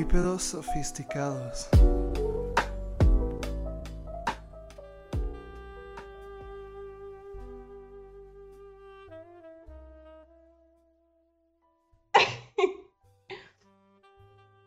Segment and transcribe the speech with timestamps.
[0.00, 1.70] Bípedos sofisticados.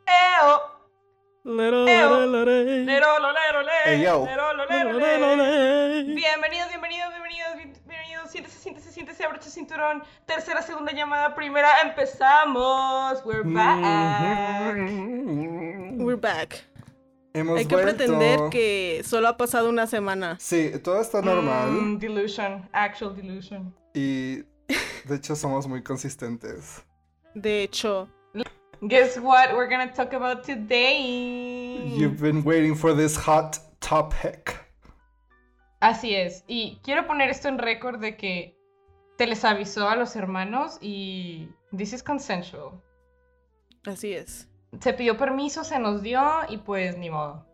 [0.05, 0.79] Eo,
[1.43, 2.09] Lero, Eo.
[2.09, 2.85] lero, lero.
[2.85, 4.25] lero, lo, lero, le, Ey, yo.
[4.25, 6.03] lero, lo, Lero, lero, lero, le.
[6.03, 6.15] lero.
[6.15, 8.29] Bienvenidos, bienvenidos, bienvenidos, bien- bienvenidos.
[8.31, 10.03] Siéntese, siéntese, siéntese, abroche cinturón.
[10.25, 13.23] Tercera, segunda llamada, primera, empezamos.
[13.25, 15.18] We're back.
[16.19, 16.65] We're back.
[17.33, 17.95] Hemos Hay que vuelto.
[17.95, 20.37] pretender que solo ha pasado una semana.
[20.37, 21.71] Sí, todo está normal.
[21.71, 23.73] Mm, delusion, actual delusion.
[23.93, 24.43] Y
[25.05, 26.83] de hecho somos muy consistentes.
[27.35, 28.09] De hecho,
[28.81, 31.93] Guess what we're gonna talk about today?
[31.97, 34.55] You've been waiting for this hot topic.
[35.81, 36.43] Así es.
[36.47, 38.57] Y quiero poner esto en récord de que
[39.17, 42.81] te les avisó a los hermanos y this is consensual.
[43.85, 44.49] así es.
[44.79, 47.45] Se pidió permiso, se nos dio y pues ni modo.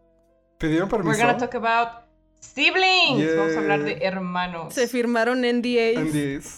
[0.57, 1.21] ¿Pidieron We're permiso?
[1.25, 2.03] gonna talk about
[2.39, 3.35] siblings.
[3.37, 4.73] Vamos a hablar de hermanos.
[4.73, 5.97] Se firmaron NDAs.
[5.97, 6.57] NDAs.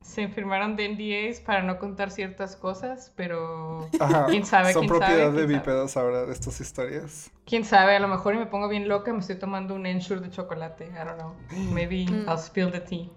[0.00, 4.26] Se firmaron de NDAs para no contar ciertas cosas, pero Ajá.
[4.26, 7.32] ¿Quién sabe, Son quién propiedad sabe, de bípedos ahora estas historias.
[7.46, 10.20] quién sabe, a lo mejor y me pongo bien loca, me estoy tomando un Ensure
[10.20, 10.86] de chocolate.
[10.86, 11.34] I don't know.
[11.72, 12.28] Maybe Mm.
[12.28, 13.10] I'll spill the tea.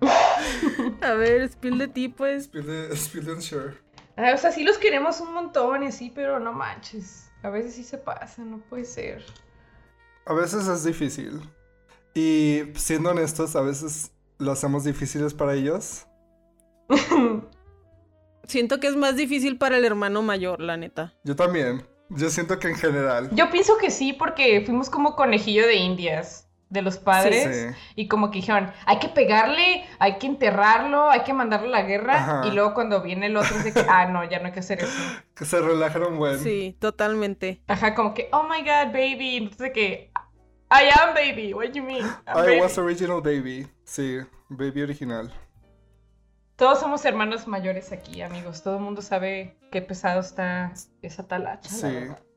[1.02, 2.44] A ver, spill de ti, pues.
[2.44, 3.74] Spill the, spill the ensure.
[4.16, 7.30] O sea, sí los queremos un montón y así, pero no manches.
[7.42, 9.24] A veces sí se pasa, no puede ser.
[10.26, 11.40] A veces es difícil.
[12.14, 16.06] Y siendo honestos, a veces lo hacemos difíciles para ellos.
[18.44, 21.14] Siento que es más difícil para el hermano mayor, la neta.
[21.24, 21.86] Yo también.
[22.10, 23.30] Yo siento que en general.
[23.32, 26.41] Yo pienso que sí, porque fuimos como conejillo de indias
[26.72, 27.74] de los padres.
[27.74, 27.92] Sí.
[27.96, 31.82] Y como que dijeron, hay que pegarle, hay que enterrarlo, hay que mandarlo a la
[31.82, 32.14] guerra.
[32.14, 32.46] Ajá.
[32.46, 34.80] Y luego cuando viene el otro de que, ah, no, ya no hay que hacer
[34.80, 34.92] eso.
[35.34, 36.38] Que se relajaron buen.
[36.38, 37.62] Sí, totalmente.
[37.66, 39.36] Ajá, como que, oh my god, baby.
[39.36, 40.10] Entonces que,
[40.70, 42.04] I am baby, what do you mean?
[42.26, 42.60] I'm I baby".
[42.60, 43.66] was original baby.
[43.84, 44.18] Sí,
[44.48, 45.32] baby original.
[46.56, 48.62] Todos somos hermanos mayores aquí, amigos.
[48.62, 50.72] Todo el mundo sabe qué pesado está
[51.02, 51.70] esa talacha.
[51.70, 52.31] la Sí.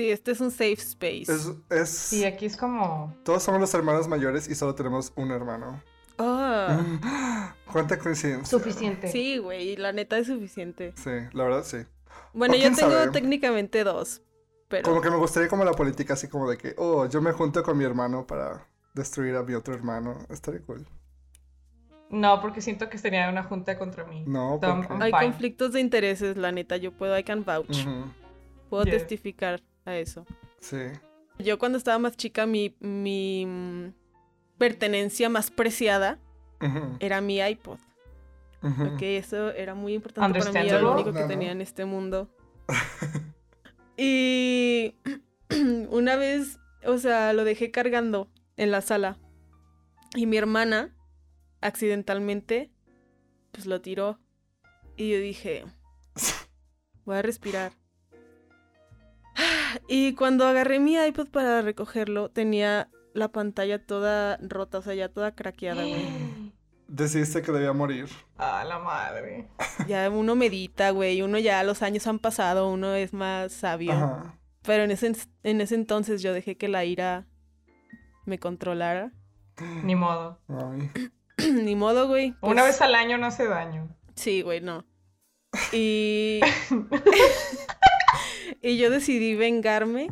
[0.00, 1.24] Sí, este es un safe space.
[1.30, 1.90] Es, es...
[1.90, 3.14] Sí, aquí es como...
[3.22, 5.82] Todos somos los hermanos mayores y solo tenemos un hermano.
[6.16, 8.46] Ah, Cuánta coincidencia.
[8.58, 9.08] Suficiente.
[9.08, 10.94] sí, güey, la neta es suficiente.
[10.96, 11.84] Sí, la verdad sí.
[12.32, 13.10] Bueno, yo tengo sabe.
[13.10, 14.22] técnicamente dos,
[14.68, 14.84] pero...
[14.88, 17.62] Como que me gustaría como la política así como de que, oh, yo me junto
[17.62, 20.16] con mi hermano para destruir a mi otro hermano.
[20.30, 20.86] Estaría cool.
[22.08, 24.24] No, porque siento que sería una junta contra mí.
[24.26, 27.84] No, porque- Hay conflictos de intereses, la neta, yo puedo, I can vouch.
[28.70, 28.94] Puedo Yeah.
[28.98, 30.26] testificar a eso.
[30.60, 30.78] Sí.
[31.38, 33.92] Yo cuando estaba más chica, mi, mi mm,
[34.58, 36.18] pertenencia más preciada
[36.98, 37.78] era mi iPod.
[38.62, 38.84] ujú.
[38.94, 41.28] Ok, eso era muy importante para mí, era lo único que No, no.
[41.28, 42.28] tenía en este mundo.
[43.96, 44.94] y
[45.90, 49.16] una vez, o sea, lo dejé cargando en la sala.
[50.14, 50.94] Y mi hermana,
[51.62, 52.70] accidentalmente,
[53.52, 54.18] pues lo tiró.
[54.96, 55.64] Y yo dije,
[57.06, 57.72] voy a respirar.
[59.88, 65.08] Y cuando agarré mi iPod para recogerlo, tenía la pantalla toda rota, o sea, ya
[65.08, 66.52] toda craqueada, güey.
[66.88, 68.08] Decidiste que debía morir.
[68.36, 69.48] Ah, la madre.
[69.86, 73.92] Ya uno medita, güey, uno ya los años han pasado, uno es más sabio.
[73.92, 74.40] Ajá.
[74.62, 75.12] Pero en ese,
[75.44, 77.26] en ese entonces yo dejé que la ira
[78.26, 79.12] me controlara.
[79.84, 80.40] Ni modo.
[80.48, 80.90] Ay.
[81.52, 82.32] Ni modo, güey.
[82.40, 83.96] pues, Una vez al año no hace daño.
[84.16, 84.84] Sí, güey, no.
[85.72, 86.40] Y...
[88.62, 90.10] y yo decidí vengarme.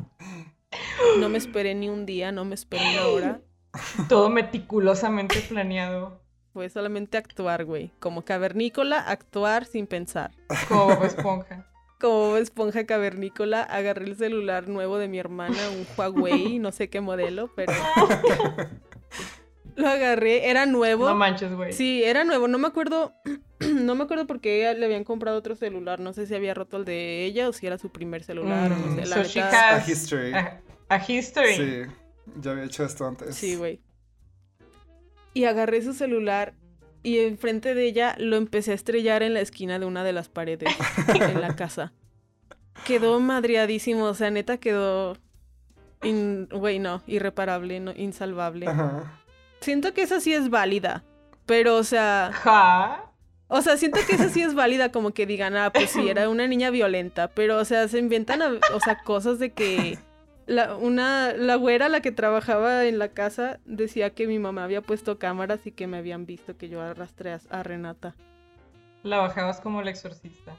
[1.18, 3.40] No me esperé ni un día, no me esperé una hora.
[4.08, 6.20] Todo meticulosamente planeado.
[6.52, 7.92] Fue solamente actuar, güey.
[8.00, 10.32] Como cavernícola, actuar sin pensar.
[10.68, 11.66] Como Bob Esponja.
[12.00, 17.00] Como esponja cavernícola, agarré el celular nuevo de mi hermana, un Huawei, no sé qué
[17.00, 17.72] modelo, pero
[19.74, 21.08] lo agarré, era nuevo.
[21.08, 21.72] No manches, güey.
[21.72, 23.14] Sí, era nuevo, no me acuerdo,
[23.74, 26.76] no me acuerdo porque ella le habían comprado otro celular, no sé si había roto
[26.76, 29.22] el de ella o si era su primer celular, o no sé, Mm, la so
[29.24, 30.32] she A history.
[30.32, 31.54] A, a history.
[31.56, 31.92] Sí.
[32.40, 33.34] Ya había hecho esto antes.
[33.34, 33.80] Sí, güey.
[35.34, 36.54] Y agarré su celular
[37.02, 40.28] y enfrente de ella lo empecé a estrellar en la esquina de una de las
[40.28, 40.68] paredes
[41.14, 41.92] en la casa.
[42.86, 45.16] Quedó madreadísimo, o sea, neta quedó...
[46.02, 48.66] in- Güey, no, irreparable, no, insalvable.
[48.68, 49.20] Ajá.
[49.60, 51.04] Siento que esa sí es válida,
[51.46, 52.30] pero, o sea...
[52.32, 53.07] Ja.
[53.48, 56.28] O sea, siento que esa sí es válida como que digan, ah, pues sí, era
[56.28, 59.98] una niña violenta, pero, o sea, se inventan, a- o sea, cosas de que
[60.46, 64.82] la, una, la güera, la que trabajaba en la casa, decía que mi mamá había
[64.82, 68.14] puesto cámaras y que me habían visto que yo arrastré a, a Renata.
[69.02, 70.54] La bajabas como el exorcista.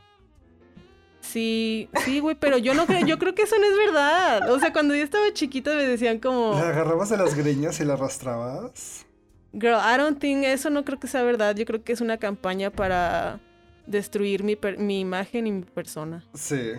[1.21, 4.49] Sí, sí, güey, pero yo no creo, yo creo que eso no es verdad.
[4.51, 7.85] O sea, cuando yo estaba chiquita me decían como, ¿Le agarrabas de las greñas y
[7.85, 9.05] la arrastrabas?
[9.53, 11.55] Girl, I don't think, eso no creo que sea verdad.
[11.55, 13.39] Yo creo que es una campaña para
[13.87, 16.23] destruir mi, per- mi imagen y mi persona.
[16.33, 16.73] Sí.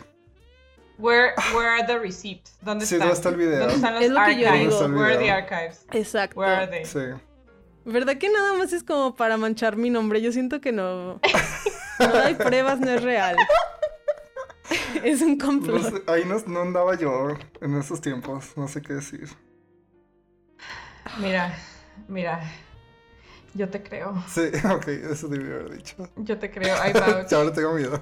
[0.99, 2.57] Where, where are the receipts?
[2.61, 3.09] ¿Dónde Sí, están?
[3.09, 3.59] ¿dónde está el video?
[3.61, 4.61] ¿Dónde están los Es lo que yo archives?
[4.61, 4.71] digo.
[4.71, 5.87] ¿Dónde está el Where are the archives?
[5.93, 6.41] Exacto.
[6.41, 6.85] Where are they?
[6.85, 6.99] Sí.
[7.87, 10.21] ¿Verdad que nada más es como para manchar mi nombre?
[10.21, 11.15] Yo siento que no.
[11.99, 13.37] No hay pruebas, no es real.
[15.03, 15.83] Es un No complot.
[15.83, 17.29] sé, ahí no, no andaba yo
[17.61, 19.29] en esos tiempos, no sé qué decir.
[21.19, 21.57] Mira,
[22.09, 22.41] mira.
[23.55, 24.15] Yo te creo.
[24.29, 24.43] Sí,
[24.73, 25.97] ok, eso debí haber dicho.
[26.17, 26.77] Yo te creo.
[26.87, 27.29] I vouch.
[27.29, 28.01] Ya ahora tengo miedo.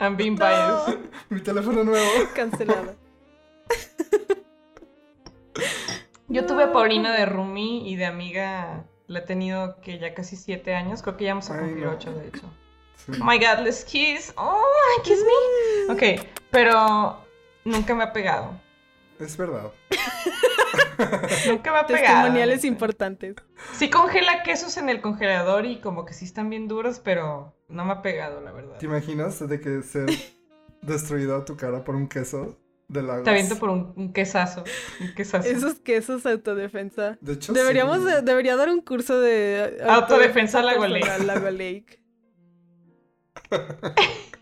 [0.00, 0.98] I'm being No, biased.
[1.28, 2.06] Mi teléfono nuevo.
[2.34, 2.94] cancelada.
[6.28, 8.84] Yo tuve a Paulina de roomie y de amiga.
[9.06, 11.02] La he tenido que ya casi siete años.
[11.02, 11.92] Creo que ya vamos a Ay, cumplir no.
[11.92, 12.42] ocho, de hecho.
[12.96, 13.12] Sí.
[13.20, 14.32] Oh my god, let's kiss.
[14.36, 14.62] Oh,
[15.02, 15.18] kiss
[15.88, 15.94] me.
[15.94, 17.18] Ok, pero
[17.64, 18.60] nunca me ha pegado.
[19.20, 19.72] Es verdad.
[21.48, 22.04] Nunca me ha pegado.
[22.06, 23.36] Testimoniales importantes.
[23.72, 27.84] Sí congela quesos en el congelador y como que sí están bien duros, pero no
[27.84, 28.78] me ha pegado, la verdad.
[28.78, 30.08] ¿Te imaginas de que ser
[30.82, 33.24] destruida tu cara por un queso de lagos?
[33.24, 34.64] Te aviento por un, un quesazo.
[35.00, 35.48] Un quesazo.
[35.48, 37.16] Esos quesos autodefensa.
[37.20, 38.04] De hecho, Deberíamos, sí.
[38.04, 41.24] de- debería dar un curso de Autodefensa Lago Lake.
[41.24, 41.98] Lago Lake.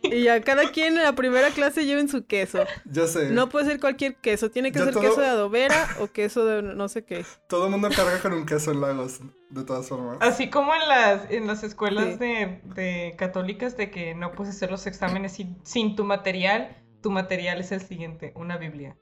[0.02, 2.64] Y ya cada quien en la primera clase lleven su queso.
[2.84, 3.31] Ya sé.
[3.31, 6.44] No puede ser cualquier queso, tiene que Ya ser todo- queso de adobera o queso
[6.44, 7.25] de no sé qué.
[7.48, 9.20] Todo el mundo carga con un queso en lagos,
[9.50, 10.19] de todas formas.
[10.20, 12.16] Así como en las, en las escuelas Sí.
[12.19, 17.10] de, de católicas de que no puedes hacer los exámenes sin, sin tu material, tu
[17.10, 18.96] material es el siguiente, una Biblia.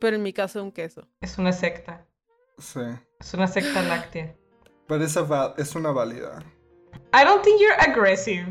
[0.00, 1.06] Pero en mi caso un queso.
[1.20, 2.06] Es una secta.
[2.58, 2.80] Sí.
[3.20, 4.34] Es una secta láctea.
[4.86, 6.42] Pero esa va- es una válida.
[7.12, 8.46] I don't think you're aggressive.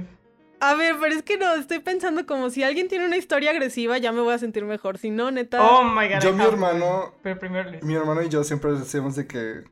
[0.60, 3.98] A ver, pero es que no, estoy pensando como si alguien tiene una historia agresiva
[3.98, 4.98] ya me voy a sentir mejor.
[4.98, 5.62] Si no, neta.
[5.62, 6.22] Oh my god.
[6.22, 7.14] Yo, mi hermano-.
[7.22, 7.72] Pero primero.
[7.82, 9.64] Mi hermano y yo siempre decíamos de que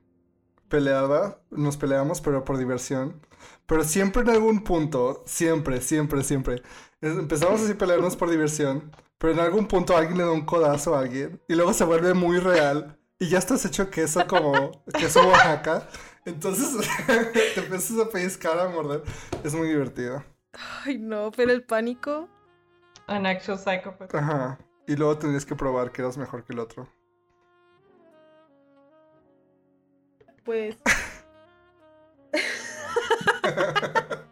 [0.69, 3.21] peleaba, nos peleamos, pero por diversión.
[3.65, 6.61] Pero siempre en algún punto, siempre, siempre, siempre,
[7.01, 10.95] empezamos así a pelearnos por diversión, pero en algún punto alguien le da un codazo
[10.95, 15.27] a alguien y luego se vuelve muy real y ya estás hecho queso como queso
[15.27, 15.87] Oaxaca.
[16.25, 19.03] Entonces te empiezas a pellizcar, a morder.
[19.43, 20.23] Es muy divertido.
[20.85, 22.29] Ay, no, pero el pánico.
[23.07, 24.13] An actual psychopath.
[24.15, 24.57] Ajá.
[24.87, 26.87] Y luego tendrías que probar que eras mejor que el otro.
[30.43, 30.77] Pues.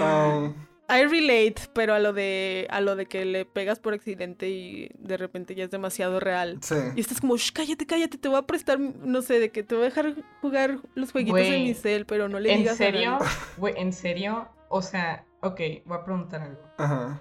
[0.00, 4.48] Um, I relate, pero a lo de a lo de que le pegas por accidente
[4.48, 6.58] y de repente ya es demasiado real.
[6.62, 6.76] sí.
[6.94, 9.74] Y estás como, "Shh, cállate, cállate, te voy a prestar, no sé, de que te
[9.74, 12.76] voy a dejar jugar los jueguitos en mi cel, pero no le ¿En digas a
[12.78, 13.10] serio?
[13.12, 13.26] nadie".
[13.56, 14.48] Güey, ¿en serio?
[14.68, 16.62] O sea, ok, voy a preguntar algo.
[16.78, 17.20] Ajá.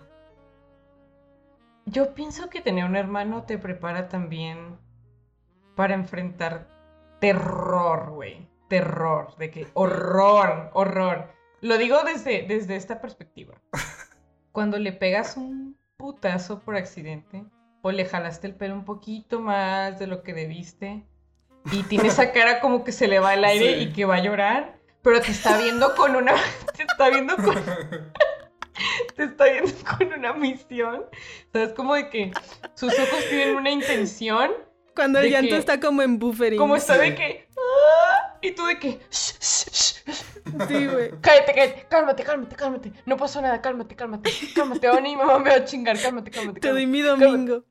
[1.85, 4.77] Yo pienso que tener un hermano te prepara también
[5.75, 6.67] para enfrentar
[7.19, 8.47] terror, güey.
[8.69, 11.34] Terror, de que horror, horror.
[11.61, 13.55] Lo digo desde, desde esta perspectiva.
[14.51, 17.43] Cuando le pegas un putazo por accidente
[17.81, 21.03] o le jalaste el pelo un poquito más de lo que debiste
[21.71, 23.83] y tiene esa cara como que se le va el aire Sí.
[23.85, 26.33] y que va a llorar, pero te está viendo con una
[26.77, 27.55] te está viendo con
[29.15, 31.05] te está viendo con una misión.
[31.53, 31.73] ¿Sabes?
[31.73, 32.31] Como de que
[32.75, 34.51] sus ojos tienen una intención.
[34.95, 36.57] Cuando el llanto que- está como en buffering.
[36.59, 37.44] Como está de que.
[38.45, 38.99] Y tú de que.
[39.09, 39.95] "Shh, shh, shh".
[40.67, 41.11] Sí, güey.
[41.21, 42.91] Cállate, cállate, cálmate, cálmate, cálmate.
[43.05, 44.29] No pasó nada, cálmate, cálmate.
[44.55, 46.59] Cálmate, ahora mi mamá me va a chingar, cálmate, cálmate.
[46.59, 47.63] Te doy mi domingo.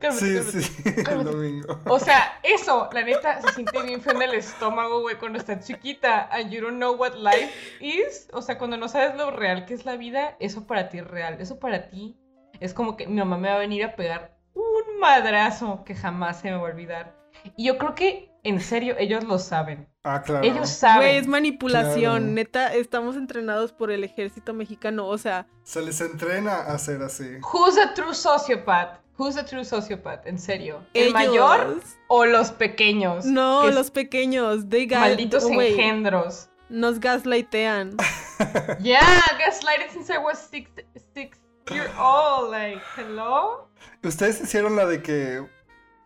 [0.00, 0.60] cálmate, Sí, cálmate.
[0.62, 1.80] sí, el domingo.
[1.86, 5.66] O sea, eso, la neta, se siente bien feo en el estómago, güey, cuando estás
[5.66, 7.50] chiquita and you don't know what life
[7.80, 8.28] is.
[8.32, 11.06] O sea, cuando no sabes lo real que es la vida, eso para ti es
[11.06, 11.36] real.
[11.40, 12.16] Eso para ti
[12.60, 16.40] es como que mi mamá me va a venir a pegar un madrazo que jamás
[16.40, 17.16] se me va a olvidar.
[17.56, 19.88] Y yo creo que, en serio, ellos lo saben.
[20.04, 20.44] Ah, claro.
[20.46, 21.08] Ellos saben.
[21.08, 22.00] Güey, es manipulación.
[22.00, 22.20] Claro.
[22.34, 25.06] Neta, estamos entrenados por el ejército mexicano.
[25.06, 27.38] O sea, Se les entrena a ser así.
[27.52, 29.00] Who's a true sociopath?
[29.16, 30.26] Who's a true sociopath?
[30.26, 30.84] En serio.
[30.92, 31.12] ¿El ellos.
[31.14, 33.24] mayor o los pequeños?
[33.24, 34.68] No, Que es- los pequeños.
[34.68, 36.48] They got, malditos engendros.
[36.68, 37.96] Nos gaslightean.
[38.80, 40.68] Yeah, gaslighted since I was six,
[41.14, 41.38] six
[41.70, 42.50] year old.
[42.50, 43.68] Like, hello?
[44.02, 45.46] Ustedes hicieron la de que.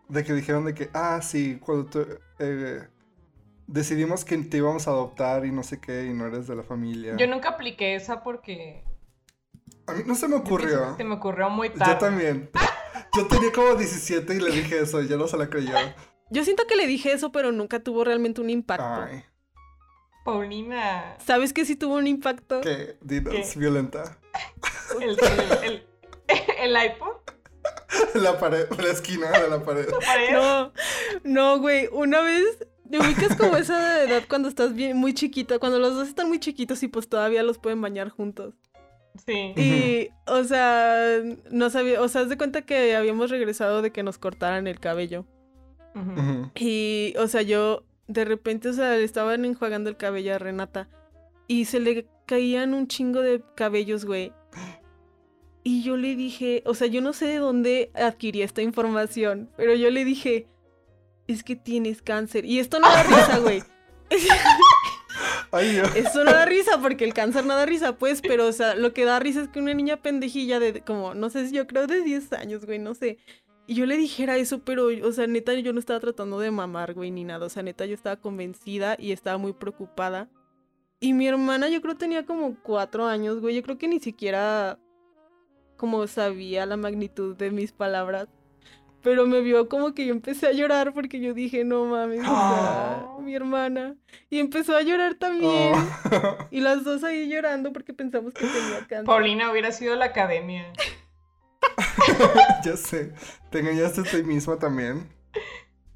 [0.08, 2.06] De que dijeron de que, ah, sí, cuando tú,
[2.38, 2.86] eh,
[3.66, 6.62] decidimos que te íbamos a adoptar y no sé qué, y no eres de la
[6.62, 7.16] familia.
[7.16, 8.84] Yo nunca apliqué esa porque
[9.86, 10.92] A mí no se me ocurrió.
[10.92, 11.92] que se me ocurrió muy tarde.
[11.92, 12.50] Yo también.
[13.16, 15.72] Yo tenía como 17 y le dije eso, y ya no se la creyó.
[16.30, 18.84] Yo siento que le dije eso, pero nunca tuvo realmente un impacto.
[18.84, 19.24] Ay,
[20.24, 21.16] Paulina.
[21.24, 22.60] ¿Sabes que sí tuvo un impacto?
[22.60, 23.58] qué, dinos, ¿Qué?
[23.58, 24.18] violenta.
[25.00, 25.18] el,
[25.64, 25.86] el,
[26.58, 27.16] el iPod.
[28.14, 29.88] La pared, la esquina de la pared.
[29.88, 30.33] La pared.
[30.33, 30.73] No,
[31.25, 31.88] no, güey.
[31.92, 32.45] Una vez
[32.90, 36.38] te ubicas como esa edad cuando estás bien, muy chiquita, cuando los dos están muy
[36.38, 38.54] chiquitos y pues todavía los pueden bañar juntos.
[39.26, 39.52] Sí.
[39.57, 44.02] Y, o sea, no sabía, o sea, haz de cuenta que habíamos regresado de que
[44.02, 45.26] nos cortaran el cabello.
[46.54, 50.88] Y, o sea, yo de repente, o sea, le estaban enjuagando el cabello a Renata
[51.49, 54.33] y se le caían un chingo de cabellos, güey.
[55.62, 59.74] Y yo le dije, o sea, yo no sé de dónde adquirí esta información, pero
[59.74, 60.46] yo le dije,
[61.26, 62.44] es que tienes cáncer.
[62.44, 63.62] Y esto no da risa, güey.
[65.50, 65.94] Ay, Dios.
[65.94, 68.92] Esto no da risa porque el cáncer no da risa, pues, pero, o sea, lo
[68.92, 71.86] que da risa es que una niña pendejilla de como, no sé si yo creo
[71.86, 73.18] de 10 años, güey, no sé.
[73.66, 76.94] Y yo le dijera eso, pero, o sea, neta, yo no estaba tratando de mamar,
[76.94, 77.44] güey, ni nada.
[77.44, 80.30] O sea, neta, yo estaba convencida y estaba muy preocupada.
[81.00, 83.54] Y mi hermana, yo creo tenía como cuatro años, güey.
[83.54, 84.78] Yo creo que ni siquiera
[85.78, 88.28] como sabía la magnitud de mis palabras.
[89.00, 93.20] Pero me vio como que yo empecé a llorar porque yo dije, no mames, Oh.
[93.23, 93.94] mi hermana.
[94.28, 95.73] Y empezó a llorar también.
[95.75, 96.37] Oh.
[96.50, 99.04] Y las dos ahí llorando porque pensamos que tenía cáncer.
[99.04, 100.70] Paulina hubiera sido la academia.
[102.64, 103.12] ya sé.
[103.50, 105.08] Te engañaste a ti misma también.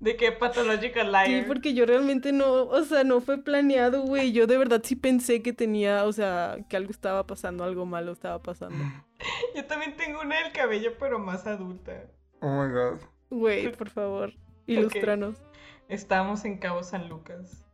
[0.02, 1.26] De qué pathological liar.
[1.28, 4.32] Sí, porque yo realmente no, o sea, no fue planeado, güey.
[4.32, 8.10] Yo de verdad sí pensé que tenía, o sea, que algo estaba pasando, algo malo
[8.10, 8.74] estaba pasando.
[9.54, 12.10] Yo también tengo una del cabello, pero más adulta.
[12.40, 13.00] Oh my god.
[13.30, 14.32] Güey, por favor,
[14.66, 15.40] ilústranos.
[15.88, 17.64] Estábamos en Cabo San Lucas.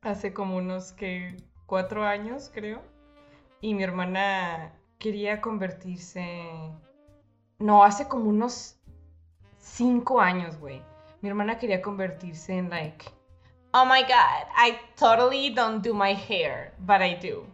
[0.00, 2.82] Hace como unos que cuatro años, creo.
[3.60, 6.24] Y mi hermana quería convertirse.
[7.58, 8.78] No, hace como unos
[9.58, 10.82] cinco años, güey.
[11.22, 13.06] Mi hermana quería convertirse en like.
[13.74, 17.46] Oh my god, I totally don't do my hair, but I do.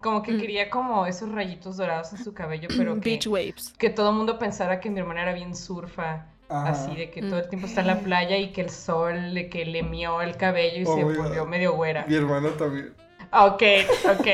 [0.00, 0.40] Como que Mm.
[0.40, 3.74] quería como esos rayitos dorados en su cabello, pero que, Beach waves.
[3.78, 6.26] que todo el mundo pensara que mi hermana era bien surfa.
[6.48, 6.70] Ajá.
[6.70, 7.28] Así de que Mm.
[7.28, 10.20] todo el tiempo está en la playa y que el sol de que le mió
[10.22, 12.06] el cabello y Oh se my volvió medio güera.
[12.08, 12.92] Mi hermano también.
[13.32, 13.62] Ok,
[14.08, 14.26] ok.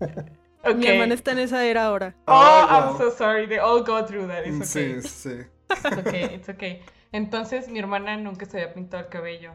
[0.64, 0.74] ok.
[0.76, 2.14] Mi hermana está en esa era ahora.
[2.26, 2.98] Oh, Oh, I'm wow.
[2.98, 3.46] so sorry.
[3.46, 4.44] They all go through that.
[4.46, 5.00] It's okay.
[5.00, 5.46] Sí, sí.
[5.70, 6.82] It's okay, it's okay.
[7.12, 9.52] Entonces mi hermana nunca se había pintado el cabello.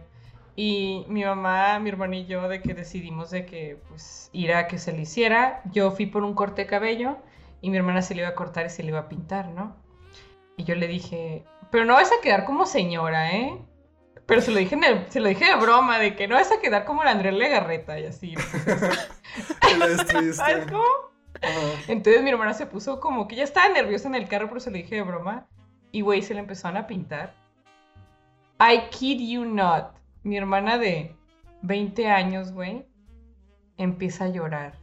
[0.56, 4.68] Y mi mamá, mi hermana y yo de que decidimos de que pues ir a
[4.68, 5.62] que se le hiciera.
[5.72, 7.18] Yo fui por un corte de cabello
[7.62, 9.76] y mi hermana se le iba a cortar y se le iba a pintar, ¿no?
[10.56, 13.56] Y yo le dije, pero no vas a quedar como señora, ¿eh?
[14.26, 16.52] Pero se lo dije, en el- se lo dije de broma, de que no vas
[16.52, 18.34] a quedar como la Andrea Legarreta y así.
[21.88, 24.72] Entonces mi hermana se puso como que ya estaba nerviosa en el carro, pero se
[24.72, 25.46] lo dije de broma.
[25.92, 27.36] Y güey, se le empezaron a pintar.
[28.60, 29.96] I kid you not.
[30.24, 31.16] Mi hermana de
[31.62, 32.86] 20 años, güey,
[33.78, 34.74] empieza a llorar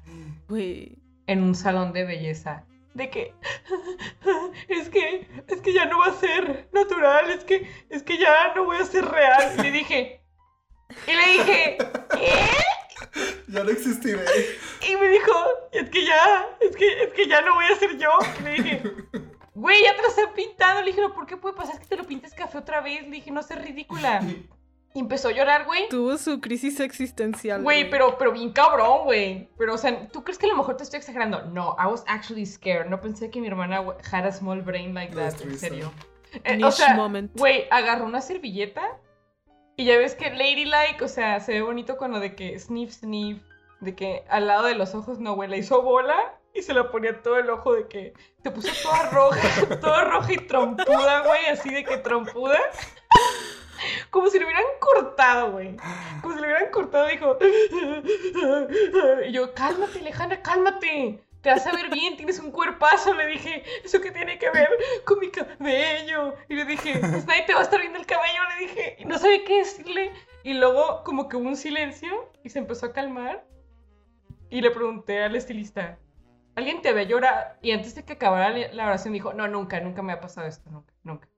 [0.48, 0.98] Güey.
[1.26, 2.64] en un salón de belleza.
[2.94, 3.34] De que
[4.68, 8.54] es que es que ya no va a ser natural, es que es que ya
[8.54, 9.52] no voy a ser real.
[9.58, 10.20] Y le dije
[11.08, 11.78] y le dije,
[12.10, 12.48] ¿qué?
[13.48, 14.24] Ya no existiré.
[14.88, 15.32] Y me dijo,
[15.72, 18.10] es que ya, es que, es que ya no voy a ser yo.
[18.44, 18.82] Le dije,
[19.54, 20.80] güey, ya te lo estoy pintando.
[20.80, 21.74] Le dije, "¿No, ¿por qué puede pasar?
[21.74, 23.02] Es que te lo pintes café otra vez.
[23.02, 24.20] Le dije, no seas ridícula.
[24.96, 25.88] Y empezó a llorar, güey.
[25.88, 27.62] Tuvo su crisis existencial.
[27.62, 29.48] Güey, pero, pero bien cabrón, güey.
[29.58, 31.42] Pero, o sea, ¿tú crees que a lo mejor te estoy exagerando?
[31.46, 32.86] No, I was actually scared.
[32.86, 33.82] No pensé que mi hermana
[34.12, 35.92] had a small brain like that, en serio.
[36.44, 37.36] Eh, o sea, moment.
[37.36, 38.98] güey, agarró una servilleta
[39.76, 43.42] y ya ves que ladylike, o sea, se ve bonito cuando de que sniff, sniff,
[43.80, 45.58] de que al lado de los ojos no huele.
[45.58, 49.76] Hizo bola y se la ponía todo el ojo de que se puso toda roja,
[49.80, 52.58] toda roja y trompuda, güey, así de que trompuda.
[54.10, 55.76] Como si le hubieran cortado, güey.
[56.22, 57.36] Como si le hubieran cortado, dijo.
[59.26, 61.20] Y yo, cálmate, lejana, cálmate.
[61.42, 63.12] Te vas a ver bien, tienes un cuerpazo.
[63.12, 64.68] Le dije, ¿eso qué tiene que ver
[65.04, 66.34] con mi cabello?
[66.48, 68.40] Y le dije, pues nadie te va a estar viendo el cabello.
[68.56, 70.12] Le dije, y no sabía qué decirle.
[70.44, 73.44] Y luego, como que hubo un silencio y se empezó a calmar.
[74.48, 75.98] Y le pregunté al estilista,
[76.56, 77.58] ¿alguien te ve llorar?
[77.62, 80.70] Y antes de que acabara la oración, dijo, no, nunca, nunca me ha pasado esto,
[80.70, 81.28] nunca, nunca.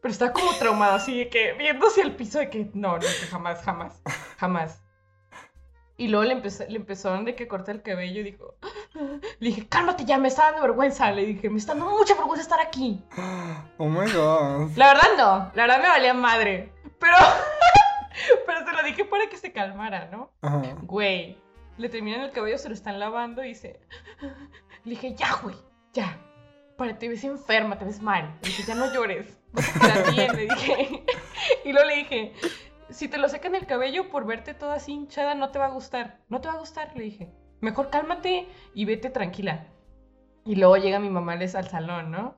[0.00, 3.08] Pero estaba como traumado, así de que viendo hacia el piso de que no, nunca,
[3.30, 4.02] jamás, jamás,
[4.38, 4.82] jamás.
[6.00, 8.54] Y luego le, empezó, le empezaron de que corta el cabello y dijo,
[9.40, 11.10] le dije, cálmate ya, me está dando vergüenza.
[11.10, 13.04] Le dije, me está dando mucha vergüenza estar aquí.
[13.78, 14.70] Oh my god.
[14.76, 16.72] La verdad no, la verdad me valía madre.
[17.00, 17.16] Pero,
[18.46, 20.30] pero se lo dije para que se calmara, ¿no?
[20.40, 20.62] Ajá.
[20.82, 21.36] Güey,
[21.78, 23.80] le terminan el cabello, se lo están lavando y dice,
[24.84, 25.56] le dije, ya, güey,
[25.92, 26.18] ya.
[26.76, 28.38] Para, te ves enferma, te ves mal.
[28.42, 31.04] Le dije, ya no llores, vas a quedar bien, le dije.
[31.64, 32.32] Y luego le dije,
[32.90, 35.70] si te lo secan el cabello por verte toda así hinchada, no te va a
[35.70, 36.20] gustar.
[36.28, 37.32] No te va a gustar, le dije.
[37.60, 39.66] Mejor cálmate y vete tranquila.
[40.44, 42.36] Y luego llega mi mamá les al salón, ¿no?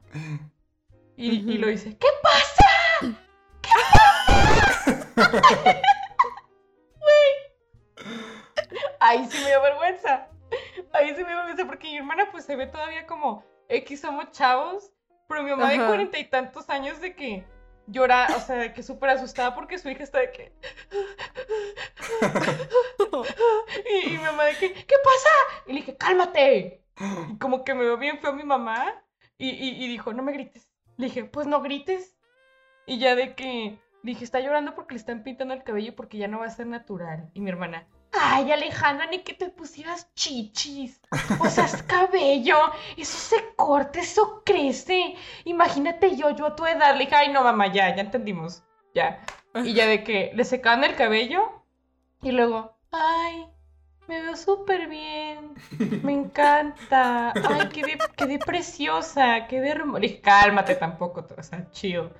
[1.17, 1.61] Y, y Ujú.
[1.61, 2.67] lo dice, ¿qué pasa?
[3.01, 3.17] Güey.
[9.11, 10.29] Ahí sí me dio vergüenza.
[10.93, 14.31] Ahí sí me dio vergüenza porque mi hermana pues se ve todavía como X somos
[14.31, 14.93] chavos,
[15.29, 17.45] pero mi mamá de cuarenta y tantos años de que
[17.89, 20.53] llora, o sea, de que súper asustada porque su hija está de que...
[23.91, 25.65] Y, y mi mamá de que, ¿qué pasa?
[25.67, 26.85] Y le dije, cálmate.
[27.31, 28.95] Y como que me veo bien feo mi mamá.
[29.39, 30.71] Y, y, y dijo, no me grites.
[30.99, 32.17] Le dije, pues no grites.
[32.87, 36.29] Y ya de que dije, está llorando porque le están pintando el cabello porque ya
[36.29, 37.29] no va a ser natural.
[37.35, 41.01] Y mi hermana, ay Alejandra, ni que te pusieras chichis.
[41.41, 42.57] O sea, es cabello.
[42.97, 45.17] Eso se corta, eso crece.
[45.45, 46.95] Imagínate yo, yo a tu edad.
[46.95, 48.63] Le dije, ay no mamá, ya, ya entendimos.
[48.95, 49.21] Ya.
[49.55, 51.63] Y ya de que le secaban el cabello.
[52.23, 53.47] Y luego, ay,
[54.07, 55.55] me veo súper bien.
[56.03, 57.33] Me encanta.
[57.33, 59.47] Ay, quedé, quedé preciosa.
[59.47, 60.05] Quedé hermosa.
[60.23, 62.11] Cálmate tampoco, o sea, chill.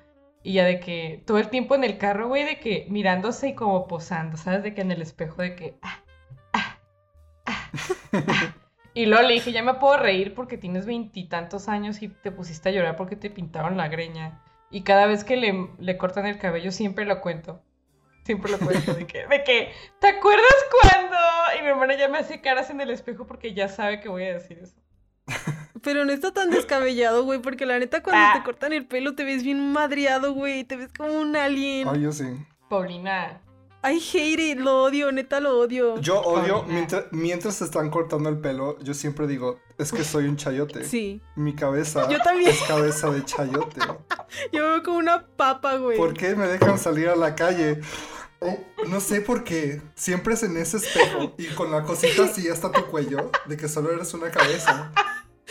[0.43, 3.55] Y ya de que todo el tiempo en el carro, güey, de que mirándose y
[3.55, 4.63] como posando, ¿sabes?
[4.63, 5.77] De que en el espejo, de que.
[5.81, 6.03] ah,
[6.53, 6.77] ah,
[7.45, 7.69] ah.
[8.93, 12.69] Y luego le dije, ya me puedo reír porque tienes veintitantos años y te pusiste
[12.69, 14.41] a llorar porque te pintaron la greña.
[14.69, 17.61] Y cada vez que le, le cortan el cabello, siempre lo cuento.
[18.23, 18.93] Siempre lo cuento.
[18.93, 21.17] De que, de que, ¿te acuerdas cuando?
[21.57, 24.25] Y mi hermana ya me hace caras en el espejo porque ya sabe que voy
[24.25, 24.75] a decir eso.
[25.83, 28.33] Pero no está tan descabellado, güey, porque la neta cuando Ah.
[28.35, 31.87] te cortan el pelo te ves bien madreado, güey, te ves como un alien.
[31.87, 32.25] Ay, yo sí.
[32.69, 33.41] Paulina,
[33.83, 35.99] I hate it, lo odio, neta lo odio.
[35.99, 36.73] Yo odio, Paulina.
[36.73, 40.83] mientras, mientras se están cortando el pelo, yo siempre digo, es que soy un chayote.
[40.85, 42.51] Sí, Mi cabeza Yo también.
[42.51, 43.81] es cabeza de chayote.
[44.53, 45.97] yo me veo como una papa, güey.
[45.97, 47.81] ¿Por qué me dejan salir a la calle?
[48.43, 48.57] Oh,
[48.87, 49.81] no sé por qué.
[49.95, 53.67] Siempre es en ese espejo y con la cosita así hasta tu cuello de que
[53.67, 54.91] solo eres una cabeza.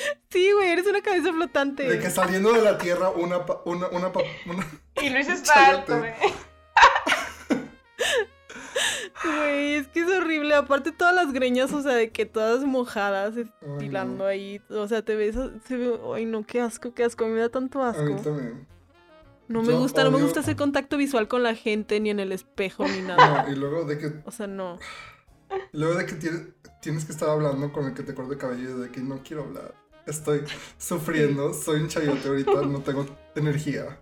[0.31, 1.83] Sí, güey, eres una cabeza flotante.
[1.89, 4.67] De que saliendo de la tierra una pa- una una, pa- una-
[5.03, 6.13] y Luis está alto, güey.
[9.23, 10.55] Güey, es que es horrible.
[10.55, 14.61] Aparte todas las greñas, o sea, de que todas mojadas, estilando ahí.
[14.71, 15.37] O sea, te ves,
[15.67, 17.25] se ve, ay no, qué asco, qué asco.
[17.25, 18.23] A mí me da tanto A mí asco.
[18.23, 18.67] también.
[19.49, 22.21] No me Yo gusta, no me gusta hacer contacto visual con la gente, ni en
[22.21, 23.43] el espejo, ni nada.
[23.43, 24.79] No, y luego de que O sea, no.
[25.73, 26.43] luego de que tienes,
[26.81, 29.43] tienes que estar hablando con el que te corta el cabello de que no quiero
[29.43, 29.75] hablar.
[30.07, 30.43] Estoy
[30.79, 34.01] sufriendo, soy un chayote ahorita, no tengo energía.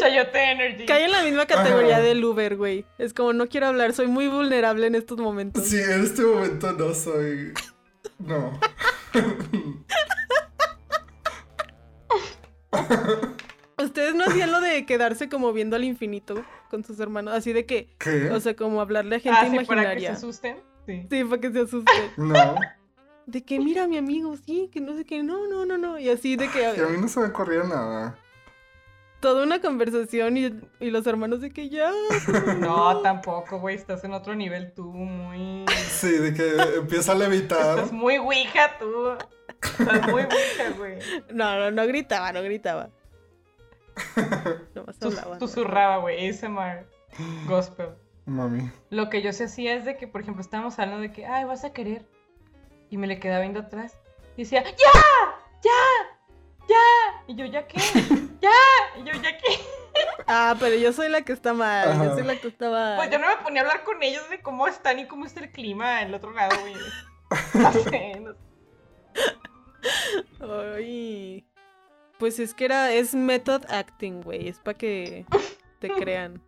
[0.00, 0.86] Chayote Energy.
[0.86, 2.04] Cae en la misma categoría Ajá.
[2.04, 2.84] del Uber, güey.
[2.98, 5.64] Es como, no quiero hablar, soy muy vulnerable en estos momentos.
[5.64, 7.52] Sí, en este momento no soy.
[8.18, 8.58] No.
[13.82, 17.64] Ustedes no hacían lo de quedarse como viendo al infinito con sus hermanos, así de
[17.64, 18.30] que, ¿Qué?
[18.30, 20.12] o sea, como hablarle a gente Ah, sí, para que se imaginaria.
[20.12, 20.56] asusten.
[20.86, 21.06] Sí.
[21.10, 22.10] Sí, para que se asusten.
[22.16, 22.54] No.
[23.28, 25.98] De que mira mi amigo, sí, que no sé qué, no, no, no, no.
[25.98, 28.18] Y así de que Y a mí no se me ocurría nada.
[29.20, 30.46] toda una conversación y,
[30.80, 31.92] y los hermanos de que ya.
[32.58, 33.76] No, tampoco, güey.
[33.76, 35.66] Estás en otro nivel tú, muy.
[35.90, 37.76] Sí, de que empieza a levitar.
[37.78, 39.10] Estás muy ouija tú.
[39.62, 40.98] Estás muy ouija, güey.
[41.30, 42.88] No, no, no gritaba, no gritaba.
[44.74, 45.38] Nomás hablaba.
[45.38, 46.28] Susurraba, güey.
[46.30, 46.86] ASMR.
[47.46, 47.88] Gospel.
[48.24, 48.70] Mami.
[48.90, 51.44] Lo que yo se hacía es de que, por ejemplo, estábamos hablando de que, ay,
[51.44, 52.06] vas a querer.
[52.90, 53.98] Y me le quedaba viendo atrás.
[54.36, 54.72] Y decía, ¡ya!
[55.62, 56.66] ¡ya!
[56.68, 57.24] ¡ya!
[57.26, 57.78] Y yo, ¿ya qué?
[58.40, 58.50] ¡ya!
[58.96, 59.46] Y yo, ¿ya qué?
[60.30, 61.90] Ah, pero yo soy la que está mal.
[61.90, 62.04] Ajá.
[62.04, 62.96] Yo soy la que está mal.
[62.96, 65.40] Pues yo no me ponía a hablar con ellos de cómo están y cómo está
[65.40, 66.74] el clima en el otro lado, güey.
[67.54, 68.38] No sé, no sé.
[70.76, 71.46] Ay.
[72.18, 74.48] Pues es que era, es method acting, güey.
[74.48, 75.24] Es para que
[75.78, 76.42] te crean.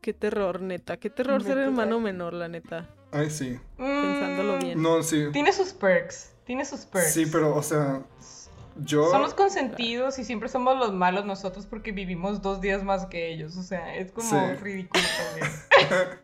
[0.00, 0.98] Qué terror, neta.
[0.98, 2.02] Qué terror ser hermano acting.
[2.02, 2.88] menor, la neta.
[3.10, 3.58] Ay, sí.
[3.76, 4.82] Pensándolo Mm, bien.
[4.82, 5.26] No, sí.
[5.32, 6.32] Tiene sus perks.
[6.44, 7.12] Tiene sus perks.
[7.12, 8.02] Sí, pero, o sea,
[8.76, 9.10] yo.
[9.10, 13.56] Somos consentidos y siempre somos los malos nosotros porque vivimos dos días más que ellos.
[13.56, 14.54] O sea, es como Sí.
[14.62, 16.18] ridículo también.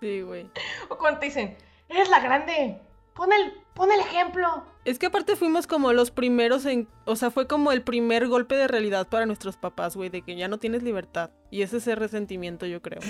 [0.00, 0.50] Sí, güey.
[0.88, 1.56] O cuando te dicen,
[1.88, 2.80] eres la grande,
[3.14, 4.64] pon el, pon el ejemplo.
[4.84, 6.88] Es que aparte fuimos como los primeros en...
[7.04, 10.36] O sea, fue como el primer golpe de realidad para nuestros papás, güey, de que
[10.36, 11.30] ya no tienes libertad.
[11.50, 13.00] Y ese es el resentimiento, yo creo.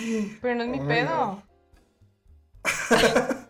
[0.40, 1.42] Pero no es mi Oh my pedo.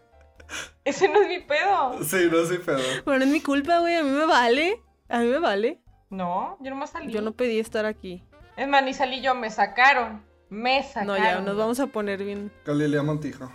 [0.84, 2.02] Ese no es mi pedo.
[2.02, 2.80] Sí, no soy pedo.
[3.04, 4.82] Bueno, es mi culpa, güey, a mí me vale.
[5.08, 5.80] A mí me vale.
[6.10, 7.12] No, yo nomás salí.
[7.12, 8.24] Yo no pedí estar aquí.
[8.56, 10.24] Es más, ni salí yo, me sacaron.
[10.48, 11.06] Me sacaron.
[11.08, 12.50] No, ya, nos vamos a poner bien.
[12.64, 13.50] Galilea Montijo.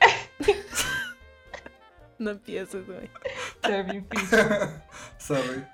[2.18, 3.10] No empieces, güey.
[3.62, 4.08] Se ve bien.
[5.18, 5.66] Sorry.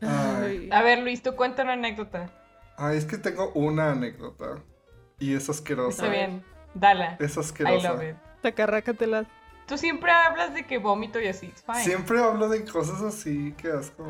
[0.00, 0.68] Ay.
[0.72, 2.30] A ver, Luis, tú cuenta una anécdota.
[2.76, 4.62] Ay, es que tengo una anécdota.
[5.18, 6.08] Y es Está asquerosa.
[6.08, 6.44] bien.
[6.74, 7.16] Dala.
[7.20, 7.92] Es I asquerosa.
[7.92, 8.16] love it.
[8.42, 9.26] Tacarrácatelas.
[9.66, 11.46] Tú siempre hablas de que vómito y así.
[11.46, 11.84] It's fine.
[11.84, 14.04] Siempre hablo de cosas así, qué asco.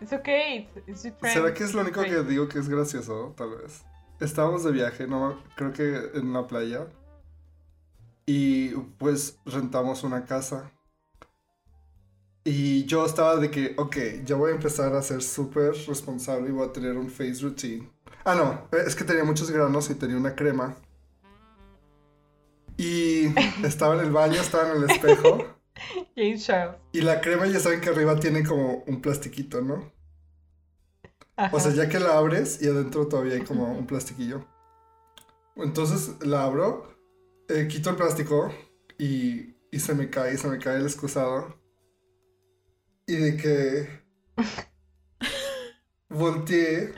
[0.00, 0.68] It's okay.
[0.86, 1.16] It's, it's.
[1.32, 3.34] ¿Será que es lo único que digo que es gracioso?
[3.36, 3.84] Tal vez.
[4.20, 6.86] Estábamos de viaje, no, creo que en la playa.
[8.26, 10.70] Y pues rentamos una casa.
[12.44, 16.52] Y yo estaba de que, ok, ya voy a empezar a ser súper responsable y
[16.52, 17.90] voy a tener un face routine.
[18.24, 20.76] Ah, no, es que tenía muchos granos y tenía una crema.
[22.78, 23.26] Y
[23.64, 25.44] estaba en el baño, estaba en el espejo.
[26.16, 26.76] James Charles.
[26.92, 29.92] Y la crema ya saben que arriba tiene como un plastiquito, ¿no?
[31.36, 31.54] Ajá.
[31.54, 34.46] O sea, ya que la abres y adentro todavía hay como un plastiquillo.
[35.56, 36.96] Entonces la abro,
[37.48, 38.52] eh, quito el plástico
[38.96, 41.58] y, y se me cae, se me cae el excusado.
[43.06, 43.88] Y de que
[46.08, 46.94] volteé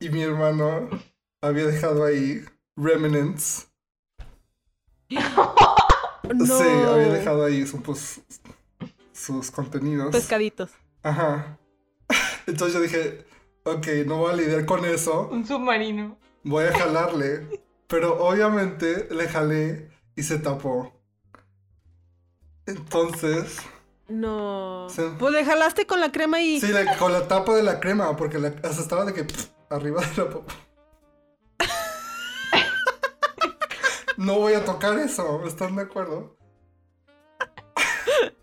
[0.00, 0.88] y mi hermano
[1.40, 2.44] había dejado ahí
[2.76, 3.67] remnants.
[5.10, 5.54] No.
[6.44, 8.20] Sí, había dejado ahí su- pues,
[9.14, 10.10] sus contenidos.
[10.12, 10.70] Pescaditos.
[11.02, 11.58] Ajá.
[12.46, 13.24] Entonces yo dije,
[13.64, 16.18] ok, no voy a lidiar con eso, Un submarino.
[16.44, 17.62] voy a jalarle.
[17.86, 20.92] Pero obviamente le jalé y se tapó.
[22.66, 23.58] Entonces,
[24.08, 24.88] No.
[25.18, 26.60] Pues le jalaste con la crema y.
[26.60, 29.46] sí, la- con la tapa de la crema, porque la, hasta estaba de que pff,
[29.70, 30.54] arriba de la papa.
[34.18, 36.36] No voy a tocar eso, ¿están de acuerdo?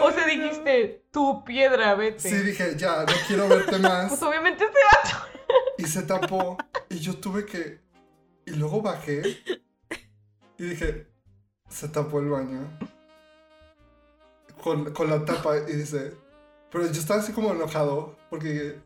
[0.00, 2.28] O sea, dijiste, tu piedra, vete.
[2.28, 4.22] Sí, dije, ya, no quiero verte Pues más.
[4.22, 5.26] obviamente se va.
[5.78, 6.58] Y se tapó.
[6.90, 7.80] Y yo tuve que.
[8.44, 9.22] Y luego bajé.
[10.58, 11.06] Y dije.
[11.68, 12.78] Se tapó el baño.
[14.62, 15.56] Con, con la tapa.
[15.68, 16.12] Y dice.
[16.70, 18.16] Pero yo estaba así como enojado.
[18.28, 18.78] Porque.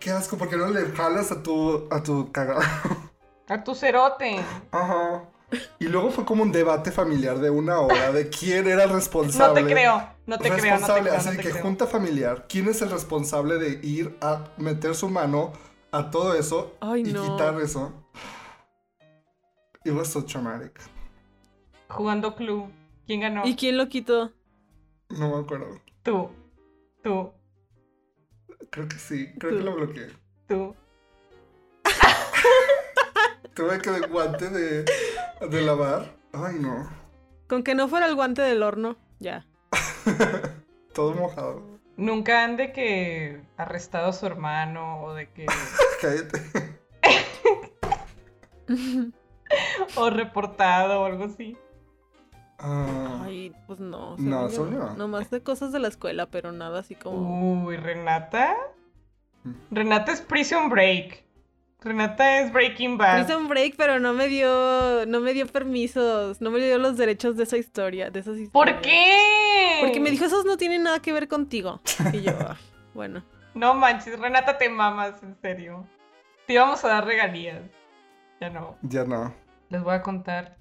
[0.00, 1.86] Qué asco, porque no le jalas a tu.
[1.90, 2.60] a tu cagado.
[3.46, 4.40] A tu cerote.
[4.72, 5.24] Ajá.
[5.78, 8.94] Y luego fue como un debate familiar de una hora de quién era el No
[8.96, 9.62] responsable.
[9.62, 10.08] te creo.
[10.26, 11.14] No te creo, no te responsable, creo.
[11.14, 11.62] así no te que creo.
[11.62, 15.52] junta familiar, ¿quién es el responsable de ir a meter su mano
[15.92, 17.22] a todo eso Ay, y no.
[17.22, 17.92] quitar eso?
[19.84, 20.80] It was so traumatic.
[21.90, 22.70] Jugando club.
[23.06, 23.42] ¿Quién ganó?
[23.44, 24.32] ¿Y quién lo quitó?
[25.10, 25.78] No me acuerdo.
[26.02, 26.30] Tú.
[27.02, 27.30] Tú.
[28.74, 29.58] Creo que sí, creo Tú.
[29.58, 30.08] que lo bloqueé.
[30.48, 30.74] Tú.
[33.54, 34.84] Tuve que de guante de,
[35.48, 36.12] de lavar.
[36.32, 36.90] Ay, no.
[37.48, 38.96] Con que no fuera el guante del horno.
[39.20, 39.46] Ya.
[40.92, 41.62] Todo mojado.
[41.96, 45.46] Nunca han de que arrestado a su hermano o de que.
[46.02, 46.42] Cállate.
[49.94, 51.56] o reportado o algo así.
[52.66, 54.16] Ah, Ay, pues no.
[54.16, 54.94] No, yo yo.
[54.96, 57.64] Nomás de cosas de la escuela, pero nada así como.
[57.66, 58.56] Uy, Renata.
[59.42, 59.52] Mm.
[59.70, 61.22] Renata es Prison Break.
[61.82, 63.26] Renata es Breaking Bad.
[63.26, 65.04] Prison Break, pero no me dio.
[65.06, 66.40] No me dio permisos.
[66.40, 68.10] No me dio los derechos de esa historia.
[68.10, 69.80] De esas ¿Por qué?
[69.82, 71.82] Porque me dijo, esos no tienen nada que ver contigo.
[72.14, 72.56] Y yo, ah,
[72.94, 73.22] bueno.
[73.52, 75.86] No manches, Renata, te mamas, en serio.
[76.46, 77.60] Te íbamos a dar regalías.
[78.40, 78.78] Ya no.
[78.80, 79.34] ya no.
[79.68, 80.56] Les voy a contar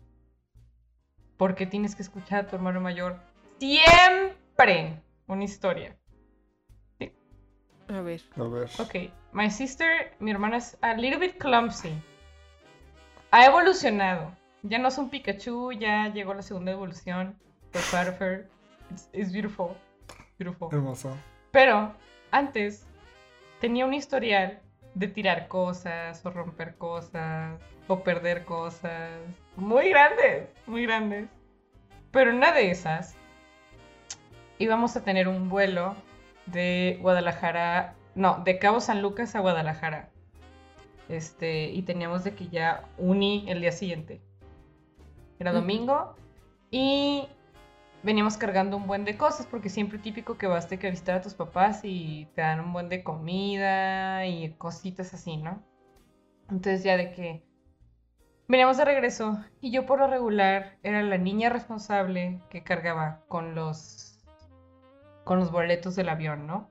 [1.37, 3.19] por qué tienes que escuchar a tu hermano mayor
[3.59, 5.97] siempre una historia.
[7.89, 8.21] A ver.
[8.37, 8.69] A ver.
[8.79, 11.93] Ok, my sister, mi hermana es a little bit clumsy.
[13.31, 14.31] Ha evolucionado.
[14.63, 17.37] Ya no es un Pikachu, ya llegó la segunda evolución.
[17.75, 18.47] Of her.
[18.91, 19.75] It's, it's beautiful.
[20.37, 20.69] Beautiful.
[20.71, 21.17] Hermoso.
[21.51, 21.93] Pero
[22.31, 22.85] antes
[23.59, 24.61] tenía un historial
[24.93, 29.11] de tirar cosas o romper cosas o perder cosas.
[29.55, 31.29] Muy grandes, muy grandes.
[32.11, 33.15] Pero en una de esas
[34.59, 35.95] íbamos a tener un vuelo
[36.45, 40.09] de Guadalajara, no, de Cabo San Lucas a Guadalajara.
[41.09, 44.21] Este, y teníamos de que ya uni el día siguiente.
[45.39, 46.15] Era domingo
[46.71, 47.27] y
[48.03, 51.15] veníamos cargando un buen de cosas, porque siempre típico que vas de que a visitar
[51.15, 55.61] a tus papás y te dan un buen de comida y cositas así, ¿no?
[56.49, 57.43] Entonces ya de que
[58.47, 63.55] veníamos de regreso y yo por lo regular era la niña responsable que cargaba con
[63.55, 64.09] los
[65.23, 66.69] con los boletos del avión, ¿no?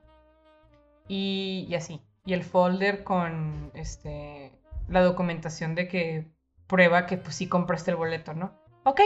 [1.07, 2.01] Y, y así.
[2.25, 4.51] Y el folder con este
[4.87, 6.31] la documentación de que
[6.67, 8.53] prueba que pues sí compraste el boleto, ¿no?
[8.83, 9.01] Ok.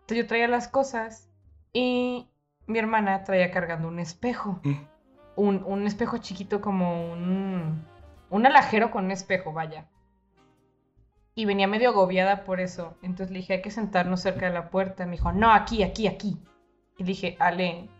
[0.00, 1.28] Entonces yo traía las cosas
[1.72, 2.28] y
[2.66, 4.60] mi hermana traía cargando un espejo.
[4.62, 4.74] Mm.
[5.36, 7.84] Un, un espejo chiquito como un...
[8.28, 9.86] Un alajero con un espejo, vaya.
[11.38, 12.96] Y venía medio agobiada por eso.
[13.02, 15.04] Entonces le dije, hay que sentarnos cerca de la puerta.
[15.04, 16.38] Me dijo, no, aquí, aquí, aquí.
[16.96, 17.90] Y le dije, Ale,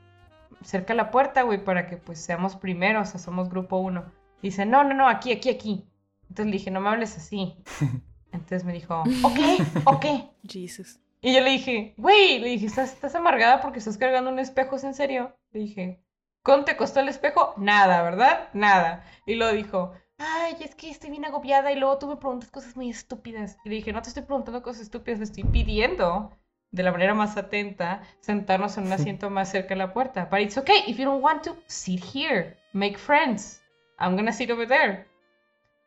[0.62, 4.10] cerca de la puerta, güey, para que pues seamos primeros, o sea, somos grupo uno.
[4.40, 5.86] Dice, no, no, no, aquí, aquí, aquí.
[6.22, 7.54] Entonces le dije, no me hables así.
[8.32, 10.06] Entonces me dijo, ok, ok.
[10.42, 10.98] Jesus.
[11.20, 14.76] Y yo le dije, güey, le dije, ¿estás, estás amargada porque estás cargando un espejo,
[14.76, 15.36] ¿es en serio?
[15.52, 16.02] Le dije,
[16.42, 17.52] ¿cuánto te costó el espejo?
[17.58, 18.48] Nada, ¿verdad?
[18.54, 19.04] Nada.
[19.26, 22.76] Y luego dijo, ay, es que estoy bien agobiada y luego tú me preguntas cosas
[22.76, 23.58] muy estúpidas.
[23.64, 26.30] Y le dije, no te estoy preguntando cosas estúpidas, te estoy pidiendo
[26.70, 30.28] de la manera más atenta sentarnos en un asiento más cerca de la puerta.
[30.30, 33.62] But it's okay, if you don't want to, sit here, make friends.
[33.98, 35.06] I'm gonna sit over there.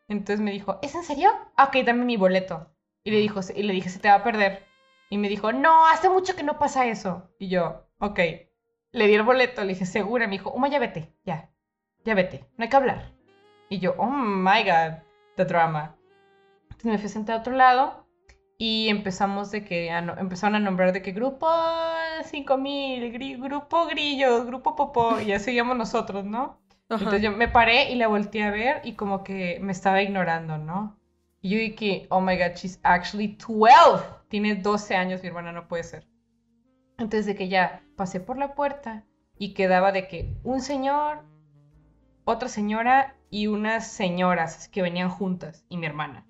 [0.08, 1.30] Entonces me dijo, ¿es en serio?
[1.58, 2.72] Ok, dame mi boleto.
[3.04, 4.65] Y le, dijo, y le dije, se te va a perder.
[5.10, 7.30] Y me dijo, no, hace mucho que no pasa eso.
[7.39, 8.20] Y yo, ok.
[8.92, 10.26] Le di el boleto, le dije, segura.
[10.26, 11.52] Me dijo, Uma, ya vete, ya.
[12.06, 13.18] Ya vete, no hay que hablar.
[13.69, 14.99] Y yo, oh my god,
[15.36, 15.95] the drama.
[16.63, 18.08] Entonces me fui a sentar a otro lado
[18.58, 21.47] y empezamos de que, a no- empezaron a nombrar de que grupo
[22.23, 26.60] 5000, gri- grupo grillos, grupo popó, y ya seguíamos nosotros, ¿no?
[26.89, 27.03] Ajá.
[27.03, 30.58] Entonces yo me paré y la volteé a ver y como que me estaba ignorando,
[30.58, 30.97] ¿no?
[31.41, 34.03] Y yo dije, oh my god, she's actually 12.
[34.27, 36.08] Tiene 12 años, mi hermana no puede ser.
[36.97, 39.05] Entonces de que ya pasé por la puerta
[39.38, 41.23] y quedaba de que un señor,
[42.25, 46.26] otra señora y unas señoras que venían juntas y mi hermana.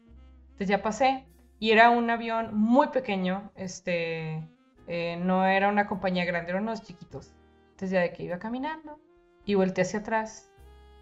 [0.52, 1.26] Entonces ya pasé
[1.60, 4.48] y era un avión muy pequeño, este,
[4.88, 7.34] eh, no era una compañía grande, eran unos chiquitos.
[7.72, 9.00] Entonces ya de que iba caminando
[9.46, 10.52] y volteé hacia atrás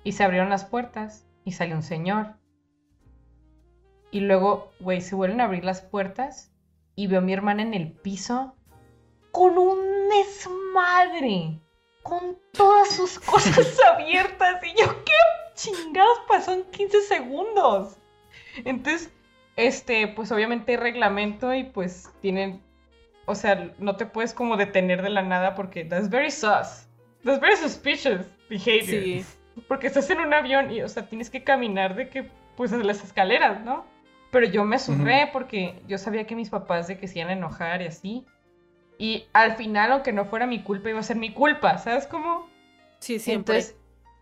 [0.03, 2.35] y se abrieron las puertas y salió un señor.
[4.11, 6.51] Y luego, güey, se vuelven a abrir las puertas
[6.95, 8.55] y veo a mi hermana en el piso
[9.31, 9.77] con un
[10.09, 11.59] desmadre,
[12.03, 14.63] con todas sus cosas abiertas.
[14.63, 15.11] Y yo, ¿qué
[15.57, 17.97] chingados pasó en 15 segundos?
[18.63, 19.11] Entonces,
[19.57, 22.61] este, pues obviamente hay reglamento y pues tienen,
[23.25, 26.87] o sea, no te puedes como detener de la nada porque that's very sus.
[27.23, 28.85] That's very suspicious behavior.
[28.85, 29.25] Sí.
[29.67, 32.77] Porque estás en un avión y, o sea, tienes que caminar de que, pues, a
[32.77, 33.85] las escaleras, ¿no?
[34.31, 37.33] Pero yo me surré porque yo sabía que mis papás de que se iban a
[37.33, 38.25] enojar y así.
[38.99, 42.47] Y al final, aunque no fuera mi culpa, iba a ser mi culpa, ¿sabes cómo?
[42.99, 43.57] Sí, siempre.
[43.57, 43.79] Entonces,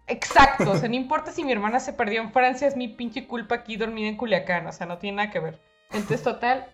[0.07, 3.27] exacto, o sea, no importa si mi hermana se perdió en Francia, es mi pinche
[3.27, 5.59] culpa aquí dormida en Culiacán, o sea, no tiene nada que ver.
[5.91, 6.67] Entonces, total,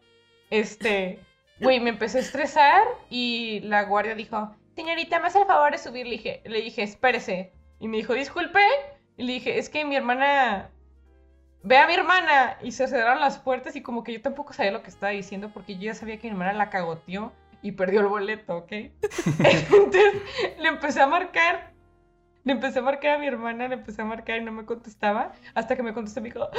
[0.50, 1.20] este,
[1.60, 5.78] güey, me empecé a estresar y la guardia dijo, señorita, me hace el favor de
[5.78, 7.54] subir, le dije, le dije, espérese.
[7.80, 8.60] Y me dijo, disculpe,
[9.17, 10.70] y le dije, es que mi hermana,
[11.63, 14.72] ve a mi hermana, y se cerraron las puertas y como que yo tampoco sabía
[14.72, 18.02] lo que estaba diciendo porque yo ya sabía que mi hermana la cagoteó y perdió
[18.02, 18.72] el boleto, ¿ok?
[19.39, 20.13] Entonces,
[20.60, 21.72] le empecé a marcar
[22.43, 25.34] le empecé a marcar a mi hermana, le empecé a marcar y no me contestaba.
[25.54, 26.49] Hasta que me contestó, me dijo.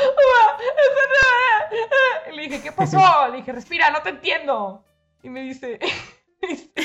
[2.31, 2.99] Y le dije, ¿qué pasó?
[3.31, 4.85] Le dije, respira, no te entiendo.
[5.23, 5.79] Y me dice,
[6.43, 6.71] me dice,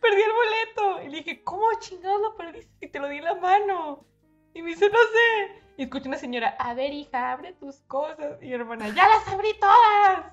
[0.00, 1.02] perdí el boleto.
[1.04, 4.06] Y le dije, ¿cómo chingados lo perdiste si te lo di en la mano?
[4.54, 5.62] Y me dice, no sé.
[5.76, 8.40] Y escucho una señora, a ver, hija, abre tus cosas.
[8.40, 10.32] Y mi hermana, ya las abrí todas.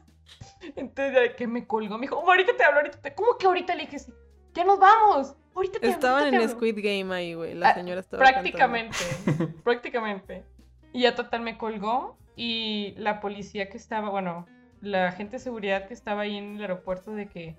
[0.76, 3.16] Entonces, ya que me colgó, me dijo, "Oh, ahorita te hablo, ahorita te...
[3.16, 3.74] ¿Cómo que ahorita?
[3.76, 4.14] Le dije, sí,
[4.54, 5.36] ya nos vamos.
[5.56, 6.50] Ahorita te hablo, Estaban te en hablo".
[6.50, 7.54] Squid Game ahí, güey.
[7.54, 8.42] La Ah, señora estaba cantando.
[8.42, 8.98] Prácticamente,
[9.64, 10.46] prácticamente.
[10.94, 14.46] Y ya total me colgó y la policía que estaba, bueno,
[14.82, 17.56] la agente de seguridad que estaba ahí en el aeropuerto de que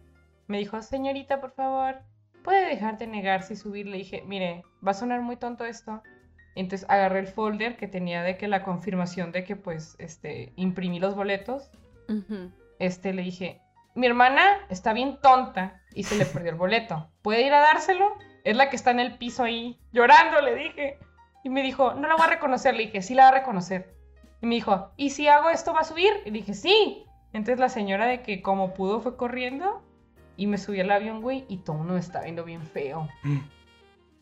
[0.49, 2.01] me dijo, señorita, por favor,
[2.43, 3.87] puede dejar de negarse y subir.
[3.87, 6.03] Le dije, mire, va a sonar muy tonto esto.
[6.55, 10.99] Entonces agarré el folder que tenía de que la confirmación de que pues, este, imprimí
[11.01, 11.71] los boletos.
[12.79, 13.61] Este, le dije,
[13.95, 17.11] mi hermana está bien tonta y se le perdió el boleto.
[17.23, 18.17] ¿Puede ir a dárselo?
[18.45, 20.99] Es la que está en el piso ahí llorando, le dije.
[21.45, 22.75] Y me dijo, no la voy a reconocer.
[22.75, 23.95] Le dije, sí la va a reconocer.
[24.41, 26.13] Y me dijo, ¿y si hago esto va a subir?
[26.25, 27.05] Y dije, sí.
[27.33, 29.83] Entonces la señora de que como pudo fue corriendo
[30.37, 33.09] y me subí al avión, güey, y todo uno me está viendo bien feo.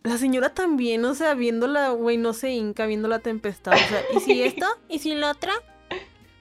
[0.03, 3.75] La señora también, o sea, viéndola, güey, no se hinca, viendo la tempestad.
[3.75, 4.65] O sea, ¿y si esto?
[4.89, 5.53] ¿Y si la otra?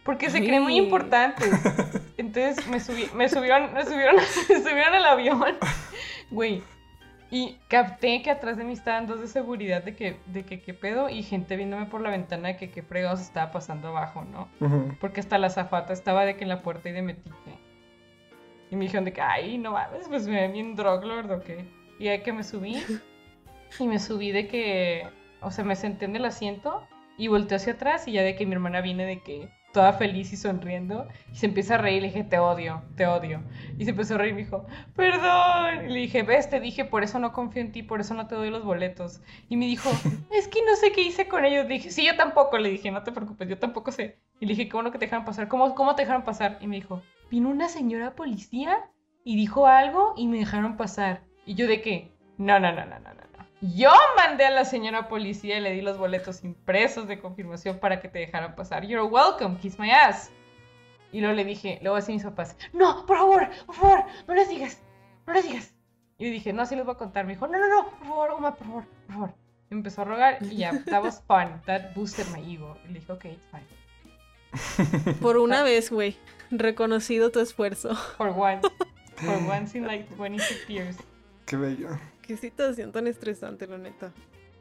[0.10, 1.52] Porque se creen muy importantes.
[2.18, 4.16] Entonces me subí, me subieron, me subieron,
[4.50, 5.44] me subieron al avión,
[6.32, 6.64] güey.
[7.30, 10.74] Y capté que atrás de mí estaban dos de seguridad de que, de que qué
[10.74, 14.50] pedo, y gente viéndome por la ventana de que qué fregados estaba pasando abajo, ¿no?
[15.00, 17.60] Porque hasta la zafata estaba de que en la puerta y de metiche.
[18.72, 21.70] Y me dijeron de que, ay, no mames, pues me ven bien droglord o qué.
[22.00, 22.84] Y ahí que me subí.
[23.80, 25.08] Y me subí de que,
[25.42, 26.82] o sea, me senté en el asiento
[27.16, 30.34] y volteé hacia atrás y ya de que mi hermana viene de que toda feliz
[30.34, 32.02] y sonriendo y se empieza a reír.
[32.02, 33.42] Le dije, te odio, te odio.
[33.78, 35.86] Y se empezó a reír y me dijo, perdón.
[35.86, 38.28] Y le dije, ves, te dije, por eso no confío en ti, por eso no
[38.28, 39.22] te doy los boletos.
[39.48, 39.90] Y me dijo,
[40.32, 41.66] es que no sé qué hice con ellos.
[41.68, 42.58] Le dije, sí, yo tampoco.
[42.58, 44.20] Le dije, no te preocupes, yo tampoco sé.
[44.40, 45.48] Y le dije, qué bueno que te dejaron pasar.
[45.48, 46.58] ¿Cómo, cómo te dejaron pasar?
[46.62, 48.90] Y me dijo, vino una señora policía
[49.24, 51.24] y dijo algo y me dejaron pasar.
[51.46, 53.29] Y yo de qué, no, no, no, no, no, no.
[53.62, 58.00] Yo mandé a la señora policía y le di los boletos impresos de confirmación para
[58.00, 58.86] que te dejaran pasar.
[58.86, 60.32] You're welcome, kiss my ass.
[61.12, 64.48] Y luego le dije, luego así mis papás, no, por favor, por favor, no les
[64.48, 64.82] digas,
[65.26, 65.74] no les digas.
[66.18, 67.26] Y le dije, no, así les voy a contar.
[67.26, 69.34] Me dijo, no, no, no, por favor, Uma, por favor, por favor.
[69.72, 72.78] Y me empezó a rogar y ya, that was fun, that boosted my ego.
[72.86, 73.80] Y le dije, ok, it's fine.
[75.22, 76.18] Por una vez, güey.
[76.50, 77.94] Reconocido tu esfuerzo.
[78.18, 78.68] For once.
[79.16, 80.98] For once in like 26 years.
[81.46, 81.90] Qué bello.
[82.30, 84.12] Qué situación tan estresante, la neta.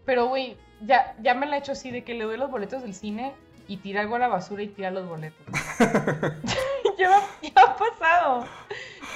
[0.06, 2.80] Pero, güey, ya, ya me la he hecho así de que le doy los boletos
[2.80, 3.34] del cine
[3.66, 5.44] y tira algo a la basura y tira los boletos.
[6.98, 7.18] ya,
[7.56, 8.46] ha pasado.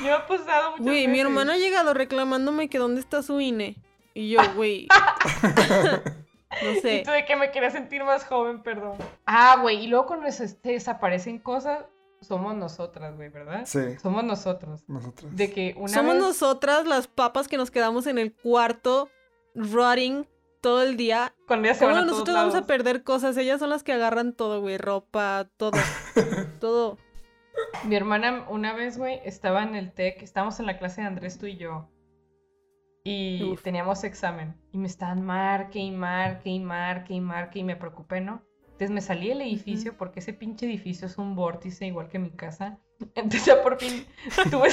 [0.04, 1.24] Ya ha pasado muchas Güey, mi veces.
[1.24, 3.76] hermana ha llegado reclamándome que dónde está su INE.
[4.12, 4.86] Y yo, güey.
[6.62, 7.02] no Y sé.
[7.06, 8.98] tú de que me quería sentir más joven, perdón.
[9.24, 11.86] Ah, güey, y luego cuando se se desaparecen cosas,
[12.22, 13.62] somos nosotras, güey, ¿verdad?
[13.66, 14.84] Sí, Somos nosotros.
[14.88, 15.34] nosotros.
[15.36, 16.22] De que una Somos vez...
[16.22, 19.08] nosotras las papas que nos quedamos en el cuarto,
[19.54, 20.26] rotting
[20.60, 21.34] todo el día.
[21.46, 23.36] Cuando ya se ¿Cómo van a todos nosotros vamos a perder cosas?
[23.36, 24.78] Ellas son las que agarran todo, güey.
[24.78, 25.72] Ropa, todo.
[26.60, 26.98] todo.
[27.84, 31.38] Mi hermana una vez, güey, estaba en el TEC, estábamos en la clase de Andrés,
[31.38, 31.90] tú y yo.
[33.04, 33.62] Y Uf.
[33.62, 34.56] teníamos examen.
[34.72, 38.42] Y me estaban marque y marque y marque y marque y me preocupé, ¿no?
[38.82, 42.32] Entonces me salí del edificio porque ese pinche edificio es un vórtice igual que mi
[42.32, 42.80] casa.
[43.14, 44.04] Entonces ya por fin
[44.50, 44.70] tuve,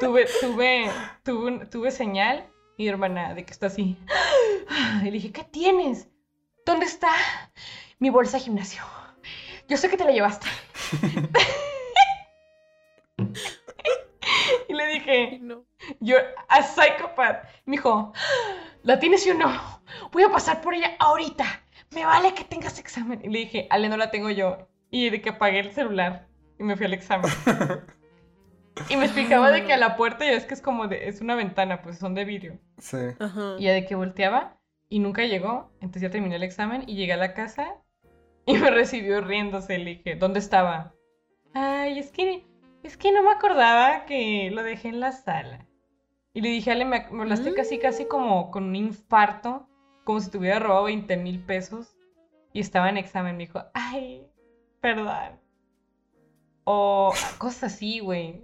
[0.00, 0.90] tuve, tuve,
[1.22, 2.48] tuve, tuve señal.
[2.78, 3.98] Y mi hermana, de que está así.
[5.02, 6.08] Y le dije, ¿qué tienes?
[6.64, 7.10] ¿Dónde está
[7.98, 8.82] mi bolsa de gimnasio?
[9.68, 10.46] Yo sé que te la llevaste.
[14.68, 15.66] y le dije, No.
[16.00, 17.44] you're a psychopath.
[17.66, 18.14] Me dijo,
[18.84, 19.82] ¿la tienes sí o no?
[20.12, 21.44] Voy a pasar por ella ahorita.
[21.92, 23.20] Me vale que tengas examen.
[23.24, 24.68] Y le dije, Ale, no la tengo yo.
[24.90, 27.30] Y de que apagué el celular y me fui al examen.
[28.88, 31.20] Y me explicaba de que a la puerta, ya es que es como de, es
[31.20, 32.58] una ventana, pues son de vidrio.
[32.78, 32.98] Sí.
[33.18, 33.56] Ajá.
[33.58, 34.56] Y ya de que volteaba
[34.88, 35.72] y nunca llegó.
[35.80, 37.74] Entonces ya terminé el examen y llegué a la casa
[38.46, 39.78] y me recibió riéndose.
[39.78, 40.94] Le dije, ¿dónde estaba?
[41.54, 42.46] Ay, es que,
[42.82, 45.66] es que no me acordaba que lo dejé en la sala.
[46.32, 49.67] Y le dije, Ale, me, me hablaste casi, casi como con un infarto,
[50.08, 51.94] como si te hubiera robado 20 mil pesos.
[52.54, 53.36] Y estaba en examen.
[53.36, 54.26] Me dijo, ay,
[54.80, 55.38] perdón.
[56.64, 58.40] O cosas así, güey.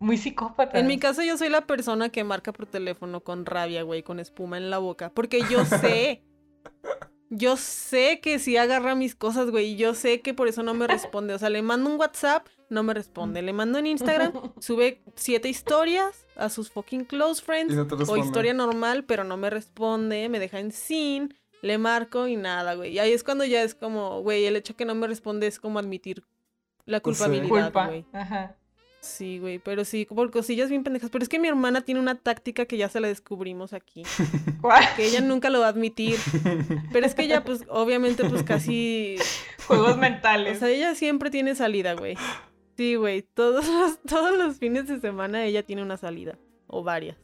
[0.00, 0.76] Muy psicópata.
[0.76, 4.18] En mi caso, yo soy la persona que marca por teléfono con rabia, güey, con
[4.18, 5.12] espuma en la boca.
[5.14, 6.24] Porque yo sé.
[7.28, 10.74] Yo sé que si agarra mis cosas, güey, y yo sé que por eso no
[10.74, 11.34] me responde.
[11.34, 13.42] O sea, le mando un WhatsApp, no me responde.
[13.42, 17.74] Le mando en Instagram, sube siete historias a sus fucking close friends.
[17.74, 22.36] no o historia normal, pero no me responde, me deja en sin, le marco y
[22.36, 22.92] nada, güey.
[22.92, 25.58] Y ahí es cuando ya es como, güey, el hecho que no me responde es
[25.60, 26.22] como admitir
[26.84, 27.02] la Sí.
[27.02, 27.86] culpabilidad, culpa.
[27.86, 28.04] güey.
[28.12, 28.56] Ajá.
[29.00, 31.10] Sí, güey, pero sí, por cosillas bien pendejas.
[31.10, 34.02] Pero es que mi hermana tiene una táctica que ya se la descubrimos aquí.
[34.60, 34.82] ¿Cuál?
[34.96, 36.16] Que ella nunca lo va a admitir.
[36.92, 39.16] Pero es que ella, pues, obviamente, pues casi.
[39.68, 40.58] Juegos O mentales.
[40.58, 42.16] sea, ella siempre tiene salida, güey.
[42.76, 43.22] Sí, güey.
[43.22, 46.38] Todos los, todos los fines de semana ella tiene una salida.
[46.66, 47.16] O varias.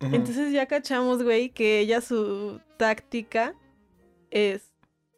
[0.00, 3.54] Entonces ya cachamos, güey, que ella su táctica
[4.30, 4.72] es.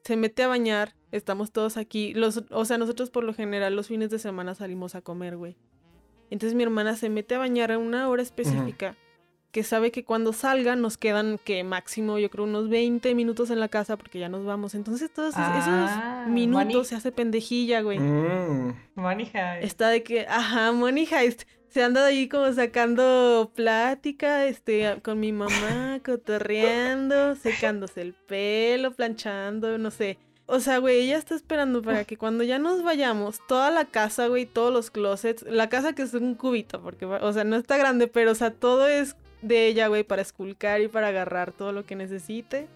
[0.04, 0.94] Se mete a bañar.
[1.12, 2.14] Estamos todos aquí.
[2.14, 5.56] Los, o sea, nosotros por lo general los fines de semana salimos a comer, güey.
[6.30, 8.96] Entonces mi hermana se mete a bañar a una hora específica.
[9.52, 13.58] Que sabe que cuando salga nos quedan que máximo, yo creo, unos 20 minutos en
[13.58, 14.74] la casa porque ya nos vamos.
[14.76, 17.98] Entonces todos esos- Ah, esos minutos money- se hace pendejilla, güey.
[17.98, 18.74] Mm.
[18.94, 19.64] Money heist.
[19.64, 21.42] Está de que, ajá, Money Heist.
[21.68, 29.78] Se anda ahí como sacando plática, este, con mi mamá, cotorreando, secándose el pelo, planchando,
[29.78, 30.18] no sé.
[30.46, 34.26] O sea, güey, ella está esperando para que cuando ya nos vayamos, toda la casa,
[34.26, 37.76] güey, todos los closets, la casa que es un cubito, porque, o sea, no está
[37.76, 41.72] grande, pero, o sea, todo es de ella, güey, para esculcar y para agarrar todo
[41.72, 42.68] lo que necesite.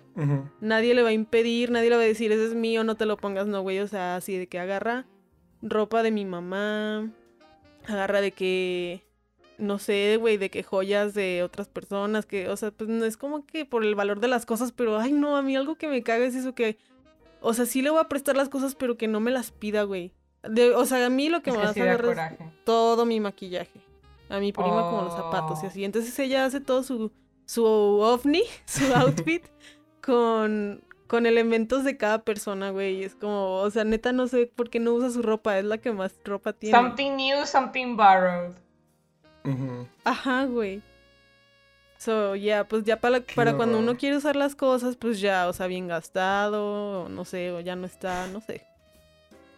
[0.61, 3.05] Nadie le va a impedir, nadie le va a decir, ese es mío, no te
[3.07, 3.81] lo pongas, no, güey.
[3.81, 5.07] O sea, así de que agarra
[5.63, 7.11] ropa de mi mamá,
[7.87, 9.03] agarra de que,
[9.59, 13.17] no sé, güey, de que joyas de otras personas, que, o sea, pues no es
[13.17, 15.89] como que por el valor de las cosas, pero, ay, no, a mí algo que
[15.89, 16.77] me caga es eso que,
[17.41, 19.83] o sea, sí le voy a prestar las cosas, pero que no me las pida,
[19.83, 20.13] güey.
[20.43, 23.05] De- o sea, a mí lo que Es me sí a da agarrar es todo
[23.07, 23.81] mi maquillaje.
[24.29, 25.69] A mi prima como los zapatos y Oh.
[25.69, 25.85] así.
[25.85, 27.13] Entonces ella hace todo su,
[27.47, 29.45] su ovni, su outfit,
[30.03, 32.97] con, con elementos de cada persona, güey.
[33.01, 35.65] Y es como, o sea, neta no sé por qué no usa su ropa, es
[35.65, 36.77] la que más ropa tiene.
[36.77, 38.55] Something new, something borrowed.
[40.05, 40.83] Ajá, güey.
[41.99, 45.53] So, ya, pues ya para, para cuando uno quiere usar las cosas, pues ya, o
[45.53, 48.67] sea, bien gastado, o no sé, o ya no está, no sé.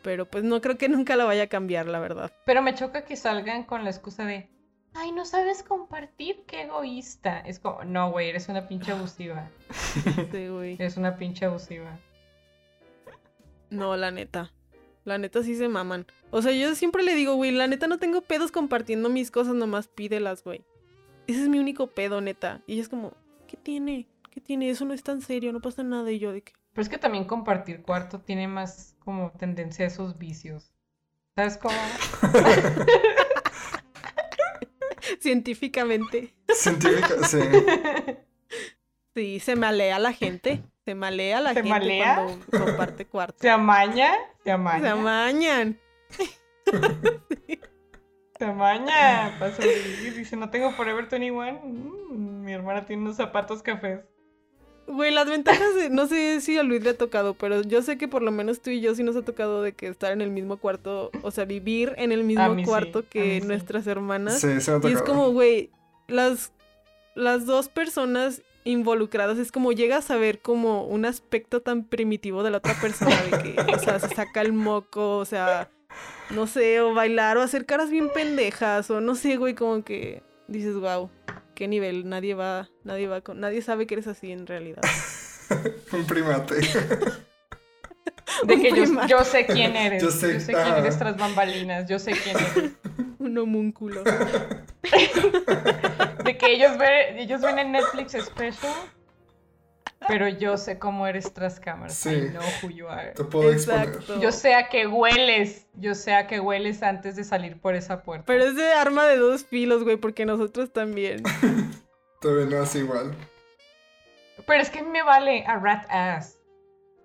[0.02, 2.30] Pero pues no creo que nunca la vaya a cambiar, la verdad.
[2.44, 4.48] Pero me choca que salgan con la excusa de
[4.96, 7.40] ay, no sabes compartir, qué egoísta.
[7.40, 9.48] Es como, no, güey, eres una pinche abusiva.
[10.32, 10.74] Sí, güey.
[10.74, 11.98] Eres una pinche abusiva.
[13.70, 14.52] No, la neta.
[15.04, 16.06] La neta sí se maman.
[16.30, 19.54] O sea, yo siempre le digo, güey, la neta no tengo pedos compartiendo mis cosas,
[19.54, 20.64] nomás pídelas, güey.
[21.26, 22.62] Ese es mi único pedo, neta.
[22.66, 23.12] Y ella es como,
[23.46, 24.06] ¿qué tiene?
[24.30, 24.70] ¿Qué tiene?
[24.70, 26.10] Eso no es tan serio, no pasa nada.
[26.10, 29.88] Y yo de que, Pero es que también compartir cuarto tiene más como tendencia a
[29.88, 30.72] esos vicios.
[31.34, 31.74] ¿Sabes cómo?
[35.26, 36.32] científicamente.
[36.54, 37.38] Científica, sí.
[39.14, 40.62] Sí, se malea la gente.
[40.84, 42.24] Se malea la ¿Se gente malea?
[42.24, 43.38] cuando comparte cuarto.
[43.40, 44.12] Se amaña,
[44.44, 44.80] se amaña.
[44.82, 45.80] Se amañan.
[48.38, 50.14] Se amaña para sobrevivir.
[50.14, 51.60] Dice, no tengo Forever 21.
[51.64, 54.00] Mm, mi hermana tiene unos zapatos cafés.
[54.86, 57.98] Güey, las ventajas de, no sé si a Luis le ha tocado, pero yo sé
[57.98, 60.20] que por lo menos tú y yo sí nos ha tocado de que estar en
[60.20, 63.46] el mismo cuarto, o sea, vivir en el mismo sí, cuarto que sí.
[63.46, 64.40] nuestras hermanas.
[64.40, 65.70] Sí, se Y es como, güey,
[66.06, 66.52] las,
[67.16, 72.50] las dos personas involucradas es como llegas a ver como un aspecto tan primitivo de
[72.50, 75.68] la otra persona, de que, o sea, se saca el moco, o sea,
[76.30, 80.22] no sé, o bailar o hacer caras bien pendejas, o no sé, güey, como que
[80.48, 81.10] dices, wow,
[81.56, 84.82] qué nivel, nadie va, nadie va con, nadie sabe que eres así en realidad.
[85.92, 86.54] Un primate.
[88.44, 90.02] De Un que yo, yo sé quién eres.
[90.02, 90.78] Yo Yo sé- sé, quién ah.
[90.78, 91.88] eres tras bambalinas.
[91.88, 92.72] Yo sé quién eres.
[93.18, 94.04] Un homúnculo.
[96.24, 98.72] De que ellos ven, ellos ven en Netflix Special.
[100.08, 101.94] Pero yo sé cómo eres tras cámaras.
[101.94, 102.10] Sí.
[102.10, 103.12] I know who you are.
[103.12, 103.98] Te puedo exponer.
[104.20, 105.66] Yo sé a qué hueles.
[105.74, 108.26] Yo sé a qué hueles antes de salir por esa puerta.
[108.26, 111.22] Pero es de arma de dos filos, güey, porque nosotros también.
[112.20, 113.14] Todavía no hace igual.
[114.46, 116.38] Pero es que me vale a rat ass.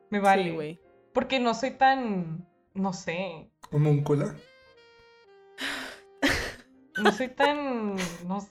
[0.09, 0.43] Me vale.
[0.43, 0.79] Sí, güey.
[1.13, 2.47] Porque no soy tan.
[2.73, 3.49] No sé.
[3.71, 4.35] Homúncula.
[7.01, 7.95] No soy tan.
[8.27, 8.47] No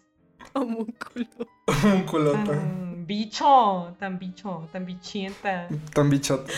[0.54, 1.26] Homúnculo.
[1.66, 2.44] Homúnculota.
[2.44, 3.96] tan bicho.
[3.98, 4.68] Tan bicho.
[4.72, 5.66] Tan bichienta.
[5.92, 6.52] Tan bichota.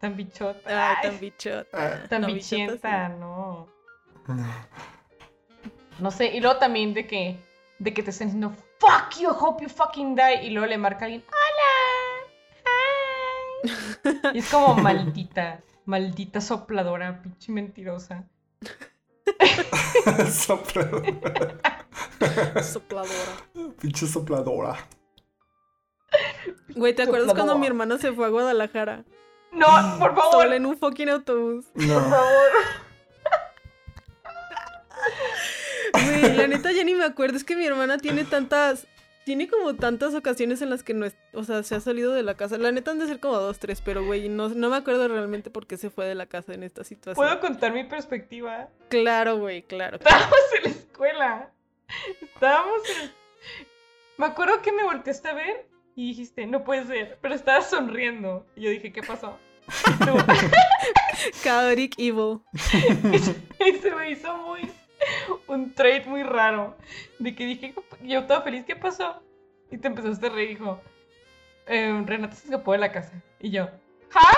[0.00, 0.66] Tan bichota.
[0.66, 1.68] Ay, Ay, tan bichota.
[1.72, 2.08] Ah.
[2.08, 3.14] tan No, bichota, bichienta, sí.
[3.20, 3.68] no.
[4.26, 4.46] No.
[6.00, 6.34] No sé.
[6.36, 7.36] Y luego también de que.
[7.78, 8.52] De que te estén diciendo.
[8.80, 10.46] Fuck you, hope you fucking die.
[10.46, 11.24] Y luego le marca a alguien.
[11.28, 11.72] Hola.
[12.66, 14.34] Hi.
[14.34, 15.60] Y es como maldita.
[15.84, 17.22] Maldita sopladora.
[17.22, 18.24] Pinche mentirosa.
[20.32, 21.84] Sopladora.
[22.62, 23.32] Sopladora.
[23.80, 24.88] Pinche sopladora.
[26.74, 29.04] Güey, ¿te acuerdas cuando mi hermana se fue a Guadalajara?
[29.52, 29.66] No,
[29.98, 30.32] por favor.
[30.32, 31.66] Sola en un fucking autobús.
[31.74, 32.50] Por favor.
[35.92, 37.36] Güey, la neta ya ni me acuerdo.
[37.36, 38.86] Es que mi hermana tiene tantas.
[39.28, 42.22] Tiene como tantas ocasiones en las que no es, o sea, se ha salido de
[42.22, 42.56] la casa.
[42.56, 45.50] La neta han de ser como dos, tres, pero güey, no, no me acuerdo realmente
[45.50, 47.22] por qué se fue de la casa en esta situación.
[47.26, 48.70] ¿Puedo contar mi perspectiva?
[48.88, 49.98] Claro, güey, claro.
[49.98, 51.52] Estábamos en la escuela.
[52.22, 53.10] Estábamos en...
[54.16, 58.46] Me acuerdo que me volteaste a ver y dijiste, no puede ser, pero estabas sonriendo.
[58.56, 59.38] Y yo dije, ¿qué pasó?
[61.42, 62.40] Chaotic Evil.
[63.60, 64.70] y se me hizo muy...
[65.46, 66.76] Un trait muy raro.
[67.18, 69.22] De que dije, yo estaba feliz, ¿qué pasó?
[69.70, 70.80] Y te empezaste a reír, dijo,
[71.66, 73.12] "Eh, Renata se escapó de la casa.
[73.40, 73.68] Y yo,
[74.10, 74.28] ¿ja?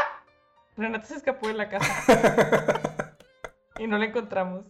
[0.77, 1.87] Renata se escapó de la casa.
[3.79, 4.65] y no la encontramos.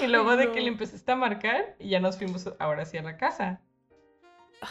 [0.00, 2.98] Y luego Ay, de que le empezaste a marcar y ya nos fuimos ahora sí
[2.98, 3.60] a la casa.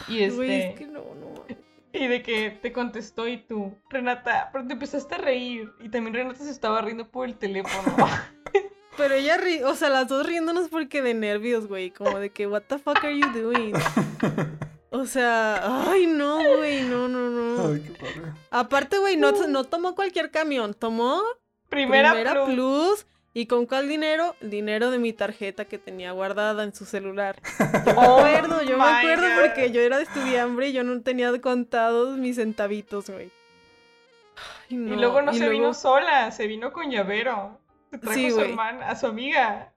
[0.08, 1.44] Y este Güey, es que no, no.
[1.92, 6.14] y de que te contestó y tú, Renata, pero te empezaste a reír y también
[6.14, 7.96] Renata se estaba riendo por el teléfono.
[8.96, 12.46] Pero ella ri, o sea, las dos riéndonos porque de nervios, güey, como de que
[12.46, 13.72] what the fuck are you doing?
[14.92, 17.68] O sea, ay no, güey, no, no, no.
[17.72, 18.32] Ay, qué padre.
[18.50, 21.22] Aparte, güey, no, no tomó cualquier camión, tomó
[21.68, 22.54] Primera, Primera plus.
[22.56, 23.06] Plus.
[23.32, 24.34] ¿Y con cuál dinero?
[24.40, 27.36] Dinero de mi tarjeta que tenía guardada en su celular.
[27.96, 29.40] Oh Me acuerdo, yo me acuerdo God.
[29.42, 33.30] porque yo era de estudiambre y yo no tenía contados mis centavitos, güey.
[34.36, 37.59] Ay, Y no, luego no y se luego- vino sola, se vino con llavero.
[37.90, 39.72] Trajo Sí, a su hermana, a su amiga.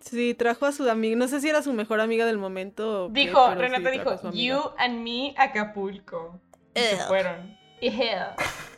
[0.00, 3.10] Sí, trajo a su amiga, no sé si era su mejor amiga del momento.
[3.14, 6.40] qué, Dijo, sí Renata dijo, you and me Acapulco.
[6.74, 7.58] Y se fueron.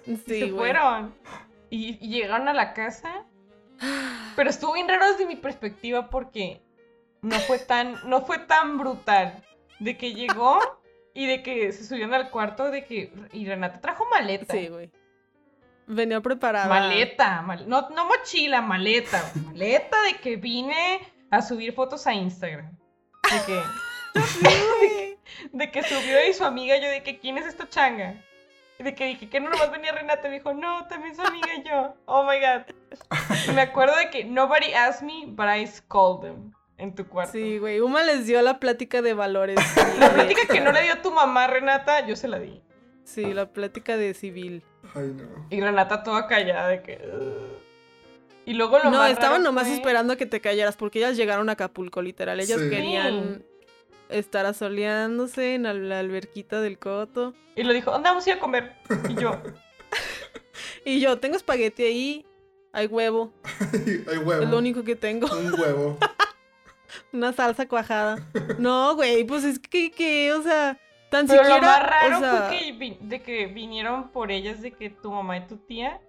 [0.05, 1.15] Sí, se fueron.
[1.71, 3.25] Y, y llegaron a la casa.
[4.37, 6.61] Pero estuvo bien raro desde mi perspectiva porque
[7.23, 9.45] no fue tan, no fue tan brutal.
[9.81, 10.59] De que llegó
[11.15, 13.13] y de que se subieron al cuarto de que.
[13.33, 14.53] Y Renata trajo maleta.
[14.53, 14.91] Sí, güey.
[15.87, 16.69] Venía preparada.
[16.69, 19.23] Maleta, mal- no, no mochila, maleta.
[19.47, 22.71] Maleta de que vine a subir fotos a Instagram.
[23.31, 23.63] De que,
[25.53, 28.15] de que subió y su amiga, yo de que quién es esta changa.
[28.79, 31.55] Y de que dije que no nomás venía Renata, me dijo, no, también su amiga
[31.57, 31.95] y yo.
[32.07, 32.75] Oh my god.
[33.49, 36.53] Y me acuerdo de que nobody asked me, but I called them.
[36.79, 37.33] en tu cuarto.
[37.33, 37.79] Sí, güey.
[37.81, 39.57] Uma les dio la plática de valores.
[39.99, 42.61] La plática que no le dio tu mamá, Renata, yo se la di.
[43.05, 44.63] Sí, la plática de civil.
[44.95, 45.47] Ay, no.
[45.51, 46.99] Y Renata toda callada de que...
[48.45, 50.99] Y luego lo No, más estaban raro nomás fue- esperando a que te callaras porque
[50.99, 52.41] ellas llegaron a Acapulco, literal.
[52.41, 52.71] Ellas Sí.
[52.71, 53.45] querían
[54.09, 57.35] estar asoleándose en la alberquita del coto.
[57.55, 58.73] Y lo dijo, ¿dónde vamos a ir a comer?
[59.09, 59.41] Y yo,
[60.85, 62.27] Y yo, tengo espagueti ahí,
[62.73, 63.33] hay huevo,
[64.11, 64.43] Hay huevo.
[64.43, 65.29] es lo único que tengo.
[65.35, 65.99] Un huevo.
[67.13, 68.17] Una salsa cuajada.
[68.59, 70.79] No, güey, pues es que, que, o sea,
[71.13, 71.61] tan pero siquiera.
[71.61, 75.13] lo más raro o sea, fue que, de que vinieron por ellas, de que tu
[75.13, 76.01] mamá y tu tía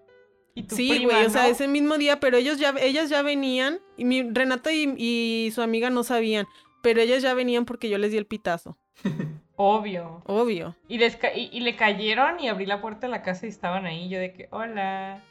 [0.55, 3.79] y tu Sí, güey, o sea, ese mismo día, pero ellos ya, ellas ya venían,
[3.97, 6.47] y mi, Renata y, y su amiga no sabían,
[6.81, 8.77] pero ellas ya venían porque yo les di el pitazo,
[9.55, 10.23] Obvio.
[10.25, 10.75] obvio.
[10.87, 14.09] Y, les y le cayeron y abrí la puerta de la casa y estaban ahí.
[14.09, 15.21] Yo de que, hola.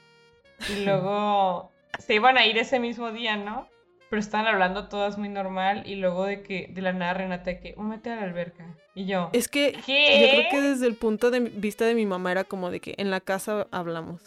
[0.70, 3.66] Y luego se iban a ir ese mismo día, ¿no?
[4.12, 5.84] Pero estaban hablando todas muy normal.
[5.86, 8.76] Y luego de que, de la nada, Renata, que, "Oh, mete a la alberca.
[8.94, 10.20] Y yo, Es que ¿qué?
[10.20, 12.94] yo creo que desde el punto de vista de mi mamá era como de que
[12.98, 14.20] en la casa hablamos.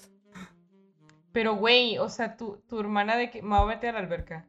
[1.33, 3.99] Pero, güey, o sea, tu, tu hermana de que, me voy a meter a la
[3.99, 4.47] alberca.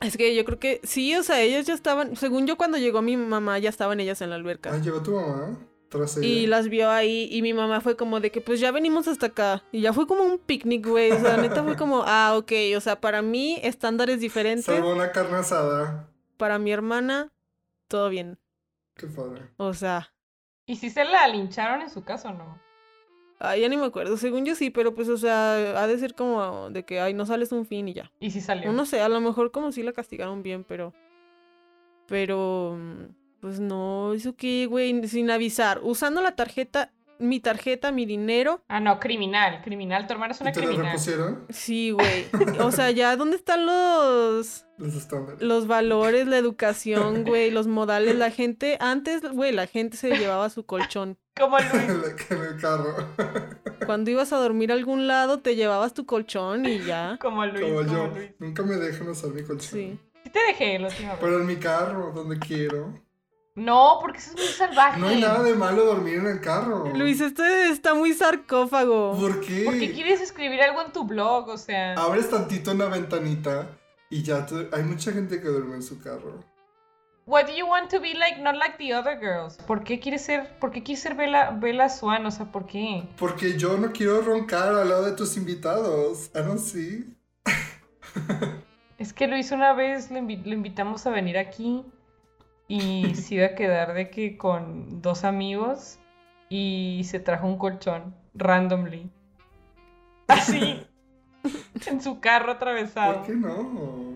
[0.00, 3.02] Es que yo creo que sí, o sea, ellas ya estaban, según yo cuando llegó
[3.02, 4.70] mi mamá ya estaban ellas en la alberca.
[4.72, 5.58] Ah, llegó tu mamá.
[5.92, 6.26] Tras ella.
[6.26, 9.26] Y las vio ahí y mi mamá fue como de que pues ya venimos hasta
[9.26, 9.62] acá.
[9.70, 11.12] Y ya fue como un picnic, güey.
[11.12, 12.52] O sea, neta fue como, ah, ok.
[12.76, 14.64] O sea, para mí estándares diferentes.
[14.64, 16.08] Salvo una carne asada.
[16.38, 17.30] Para mi hermana,
[17.88, 18.38] todo bien.
[18.96, 19.50] Qué padre.
[19.58, 20.12] O sea,
[20.66, 22.60] ¿Y si se la lincharon en su casa o no?
[23.38, 24.16] ay, ya ni me acuerdo.
[24.16, 27.26] Según yo sí, pero pues, o sea, ha de ser como de que, ay, no
[27.26, 28.10] sales un fin y ya.
[28.20, 28.70] ¿Y si salió?
[28.70, 30.94] No, no sé, a lo mejor como si la castigaron bien, pero.
[32.06, 32.78] Pero.
[33.42, 35.08] Pues no, ¿eso qué, güey?
[35.08, 35.80] Sin avisar.
[35.82, 38.62] Usando la tarjeta, mi tarjeta, mi dinero.
[38.68, 40.06] Ah, no, criminal, criminal.
[40.06, 40.86] Tu hermana es una ¿Y te criminal.
[40.86, 41.44] repusieron?
[41.48, 42.26] Sí, güey.
[42.60, 44.64] O sea, ya, ¿dónde están los.
[44.78, 45.42] Los estándares.
[45.42, 48.14] Los valores, la educación, güey, los modales?
[48.14, 48.76] La gente.
[48.78, 51.18] Antes, güey, la gente se llevaba su colchón.
[51.36, 51.72] Como Luis.
[52.30, 52.94] en el carro.
[53.86, 57.18] Cuando ibas a dormir a algún lado, te llevabas tu colchón y ya.
[57.20, 58.06] Como Luis, Como como yo.
[58.14, 58.30] Luis.
[58.38, 59.68] Nunca me dejan usar mi colchón.
[59.80, 59.98] Sí.
[60.22, 61.18] Sí te dejé última vez.
[61.20, 62.94] Pero en mi carro, donde quiero.
[63.54, 64.98] No, porque eso es muy salvaje.
[64.98, 66.86] No hay nada de malo dormir en el carro.
[66.94, 69.14] Luis, esto está muy sarcófago.
[69.18, 69.64] ¿Por qué?
[69.64, 71.48] ¿Por qué quieres escribir algo en tu blog?
[71.48, 73.68] O sea, Abres tantito una ventanita
[74.08, 76.42] y ya te- hay mucha gente que duerme en su carro.
[77.24, 79.56] what do you want to be like, not like the other girls?
[79.66, 82.24] ¿Por qué quieres ser, por qué quieres ser Bella, Bella Swan?
[82.26, 83.04] O sea, ¿por qué?
[83.18, 86.30] Porque yo no quiero roncar al lado de tus invitados.
[86.34, 87.04] I don't see.
[88.98, 91.84] Es que Luis una vez le, invi- le invitamos a venir aquí
[92.68, 95.98] y se iba a quedar de que con dos amigos
[96.48, 99.10] y se trajo un colchón randomly.
[100.28, 100.86] Así,
[101.86, 103.18] en su carro atravesado.
[103.18, 104.12] ¿Por qué no?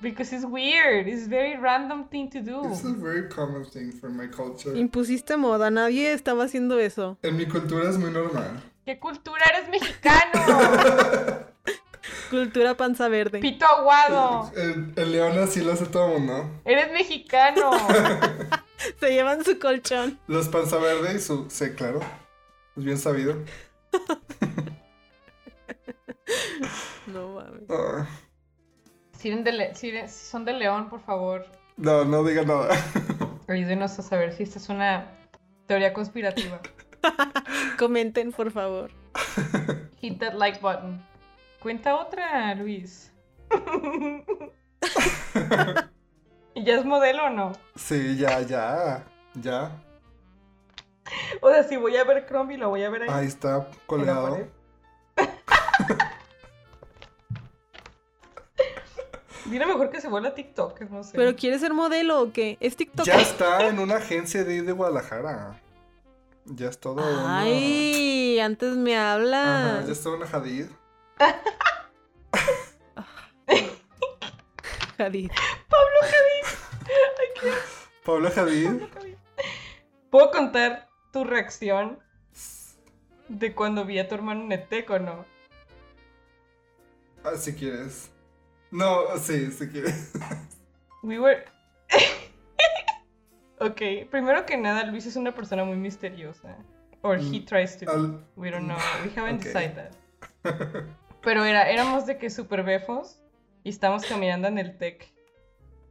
[0.00, 1.08] Because it's weird.
[1.08, 2.66] It's very random thing to do.
[2.70, 4.78] It's a very common thing for my culture.
[4.78, 7.16] Impusiste moda, nadie estaba haciendo eso.
[7.22, 8.60] En mi cultura es muy normal.
[8.84, 10.42] ¿Qué cultura eres mexicano?
[12.34, 13.40] Cultura panza verde.
[13.40, 14.50] Pito aguado.
[14.56, 16.50] El, el león así lo hace todo el mundo.
[16.64, 17.70] Eres mexicano.
[19.00, 20.18] Se llevan su colchón.
[20.26, 21.48] Los panza verde y su...
[21.48, 22.00] Sí, claro.
[22.76, 23.36] Es bien sabido.
[27.06, 27.62] No mames.
[27.68, 28.06] Ah,
[29.18, 32.74] Si, Le- si son de León, por favor, no, no diga nada.
[33.48, 35.06] ayúdenos a saber si esta es una
[35.66, 36.60] teoría conspirativa.
[37.78, 38.90] Comenten, por favor.
[40.00, 41.04] Hit that like button.
[41.64, 43.10] Cuenta otra, Luis.
[46.54, 47.52] ¿Y ya es modelo o no?
[47.74, 49.02] Sí, ya, ya.
[49.32, 49.72] Ya.
[51.40, 53.08] O sea, si voy a ver Chromie, lo voy a ver ahí.
[53.10, 54.46] Ahí está colgado.
[59.46, 61.12] Dile mejor que se vuelva TikTok, no sé.
[61.16, 62.58] ¿Pero quieres ser modelo o qué?
[62.60, 63.06] ¿Es TikTok?
[63.06, 65.58] Ya está en una agencia de, de Guadalajara.
[66.44, 67.02] Ya es todo.
[67.02, 69.86] una- Ay, antes me Ajá, hablas.
[69.86, 70.66] ya está una Hadid.
[74.98, 75.30] Jadid.
[78.04, 78.82] Pablo Hadid.
[80.10, 81.98] ¿Puedo contar tu reacción
[83.28, 85.24] de cuando vi a tu hermano en ETEC o no?
[87.24, 88.10] Ah, si quieres.
[88.70, 90.12] No, sí, si quieres.
[91.02, 91.44] We were...
[93.60, 96.56] ok, primero que nada, Luis es una persona muy misteriosa.
[97.02, 97.92] Or he Mm, tries to be.
[97.92, 98.78] Al- We don't know.
[99.04, 99.94] We haven't decided that.
[101.24, 103.18] Pero era, éramos de que super befos
[103.62, 105.10] y estábamos caminando en el tech.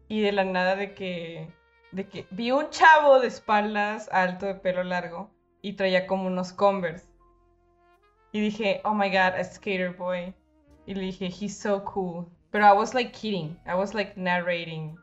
[0.07, 1.51] Y de la nada de que,
[1.91, 5.31] de que vi un chavo de espaldas, alto, de pelo largo,
[5.63, 7.07] y traía como unos Converse.
[8.31, 10.33] Y dije, oh my god, a skater boy.
[10.85, 12.27] Y le dije, he's so cool.
[12.51, 13.57] Pero I was like kidding.
[13.65, 14.97] I was like narrating.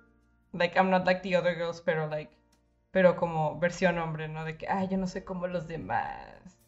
[0.52, 2.30] Like I'm not like the other girls, pero like.
[2.92, 4.44] Pero como versión hombre, ¿no?
[4.44, 6.59] De que, ay, yo no sé cómo los demás.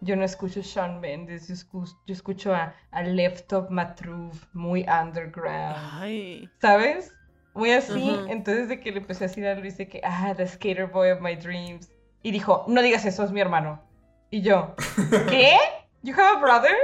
[0.00, 4.86] Yo no escucho Sean Mendes, yo escucho, yo escucho a, a Left of Matruv, muy
[4.88, 5.76] underground.
[6.00, 6.48] Ay.
[6.60, 7.12] ¿Sabes?
[7.54, 8.16] Muy así.
[8.28, 11.10] Entonces de que le empecé a decir a Luis de que, ah, the skater boy
[11.10, 11.90] of my dreams.
[12.22, 13.82] Y dijo, no digas eso, es mi hermano.
[14.30, 14.74] Y yo,
[15.28, 15.56] ¿qué?
[16.02, 16.76] ¿You have a brother?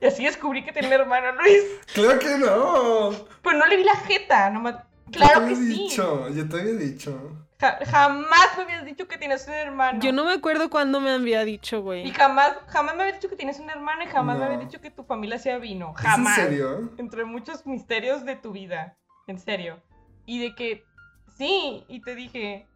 [0.00, 1.62] Y así descubrí que tenía un hermano, Luis.
[1.92, 3.10] ¡Claro que no!
[3.42, 4.76] Pues no le vi la jeta, nomás.
[5.08, 5.82] Yo Claro te que había sí.
[5.84, 7.42] dicho, yo te había dicho.
[7.60, 10.00] Ja- jamás me habías dicho que tienes un hermano.
[10.00, 12.10] Yo no me acuerdo cuándo me había dicho, Y güey.
[12.10, 14.90] jamás, jamás me habías dicho que tienes un hermano y jamás me habías dicho que
[14.90, 15.94] tu familia sea vino.
[15.96, 16.38] ¿Es Jamás.
[16.38, 16.90] en serio?
[16.98, 18.96] Entre muchos misterios de tu vida.
[19.26, 19.80] En serio.
[20.26, 20.84] Y de que,
[21.38, 22.66] sí, y te dije,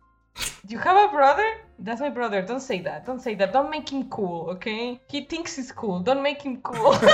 [0.69, 1.45] You have a brother?
[1.85, 2.47] That's my brother.
[2.47, 3.05] Don't say that.
[3.05, 3.53] Don't say that.
[3.53, 5.01] Don't make him cool, okay?
[5.11, 6.03] He thinks he's cool.
[6.03, 6.95] Don't make him cool.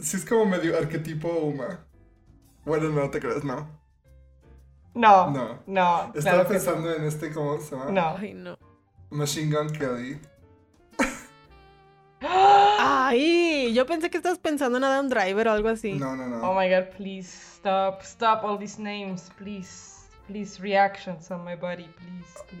[0.00, 1.84] Sí, es como medio arquetipo Uma.
[2.68, 3.66] Bueno, no te creas, no.
[4.92, 5.30] No.
[5.30, 5.58] No.
[5.66, 6.12] No.
[6.14, 7.90] Estaba claro pensando en este, ¿cómo se llama?
[7.90, 8.16] No.
[8.18, 8.58] Ay, no.
[9.08, 10.20] Machine Gun Kelly.
[12.20, 15.94] Ay, yo pensé que estabas pensando en Adam Driver o algo así.
[15.94, 16.42] No, no, no.
[16.42, 18.02] Oh my god, please stop.
[18.02, 19.94] Stop all these names, please.
[20.26, 22.58] Please, reactions on my body, please.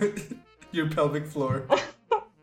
[0.00, 0.34] please.
[0.72, 1.66] Your pelvic floor.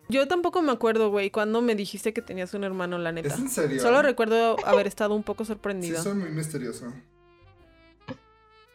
[0.09, 3.27] Yo tampoco me acuerdo, güey, cuando me dijiste que tenías un hermano, la neta.
[3.29, 3.79] ¿Es en serio?
[3.81, 6.01] Solo recuerdo haber estado un poco Sí, sorprendida.
[6.01, 6.91] soy muy misterioso.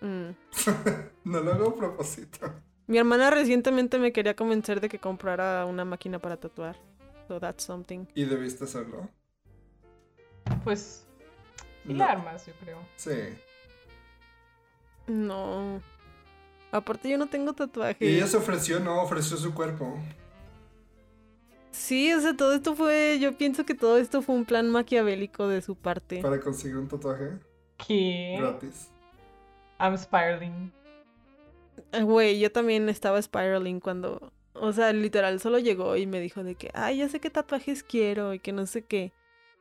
[0.00, 0.30] Mm.
[1.24, 2.52] No lo hago a propósito.
[2.86, 6.76] Mi hermana recientemente me quería convencer de que comprara una máquina para tatuar.
[7.28, 8.04] So that's something.
[8.14, 9.08] Y debiste hacerlo.
[10.62, 11.06] Pues,
[11.86, 12.04] y No.
[12.04, 12.78] armas, yo creo.
[12.96, 13.12] Sí.
[15.06, 15.80] No.
[16.70, 18.04] Aparte yo no tengo tatuaje.
[18.04, 19.98] Y ella se ofreció, no, ofreció su cuerpo.
[21.74, 25.48] Sí, o sea, todo esto fue, yo pienso que todo esto fue un plan maquiavélico
[25.48, 26.22] de su parte.
[26.22, 27.32] Para conseguir un tatuaje
[27.84, 28.36] ¿Qué?
[28.38, 28.90] gratis.
[29.80, 30.72] I'm spiraling.
[31.90, 36.44] Eh, Güey, yo también estaba spiraling cuando, o sea, literal solo llegó y me dijo
[36.44, 39.12] de que, ay, ya sé qué tatuajes quiero y que no sé qué.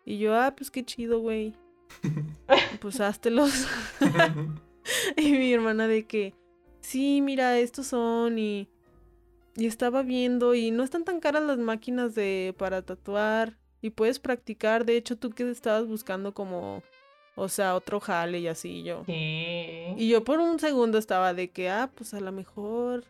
[0.06, 1.56] Y yo, ah, pues qué chido, güey.
[2.80, 3.68] pues háztelos.
[5.18, 6.36] y mi hermana de que,
[6.80, 8.70] sí, mira, estos son y...
[9.56, 14.20] Y estaba viendo y no están tan caras las máquinas de para tatuar y puedes
[14.20, 14.86] practicar.
[14.86, 16.82] De hecho, tú que estabas buscando como,
[17.36, 19.04] o sea, otro jale y así yo.
[19.06, 19.94] ¿Qué?
[19.98, 23.04] Y yo por un segundo estaba de que, ah, pues a lo mejor.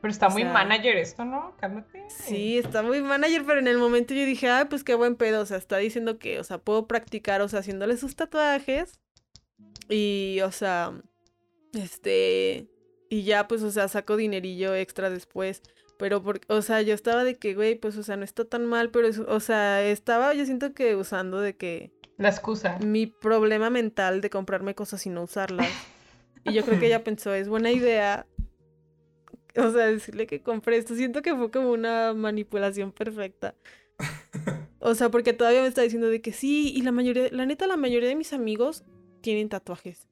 [0.00, 1.54] Pero está muy sea- manager esto, ¿no?
[1.60, 2.04] Cálmate.
[2.08, 5.42] Sí, está muy manager, pero en el momento yo dije, ah, pues qué buen pedo.
[5.42, 8.98] O sea, está diciendo que, o sea, puedo practicar, o sea, haciéndole sus tatuajes.
[9.90, 10.94] Y, o sea,
[11.74, 12.68] este.
[13.10, 15.62] Y ya, pues, o sea, saco dinerillo extra después.
[16.00, 18.66] Pero, por, o sea, yo estaba de que, güey, pues, o sea, no está tan
[18.66, 22.78] mal, pero, es- o sea, estaba, yo siento que usando de que La excusa.
[22.78, 25.68] mi problema mental de comprarme cosas y no usarlas.
[26.42, 28.26] Y yo creo que ella pensó, es buena idea.
[29.56, 30.94] O sea, decirle que compré esto.
[30.94, 33.54] Siento que fue como una manipulación perfecta.
[34.82, 37.66] O sea, porque todavía me está diciendo de que sí, y la mayoría, la neta,
[37.66, 38.82] la mayoría de mis amigos
[39.20, 40.08] tienen tatuajes.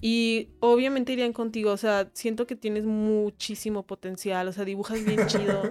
[0.00, 5.20] Y obviamente irían contigo, o sea, siento que tienes muchísimo potencial, o sea, dibujas bien
[5.26, 5.62] chido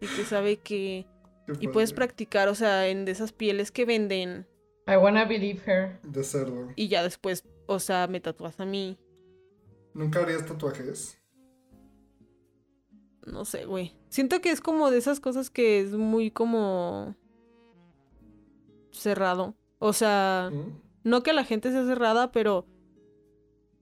[0.00, 1.06] y que sabe que...
[1.46, 4.46] Qué Y puedes practicar, o sea, en de esas pieles que venden
[4.88, 6.00] I wanna believe her.
[6.02, 6.72] De cerdo.
[6.74, 8.98] y ya después, o sea, me tatúas a mí.
[9.92, 11.20] ¿Nunca harías tatuajes?
[13.26, 13.94] No sé, güey.
[14.08, 17.14] Siento que es como de esas cosas que es muy como
[18.90, 19.54] cerrado.
[19.78, 20.80] O sea, ¿Mm?
[21.04, 22.66] no que la gente sea cerrada, pero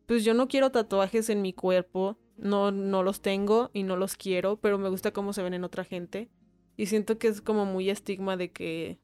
[0.07, 2.17] pues yo no quiero tatuajes en mi cuerpo.
[2.37, 5.65] No, no los tengo y no los quiero, pero me gusta cómo se ven en
[5.65, 6.31] otra gente.
[6.77, 9.01] Y siento que es como muy estigma de que...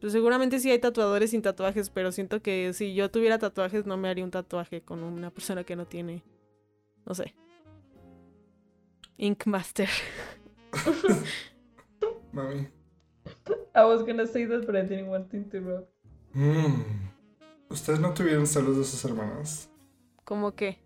[0.00, 3.96] Pues seguramente sí hay tatuadores sin tatuajes, pero siento que si yo tuviera tatuajes no
[3.96, 6.22] me haría un tatuaje con una persona que no tiene...
[7.04, 7.34] No sé.
[9.16, 9.88] Ink Master.
[12.32, 12.68] Mami.
[13.74, 15.90] I was gonna say that, but I didn't want to interrupt.
[16.34, 17.10] Mm.
[17.70, 19.68] ¿Ustedes no tuvieron celos de sus hermanos?
[20.28, 20.78] ¿Cómo qué?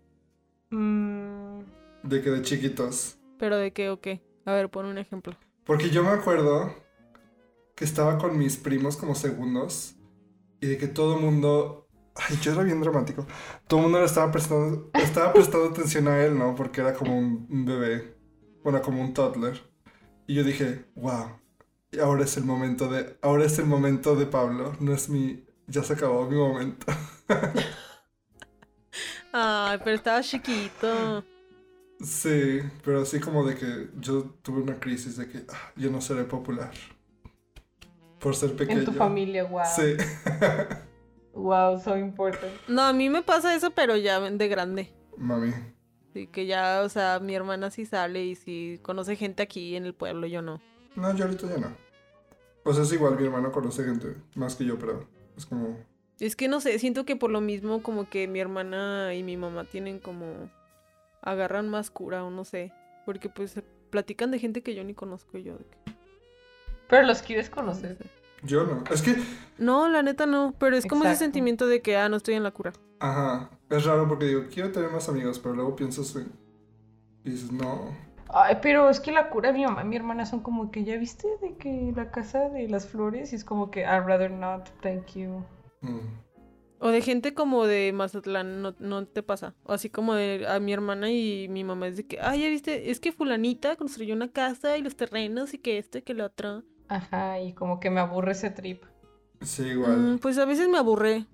[0.71, 1.59] Mm,
[2.03, 3.17] De que de chiquitos.
[3.37, 4.21] ¿Pero de qué o qué?
[4.45, 5.35] A ver, pon un ejemplo.
[5.65, 6.73] Porque yo me acuerdo
[7.75, 9.95] que estaba con mis primos como segundos
[10.61, 11.87] y de que todo el mundo...
[12.15, 13.25] Ay, yo era bien dramático.
[13.67, 16.55] Todo el mundo le estaba prestando, estaba prestando atención a él, ¿no?
[16.55, 18.15] Porque era como un, un bebé.
[18.63, 19.61] Bueno, como un toddler.
[20.27, 21.39] Y yo dije, wow.
[21.91, 23.17] Y ahora es el momento de...
[23.21, 24.75] Ahora es el momento de Pablo.
[24.79, 25.45] No es mi...
[25.67, 26.87] Ya se acabó mi momento.
[29.33, 31.23] Ay, pero estaba chiquito.
[31.99, 36.01] Sí, pero así como de que yo tuve una crisis de que ah, yo no
[36.01, 36.71] seré popular.
[38.19, 38.79] Por ser pequeño.
[38.79, 39.63] en tu familia, wow.
[39.75, 39.97] Sí.
[41.33, 42.53] Wow, so important.
[42.67, 44.93] No, a mí me pasa eso, pero ya de grande.
[45.17, 45.51] Mami.
[46.13, 49.85] Sí, que ya, o sea, mi hermana sí sale y sí conoce gente aquí en
[49.85, 50.61] el pueblo, yo no.
[50.95, 51.75] No, yo ahorita ya no.
[52.63, 55.79] O sea, es igual, mi hermano conoce gente más que yo, pero es como...
[56.19, 59.37] Es que no sé, siento que por lo mismo como que mi hermana y mi
[59.37, 60.49] mamá tienen como...
[61.21, 62.71] agarran más cura o no sé.
[63.05, 63.55] Porque pues
[63.89, 65.57] platican de gente que yo ni conozco yo.
[66.87, 67.97] Pero los quieres conocer.
[68.43, 68.83] Yo no.
[68.91, 69.15] Es que,
[69.57, 72.43] No, la neta no, pero es como ese sentimiento de que, ah, no estoy en
[72.43, 72.73] la cura.
[72.99, 76.31] ajá, es raro porque digo, quiero tener más amigos, pero luego piensas en...
[77.23, 77.95] Y dices, no.
[78.29, 80.97] Ay, pero es que la cura mi mamá y mi hermana son como que, ¿ya
[80.97, 83.31] viste de que la casa de las flores?
[83.31, 85.43] Y es como que, I'd rather not, thank you.
[85.83, 86.23] Mm.
[86.79, 89.55] O de gente como de Mazatlán, no, no te pasa.
[89.63, 92.49] O así como de a mi hermana y mi mamá es de que, ah, ya
[92.49, 96.13] viste, es que fulanita construyó una casa y los terrenos y que esto y que
[96.13, 96.63] lo otro.
[96.89, 98.83] Ajá, y como que me aburre ese trip.
[99.41, 99.97] Sí, igual.
[99.97, 101.25] Mm, pues a veces me aburre.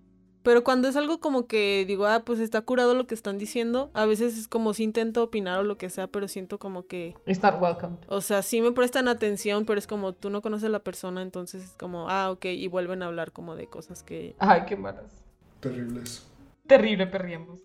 [0.49, 3.91] Pero cuando es algo como que digo, ah, pues está curado lo que están diciendo,
[3.93, 7.13] a veces es como si intento opinar o lo que sea, pero siento como que,
[7.27, 7.97] It's not welcome.
[8.07, 11.21] o sea, sí me prestan atención, pero es como tú no conoces a la persona,
[11.21, 14.35] entonces es como, ah, ok, y vuelven a hablar como de cosas que...
[14.39, 15.23] Ay, qué malas.
[15.59, 16.25] Terribles.
[16.65, 17.59] Terrible, perriemos.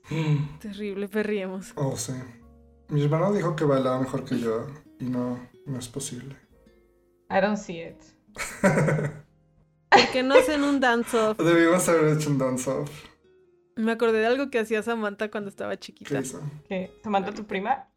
[0.61, 1.73] Terrible, perriemos.
[1.77, 2.13] Oh, sí.
[2.89, 4.67] Mi hermano dijo que bailaba mejor que yo
[5.01, 6.37] y no, no es posible.
[7.31, 7.97] I don't see it.
[9.95, 11.39] ¿Por qué no hacen un dance-off?
[11.39, 12.91] Debimos haber hecho un dance-off.
[13.77, 16.21] Me acordé de algo que hacía Samantha cuando estaba ¿Qué chiquita.
[16.21, 16.41] hizo?
[16.69, 16.91] ¿Qué?
[17.03, 17.89] ¿Samantha tu prima?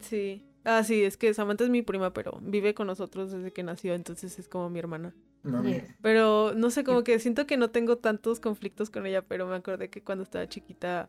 [0.00, 0.44] Sí.
[0.64, 3.94] Ah, sí, es que Samantha es mi prima, pero vive con nosotros desde que nació,
[3.94, 5.14] entonces es como mi hermana.
[5.42, 5.82] Mami.
[6.00, 9.56] Pero no sé, como que siento que no tengo tantos conflictos con ella, pero me
[9.56, 11.08] acordé que cuando estaba chiquita,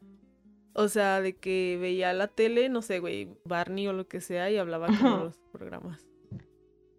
[0.73, 4.49] o sea, de que veía la tele, no sé, güey, Barney o lo que sea,
[4.49, 5.23] y hablaba como Ujú.
[5.25, 6.07] los programas.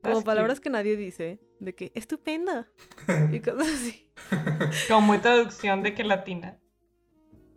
[0.02, 2.68] Como That's palabras que nadie dice, de que estupenda
[3.32, 4.10] y cosas así.
[4.88, 6.58] Como traducción de que latina.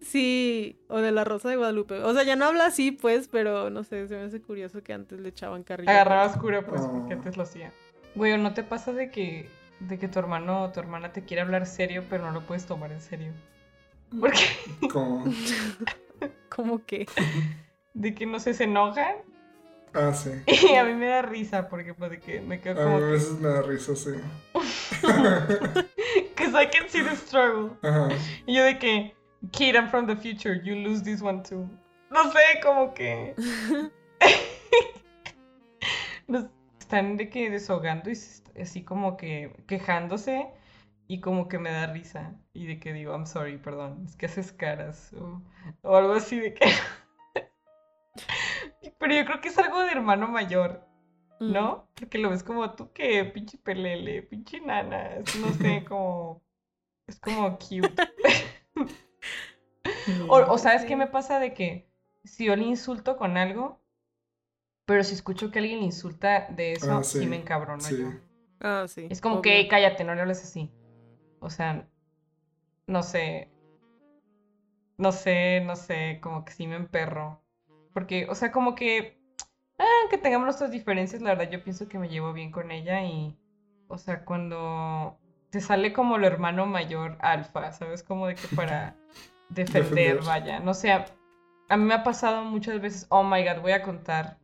[0.02, 1.96] Sí, o de la Rosa de Guadalupe.
[2.04, 4.94] O sea, ya no habla así, pues, pero no sé, se me hace curioso que
[4.94, 5.92] antes le echaban carrilla.
[5.92, 6.92] Agarrabas cura, pues, Oh.
[6.92, 7.74] porque antes lo hacía.
[8.16, 9.50] Güey, ¿o ¿no te pasa de que,
[9.80, 12.66] de que tu hermano o tu hermana te quiere hablar serio, pero no lo puedes
[12.66, 13.32] tomar en serio?
[14.20, 14.40] Porque
[14.92, 15.26] Como...
[16.50, 17.06] Como que.
[17.94, 19.16] de que no sé, se enojan
[19.94, 20.32] Ah, sí.
[20.72, 23.04] y a mí me da risa porque pues de que me quedo A como mí
[23.04, 24.12] a que veces me da risa, sí.
[26.36, 27.78] Cause I can see the struggle.
[27.82, 28.10] Ajá.
[28.46, 29.16] Y yo de que,
[29.52, 31.70] kid, I'm from the future, you lose this one too.
[32.10, 33.36] No sé, como que
[36.28, 36.46] nos
[36.80, 38.18] están de que desahogando y
[38.62, 40.48] así como que quejándose
[41.08, 44.28] y como que me da risa y de que digo, I'm sorry, perdón, es que
[44.28, 45.42] haces caras o,
[45.82, 46.68] o algo así de que...
[49.00, 50.86] Pero yo creo que es algo de hermano mayor,
[51.40, 51.90] mm, ¿no?
[51.96, 56.42] Porque lo ves como tú que pinche pelele, pinche nana, es- no sé, como...
[57.08, 58.04] Es como cute.
[60.30, 61.90] O, o sabes qué me pasa de que
[62.24, 63.82] si yo le insulto con algo,
[64.86, 67.20] pero si escucho que alguien le insulta de eso, Ah, sí.
[67.20, 67.98] sí, me encabrono sí.
[67.98, 68.10] yo.
[68.62, 69.06] Ah, sí.
[69.10, 69.44] Es como obvio.
[69.44, 70.72] que, "Ey, cállate, no le hables así.
[71.40, 71.88] O sea,
[72.88, 73.50] no sé.
[74.98, 77.42] No sé, no sé, como que sí me emperro.
[77.98, 79.20] Porque, o sea, como que,
[79.80, 83.02] ah, que tengamos nuestras diferencias, la verdad yo pienso que me llevo bien con ella
[83.04, 83.36] y,
[83.88, 85.18] o sea, cuando
[85.50, 88.04] te sale como lo hermano mayor alfa, ¿sabes?
[88.04, 88.96] Como de que para
[89.50, 89.84] defender,
[90.18, 90.24] Defender.
[90.26, 90.60] vaya.
[90.60, 91.06] No sé, a,
[91.70, 94.38] a mí me ha pasado muchas veces, oh my god, voy a contar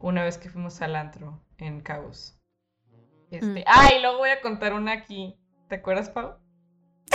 [0.00, 2.38] una vez que fuimos al antro en Caos.
[3.30, 3.64] Este, Mm.
[3.66, 5.34] ay, luego voy a contar una aquí.
[5.70, 6.34] ¿Te acuerdas, Pau?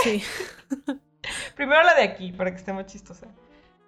[0.02, 0.24] Sí.
[1.54, 3.28] Primero la de aquí, para que esté más chistosa.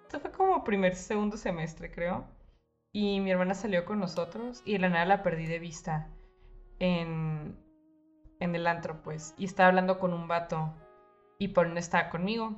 [0.07, 2.23] Esto fue como primer, segundo semestre, creo.
[2.93, 6.07] Y mi hermana salió con nosotros y de la nada la perdí de vista
[6.79, 7.57] en,
[8.39, 9.35] en el antro, pues.
[9.37, 10.73] Y estaba hablando con un vato
[11.39, 12.55] y Paulina estaba conmigo.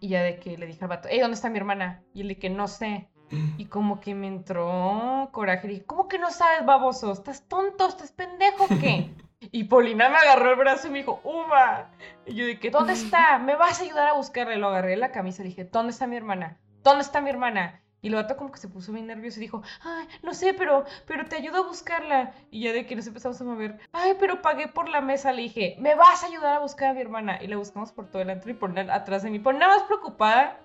[0.00, 2.02] Y ya de que le dije al vato, hey, ¿dónde está mi hermana?
[2.14, 3.10] Y él de que no sé.
[3.58, 5.66] Y como que me entró coraje.
[5.66, 7.12] Y dije, ¿cómo que no sabes, baboso?
[7.12, 7.86] ¿Estás tonto?
[7.86, 9.10] ¿Estás pendejo qué?
[9.40, 11.90] Y Paulina me agarró el brazo y me dijo, Uma.
[12.26, 13.38] Y yo dije, ¿dónde está?
[13.38, 14.54] ¿Me vas a ayudar a buscarla?
[14.54, 16.58] Y lo agarré la camisa y dije, ¿dónde está mi hermana?
[16.82, 17.80] ¿Dónde está mi hermana?
[18.00, 20.84] Y el vato como que se puso bien nervioso y dijo, ay, no sé, pero,
[21.06, 22.32] pero te ayudo a buscarla.
[22.50, 25.32] Y ya de que nos empezamos a mover, ay, pero pagué por la mesa.
[25.32, 27.42] Le dije, ¿me vas a ayudar a buscar a mi hermana?
[27.42, 29.38] Y la buscamos por todo el antro y por atrás de mí.
[29.38, 30.60] Por nada más preocupada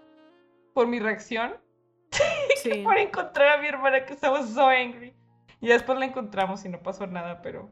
[0.74, 1.56] por mi reacción
[2.62, 2.84] Sí.
[2.84, 5.16] por encontrar a mi hermana que estaba so angry.
[5.60, 7.72] Y después la encontramos y no pasó nada, pero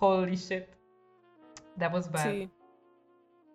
[0.00, 0.68] holy shit.
[1.78, 2.24] That was bad.
[2.30, 2.50] Sí.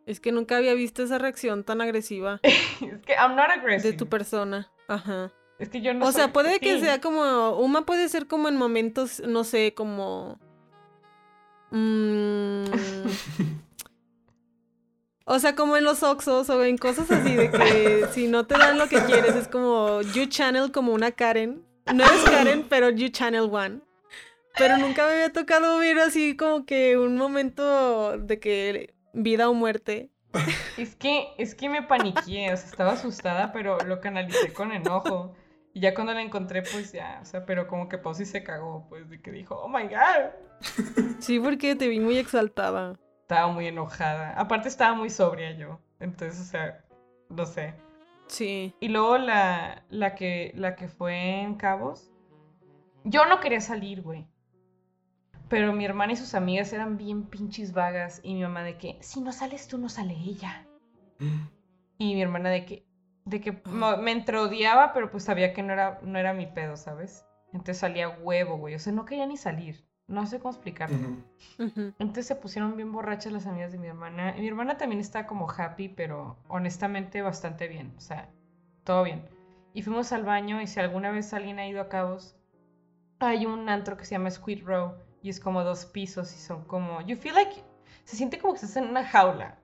[0.05, 3.93] Es que nunca había visto esa reacción tan agresiva es que I'm not de aggressive.
[3.93, 4.71] tu persona.
[4.87, 5.31] Ajá.
[5.57, 7.57] Es que yo no O sea, puede que sea como.
[7.59, 10.37] Uma puede ser como en momentos, no sé, como.
[11.71, 12.65] mm,
[15.25, 18.45] o O sea, como en los Oxos o en cosas así de que si no
[18.45, 21.65] te dan lo que quieres, es como you channel como una Karen.
[21.93, 23.81] No eres Karen, pero you channel one.
[24.57, 29.53] Pero nunca me había tocado ver así como que un momento de que vida o
[29.53, 30.11] muerte.
[30.77, 35.33] Es que, es que me paniqué, o sea, estaba asustada, pero lo canalicé con enojo.
[35.73, 38.85] Y ya cuando la encontré, pues ya, o sea, pero como que Posy se cagó,
[38.89, 40.31] pues, de que dijo, oh my god.
[41.19, 42.99] Sí, porque te vi muy exaltada.
[43.21, 44.33] Estaba muy enojada.
[44.37, 45.79] Aparte estaba muy sobria yo.
[45.99, 46.83] Entonces, o sea,
[47.29, 47.73] no sé.
[48.27, 48.75] Sí.
[48.79, 52.11] Y luego la, la, que, la que fue en Cabos.
[53.03, 54.27] Yo no quería salir, güey.
[55.49, 58.19] Pero mi hermana y sus amigas eran bien pinches vagas.
[58.23, 60.67] Y mi mamá de que, si no sales tú, no sale ella.
[61.97, 62.85] Y mi hermana de que,
[63.23, 63.61] de que
[64.01, 67.25] me entrodiaba, pero pues sabía que no era, no era mi pedo, ¿sabes?
[67.53, 68.75] Entonces salía huevo, güey.
[68.75, 69.87] O sea, no quería ni salir.
[70.07, 71.23] No sé cómo explicarlo.
[71.57, 74.35] Entonces se pusieron bien borrachas las amigas de mi hermana.
[74.37, 77.93] Y mi hermana también está como happy, pero honestamente bastante bien.
[77.95, 78.29] O sea,
[78.83, 79.23] todo bien.
[79.73, 82.35] Y fuimos al baño y si alguna vez alguien ha ido a Cabos,
[83.19, 86.65] hay un antro que se llama Squid Row y es como dos pisos y son
[86.65, 87.01] como...
[87.01, 87.55] You feel like...
[88.03, 89.57] Se siente como que estás en una jaula.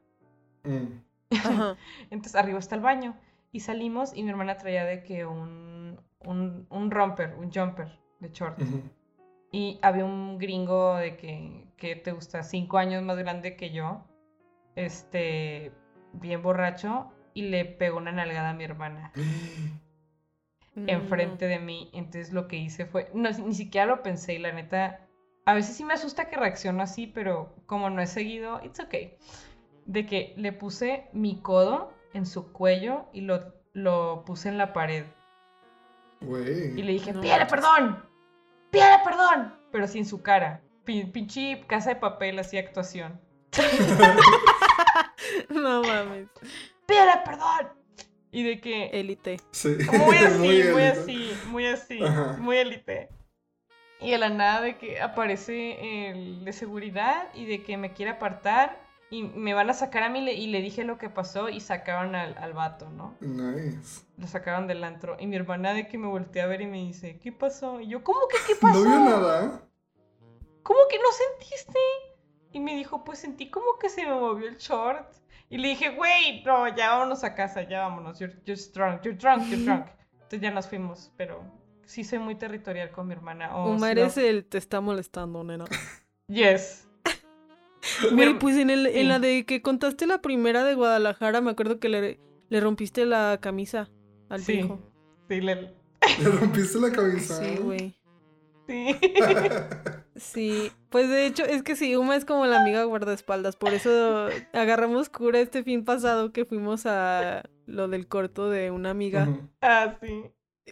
[0.64, 1.04] Mm.
[2.10, 3.16] Entonces arriba está el baño.
[3.52, 8.32] Y salimos y mi hermana traía de que un, un, un romper, un jumper de
[8.32, 8.60] short.
[9.52, 14.04] Y había un gringo de que, que te gusta, cinco años más grande que yo,
[14.76, 15.72] este,
[16.14, 19.12] bien borracho, y le pegó una nalgada a mi hermana
[20.76, 21.92] enfrente de mí.
[21.94, 25.08] Entonces lo que hice fue, no, ni siquiera lo pensé y la neta,
[25.46, 29.16] a veces sí me asusta que reacciono así, pero como no he seguido, it's okay.
[29.86, 34.74] De que le puse mi codo en su cuello y lo, lo puse en la
[34.74, 35.06] pared.
[36.22, 36.80] Güey.
[36.80, 38.06] Y le dije, No pídele perdón,
[38.70, 40.62] pídele perdón, pero sin su cara.
[40.86, 43.20] Pin- Pinche casa de papel, así actuación.
[45.50, 46.28] No mames.
[46.86, 47.70] Pídele perdón.
[48.32, 49.38] Y de que, Élite.
[49.52, 49.76] Sí.
[49.92, 50.88] muy así, muy, élite.
[50.88, 52.38] así, muy así, Ajá.
[52.40, 53.10] muy élite.
[54.02, 58.12] Y de la nada de que aparece el de seguridad y de que me quiere
[58.12, 58.82] apartar
[59.12, 62.16] y me van a sacar a mí y le dije lo que pasó y sacaron
[62.16, 63.16] al, al vato, ¿no?
[63.20, 64.06] Nice.
[64.18, 65.18] Lo sacaron del antro.
[65.20, 67.82] Y mi hermana de que me volteé a ver y me dice, ¿qué pasó?
[67.82, 68.82] Y yo, ¿cómo que qué pasó?
[68.82, 69.68] No vio nada.
[70.64, 71.80] ¿Cómo que no sentiste?
[72.54, 75.14] Y me dijo, pues sentí como que se me movió el short.
[75.50, 78.18] Y le dije, güey, no, ya vámonos a casa, ya vámonos.
[78.18, 79.88] You're, you're drunk, you're drunk, you're drunk.
[80.14, 81.44] Entonces ya nos fuimos, pero
[81.86, 83.56] sí soy muy territorial con mi hermana.
[83.56, 84.24] Oh, Uma, sí, eres no.
[84.24, 85.66] el te está molestando, nena.
[86.28, 86.88] Yes.
[88.14, 89.00] Güey, pues en, el, sí.
[89.00, 92.20] en la de que contaste la primera de Guadalajara, me acuerdo que le,
[92.50, 93.90] le rompiste la camisa
[94.30, 94.54] al Sí.
[94.54, 94.80] viejo.
[95.28, 95.74] Sí, le-
[96.22, 97.36] Le rompiste la cabeza.
[97.44, 97.96] Sí, güey.
[98.68, 98.96] sí.
[100.16, 104.28] Sí, pues de hecho es que sí, Uma es como la amiga guardaespaldas, por eso
[104.54, 109.28] agarramos cura este fin pasado que fuimos a lo del corto de una amiga,
[109.62, 110.26] ah, sí.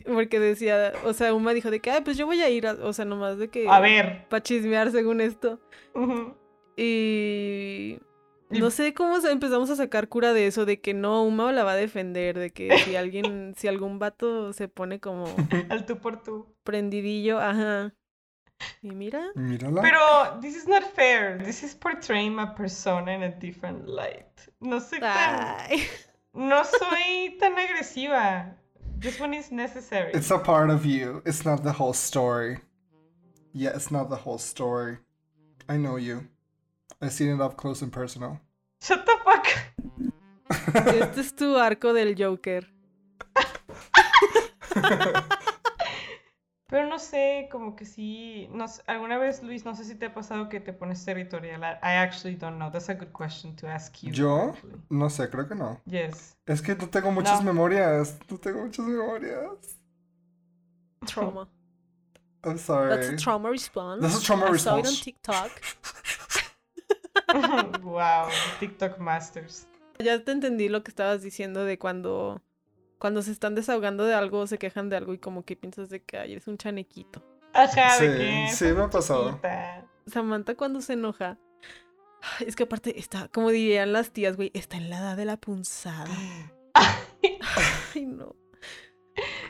[0.06, 2.74] Porque decía, o sea, Uma dijo de que, ay, pues yo voy a ir, a-
[2.82, 3.68] o sea, nomás de que...
[3.70, 4.28] A ver.
[4.30, 5.60] Para chismear según esto.
[6.76, 8.00] Y...
[8.52, 11.64] Y- No sé cómo empezamos a sacar cura de eso, de que no, Uma la
[11.64, 15.26] va a defender, de que si alguien, si algún vato se pone como
[15.70, 16.48] Al tú por tú.
[16.64, 17.94] prendidillo, ajá.
[18.82, 19.82] Y mira, Mírala.
[19.82, 20.00] Pero
[20.42, 21.42] this is not fair.
[21.44, 24.26] This is portraying my persona in a different light.
[24.60, 25.84] No soy tan, ay,
[26.34, 28.58] no soy tan agresiva.
[29.00, 30.12] This one is necessary.
[30.14, 31.22] It's a part of you.
[31.26, 32.60] It's not the whole story.
[33.54, 34.98] Yeah, it's not the whole story.
[35.70, 36.28] I know you.
[37.02, 38.42] I've seen it up close and personal.
[38.82, 39.48] Shut the fuck.
[40.76, 42.68] este es tu arco del Joker.
[46.70, 48.48] Pero no sé, como que sí.
[48.52, 51.62] No sé, alguna vez, Luis, no sé si te ha pasado que te pones territorial.
[51.64, 52.70] I I actually don't know.
[52.70, 54.12] That's a good question to ask you.
[54.14, 54.52] ¿Yo?
[54.52, 54.76] actually.
[54.90, 55.82] No sé, creo que no.
[55.86, 56.38] Yes.
[56.46, 57.52] Es que no tengo muchas No.
[57.54, 58.20] memorias.
[58.30, 59.78] No tengo muchas memorias.
[61.08, 61.48] Trauma.
[62.44, 62.90] I'm sorry.
[62.96, 64.02] That's a trauma response.
[64.02, 65.02] That's a trauma I saw it on response.
[65.04, 65.52] TikTok.
[67.84, 68.30] wow.
[68.60, 69.68] TikTok Masters.
[69.98, 72.42] Ya te entendí lo que estabas diciendo de cuando
[73.00, 76.02] cuando se están desahogando de algo, se quejan de algo y como que piensas de
[76.04, 77.24] que ay, eres un chanequito.
[77.54, 78.48] Ajá, Sí, de que.
[78.54, 79.30] sí me ha pasado.
[79.30, 79.86] chiquita.
[80.06, 81.38] Samantha cuando se enoja.
[82.46, 85.38] Es que aparte está, como dirían las tías, güey, está en la edad de la
[85.38, 86.10] punzada.
[87.96, 88.36] Ay, no.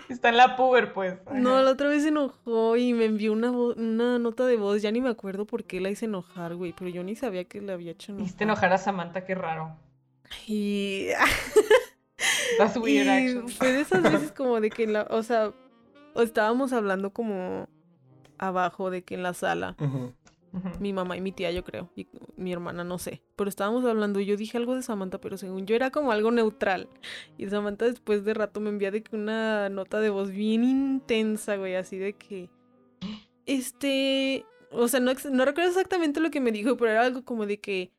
[0.08, 1.18] Está en la puber, pues.
[1.32, 4.82] No, la otra vez se enojó y me envió una, una nota de voz.
[4.82, 6.74] Ya ni me acuerdo por qué la hice enojar, güey.
[6.78, 8.26] Pero yo ni sabía que la había hecho enojar.
[8.26, 9.78] Hiciste enojar a Samantha, qué raro.
[10.48, 11.08] Y,
[12.58, 13.54] That's weird, y actually.
[13.54, 15.54] fue de esas veces como de que, la, o sea,
[16.14, 17.68] o estábamos hablando como
[18.38, 19.76] abajo de que en la sala.
[20.80, 21.92] Mi mamá y mi tía, yo creo.
[21.96, 23.22] Y mi hermana, no sé.
[23.36, 26.32] Pero estábamos hablando y yo dije algo de Samantha, pero según yo era como algo
[26.32, 26.90] neutral.
[27.38, 31.56] Y Samantha después de rato me envía de que una nota de voz bien intensa,
[31.56, 32.50] güey, así de que...
[33.46, 34.46] Este...
[34.72, 37.60] O sea, no, no recuerdo exactamente lo que me dijo, pero era algo como de
[37.60, 37.92] que...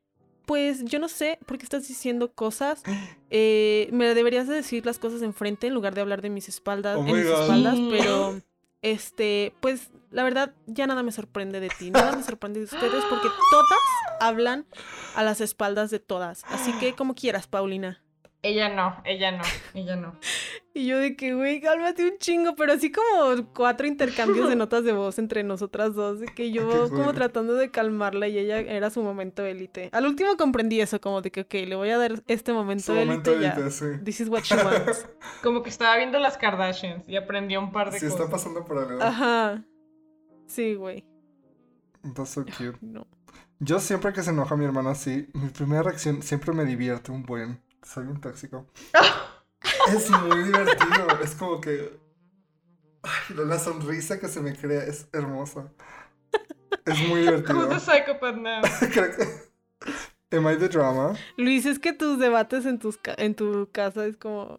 [0.47, 2.83] Pues yo no sé por qué estás diciendo cosas.
[3.33, 6.97] Eh, me deberías de decir las cosas enfrente en lugar de hablar de mis espaldas,
[6.99, 8.41] Oh en mis espaldas, pero
[8.83, 13.05] este, pues la verdad ya nada me sorprende de ti, nada me sorprende de ustedes
[13.09, 13.79] porque todas
[14.21, 14.67] hablan
[15.15, 16.43] a las espaldas de todas.
[16.49, 18.03] Así que como quieras, Paulina.
[18.43, 19.43] Ella no, ella no,
[19.75, 20.17] ella no.
[20.73, 24.85] Y yo de que, güey, cálmate un chingo, pero así como cuatro intercambios de notas
[24.85, 28.89] de voz entre nosotras dos, de que yo como tratando de calmarla y ella era
[28.89, 29.89] su momento élite.
[29.93, 33.41] Al último comprendí eso, como de que, ok, le voy a dar este momento élite
[33.41, 33.69] ya.
[33.69, 33.87] sí.
[34.05, 35.09] This is what she wants.
[35.43, 38.21] Como que estaba viendo las Kardashians y aprendió un par de Sí, cosas.
[38.21, 39.03] está pasando por algo.
[39.03, 39.65] Ajá.
[40.47, 41.05] Sí, güey.
[42.15, 42.79] That's so cute.
[42.81, 43.09] No.
[43.59, 47.25] Yo siempre que se enoja mi hermana así, mi primera reacción siempre me divierte un
[47.25, 47.61] buen.
[47.83, 48.67] Soy un tóxico.
[49.95, 51.21] es muy divertido.
[51.23, 51.99] Es como que.
[53.03, 55.73] Ay, la sonrisa que se me crea es hermosa.
[56.85, 57.59] Es muy divertido.
[57.59, 58.61] Who's the psychopath now?
[58.93, 60.37] Creo que.
[60.37, 61.15] Am I the drama?
[61.37, 64.59] Luis, es que tus debates en, tus ca- en tu casa es como...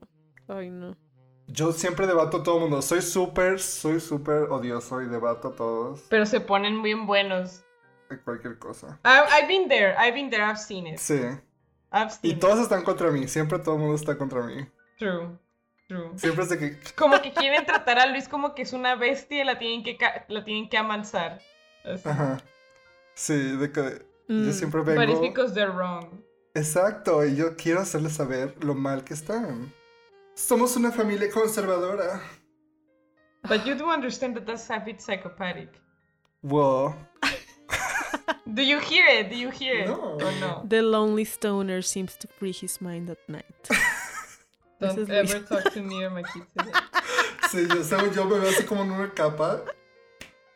[0.50, 0.98] Ay, no.
[1.48, 2.82] Yo siempre debato a todo el mundo.
[2.82, 7.64] Soy súper, soy súper odioso y debato a todos Pero se ponen bien buenos.
[8.10, 9.00] de cualquier cosa.
[9.06, 10.98] I- I've been there, I've been there, I've seen it.
[11.00, 11.22] Sí.
[11.92, 13.28] I've Y todos están contra mí.
[13.28, 14.66] Siempre todo el mundo está contra mí.
[14.98, 15.38] True,
[15.88, 16.12] true.
[16.16, 16.80] Siempre es de que.
[16.96, 19.98] Como que quieren tratar a Luis como que es una bestia y la tienen que,
[20.28, 21.42] la tienen que amansar.
[21.84, 22.08] Así.
[22.08, 22.38] Ajá.
[23.14, 24.06] Sí, de que.
[24.28, 24.46] Mm.
[24.46, 25.22] Yo siempre But it's vengo.
[25.22, 26.24] because they're wrong.
[26.54, 29.74] Exacto, y yo quiero hacerles saber lo mal que están.
[30.36, 32.22] Somos una familia conservadora.
[33.44, 35.70] But you do understand that that's a bit psychopathic.
[36.44, 36.96] Wow.
[38.54, 39.30] Do you hear it?
[39.30, 39.88] Do you hear it?
[39.88, 40.18] No.
[40.22, 40.64] Or no?
[40.68, 43.70] The lonely stoner seems to free his mind at night.
[44.80, 45.48] Don't ever Luis.
[45.50, 46.48] talk to me or my kids.
[47.52, 49.62] Sí, yo, según yo me veo así como en una capa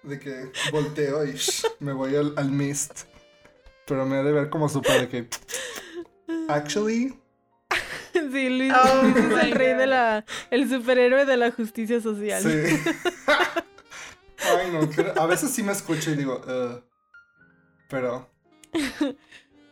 [0.03, 3.03] de que volteo y shh, me voy al, al mist.
[3.85, 5.27] Pero me ha de ver como súper de que.
[6.47, 7.19] Actually,
[8.13, 9.89] Sí, Luis, Oh Luis es el rey de God.
[9.89, 10.25] la...
[10.51, 12.41] El superhéroe de la justicia social.
[12.41, 12.77] sí.
[14.39, 16.81] Ay, no, que- a veces sí me escucho y digo, "Ugh".
[17.95, 18.27] Pero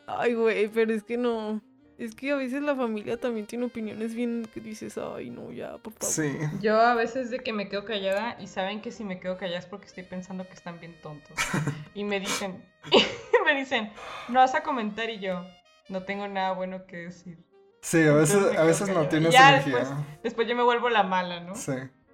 [0.07, 1.61] Ay, güey, pero es que no...
[1.97, 5.77] Es que a veces la familia también tiene opiniones bien que dices, ay, no, ya,
[5.77, 6.11] por favor.
[6.13, 6.35] sí.
[6.59, 9.59] Yo a veces de que me quedo callada y saben que si me quedo callada
[9.59, 11.37] es porque estoy pensando que están bien tontos.
[11.93, 12.65] Y me dicen,
[13.45, 13.91] me dicen,
[14.27, 15.45] no vas a comentar y yo,
[15.87, 17.37] no tengo nada bueno que decir.
[17.81, 19.79] Sí, a veces, a veces no tienes Ya energía.
[19.79, 21.55] después- Después yo me vuelvo la mala, ¿no?
[21.55, 21.73] Sí.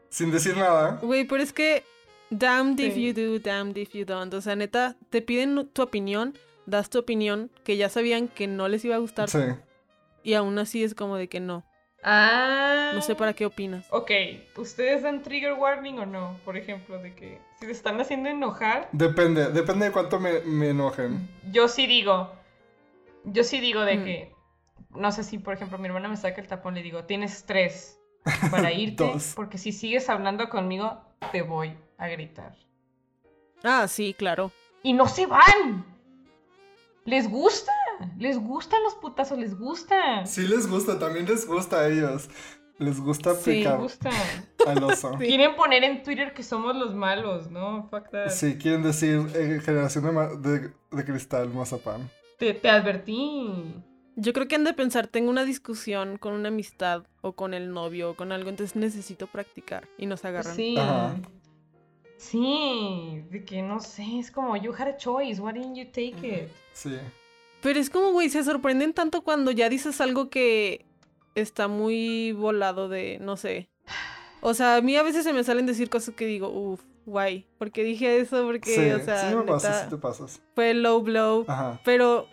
[0.09, 0.99] Sin decir nada.
[1.01, 1.83] Güey, pero es que
[2.29, 4.33] damned if you do, damned if you don't.
[4.33, 8.67] O sea, neta, te piden tu opinión, das tu opinión, que ya sabían que no
[8.67, 9.29] les iba a gustar.
[9.29, 9.39] Sí.
[10.23, 11.65] Y aún así es como de que no.
[12.03, 12.91] Ah.
[12.93, 13.85] No sé para qué opinas.
[13.91, 14.11] Ok,
[14.57, 16.39] ¿ustedes dan trigger warning o no?
[16.45, 20.69] Por ejemplo, de que si te están haciendo enojar, Depende, depende de cuánto me, me
[20.69, 21.27] enojen.
[21.51, 22.31] yo sí digo,
[23.25, 24.03] yo sí digo de Mm.
[24.05, 24.33] que,
[24.91, 27.99] no sé si por ejemplo mi hermana me saca el tapón, le digo, tienes tres
[28.49, 29.33] para irte, Dos.
[29.35, 31.01] porque si sigues hablando conmigo,
[31.33, 32.55] te voy a gritar.
[33.63, 34.51] Ah, sí, claro.
[34.83, 35.85] Y no se van.
[37.05, 37.71] Les gusta,
[38.17, 40.25] les gustan los putazos, les gusta.
[40.25, 42.29] Sí les gusta, también les gusta a ellos.
[42.77, 44.09] Les gusta Sí, Les picar gusta.
[44.65, 45.11] al oso.
[45.19, 45.25] Sí.
[45.27, 47.87] Quieren poner en Twitter que somos los malos, ¿no?
[47.89, 48.29] Fuck that.
[48.29, 52.09] Sí, quieren decir eh, generación de, ma- de, de cristal, mazapán.
[52.37, 53.73] Te, te advertí.
[54.15, 57.71] Yo creo que han de pensar, tengo una discusión con una amistad o con el
[57.71, 59.89] novio o con algo, entonces necesito practicar.
[59.97, 60.55] Y nos agarran.
[60.55, 60.77] Sí.
[60.77, 61.15] Ajá.
[62.19, 66.17] Sí, de que no sé, es como you had a choice, why didn't you take
[66.27, 66.49] it?
[66.73, 66.97] Sí.
[67.61, 70.85] Pero es como, güey, se sorprenden tanto cuando ya dices algo que
[71.33, 73.69] está muy volado de, no sé.
[74.41, 77.47] O sea, a mí a veces se me salen decir cosas que digo, uff, guay.
[77.57, 78.45] ¿Por qué dije eso?
[78.45, 80.41] Porque, sí, o sea, sí me neta, sí te pasas.
[80.55, 81.45] fue low blow.
[81.47, 81.79] Ajá.
[81.85, 82.27] Pero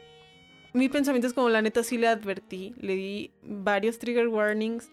[0.72, 4.91] mi pensamiento es como la neta sí le advertí, le di varios trigger warnings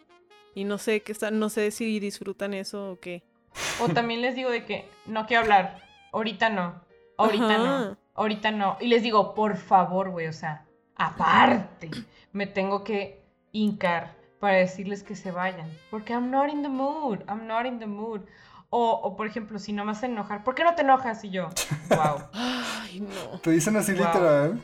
[0.54, 3.24] y no sé qué está, no sé si disfrutan eso o qué.
[3.80, 5.82] O también les digo de que no quiero hablar,
[6.12, 6.82] ahorita no,
[7.18, 8.78] ahorita no, ahorita no.
[8.80, 11.90] Y les digo, por favor, güey, o sea, aparte,
[12.32, 15.70] me tengo que hincar para decirles que se vayan.
[15.90, 18.22] Porque I'm not in the mood, I'm not in the mood.
[18.70, 21.24] O, o por ejemplo, si no me hacen enojar, ¿por qué no te enojas?
[21.24, 21.50] Y yo,
[21.90, 22.22] wow.
[22.34, 23.40] Ay, no.
[23.40, 24.06] Te dicen así Wow.
[24.06, 24.64] literal.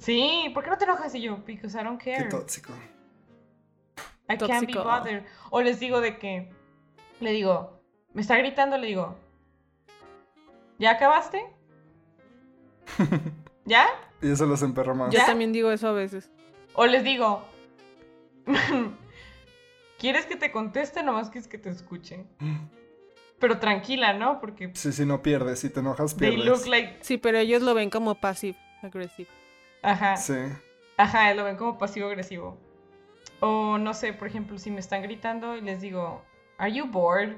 [0.00, 1.14] Sí, ¿por qué no te enojas?
[1.14, 2.28] Y yo, because I don't Qué care.
[2.28, 2.72] tóxico.
[4.28, 4.84] I can't be Tóxico.
[4.84, 5.24] bothered.
[5.50, 6.50] O les digo de que,
[7.20, 7.80] le digo,
[8.12, 9.16] me está gritando, le digo,
[10.78, 11.46] ¿Ya acabaste?
[13.64, 13.86] ¿Ya?
[14.22, 15.12] Y eso los emperra más.
[15.12, 15.26] Yo ¿Ya?
[15.26, 16.30] también digo eso a veces.
[16.74, 17.42] O les digo,
[19.98, 21.02] ¿quieres que te conteste?
[21.02, 22.24] Nomás quieres que te escuche.
[23.38, 24.40] Pero tranquila, ¿no?
[24.40, 26.46] Porque Sí, si no pierdes, si te enojas, they pierdes.
[26.46, 26.98] look like...
[27.00, 29.28] Sí, pero ellos lo ven como passive aggressive.
[29.82, 30.16] Ajá.
[30.16, 30.34] Sí.
[30.96, 32.58] Ajá, lo ven como pasivo-agresivo.
[33.40, 36.22] O no sé, por ejemplo, si me están gritando y les digo,
[36.58, 37.36] ¿Are you bored?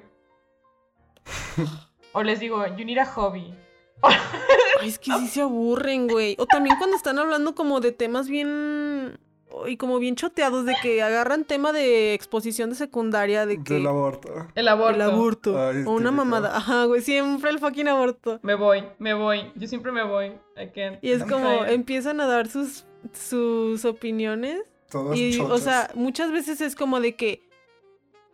[2.12, 3.54] o les digo, You need a hobby.
[4.02, 6.36] Ay, es que sí se aburren, güey.
[6.38, 9.18] O también cuando están hablando como de temas bien...
[9.66, 13.74] Y como bien choteados, de que agarran tema de exposición de secundaria, de que...
[13.74, 14.28] Del aborto.
[14.54, 14.94] El aborto.
[14.94, 15.58] El aborto.
[15.58, 16.12] Ay, o una típico.
[16.12, 16.56] mamada.
[16.56, 18.38] Ajá, güey, siempre el fucking aborto.
[18.42, 19.50] Me voy, me voy.
[19.56, 20.26] Yo siempre me voy.
[20.56, 21.02] I can't.
[21.02, 21.72] Y es I'm como, tired.
[21.72, 24.60] empiezan a dar sus, sus opiniones.
[24.90, 25.62] Todas Y, o chotas.
[25.62, 27.47] sea, muchas veces es como de que...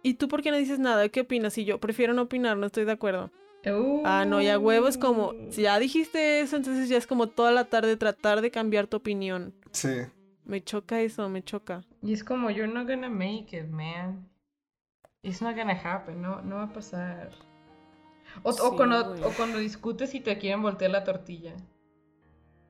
[0.04, 1.08] ¿Y tú por qué no dices nada?
[1.08, 1.56] ¿Qué opinas?
[1.56, 3.30] Y yo, prefiero no opinar, no estoy de acuerdo.
[4.04, 7.50] Ah, no, ya huevo es como, si ya dijiste eso, entonces ya es como toda
[7.50, 9.54] la tarde tratar de cambiar tu opinión.
[9.72, 10.02] Sí.
[10.44, 11.82] Me choca eso, me choca.
[12.02, 14.28] Y es como, you're not gonna make it, man.
[15.22, 17.30] It's not gonna happen, no, no va a pasar.
[18.42, 21.54] O, cuando, o cuando discutes y te quieren voltear la tortilla.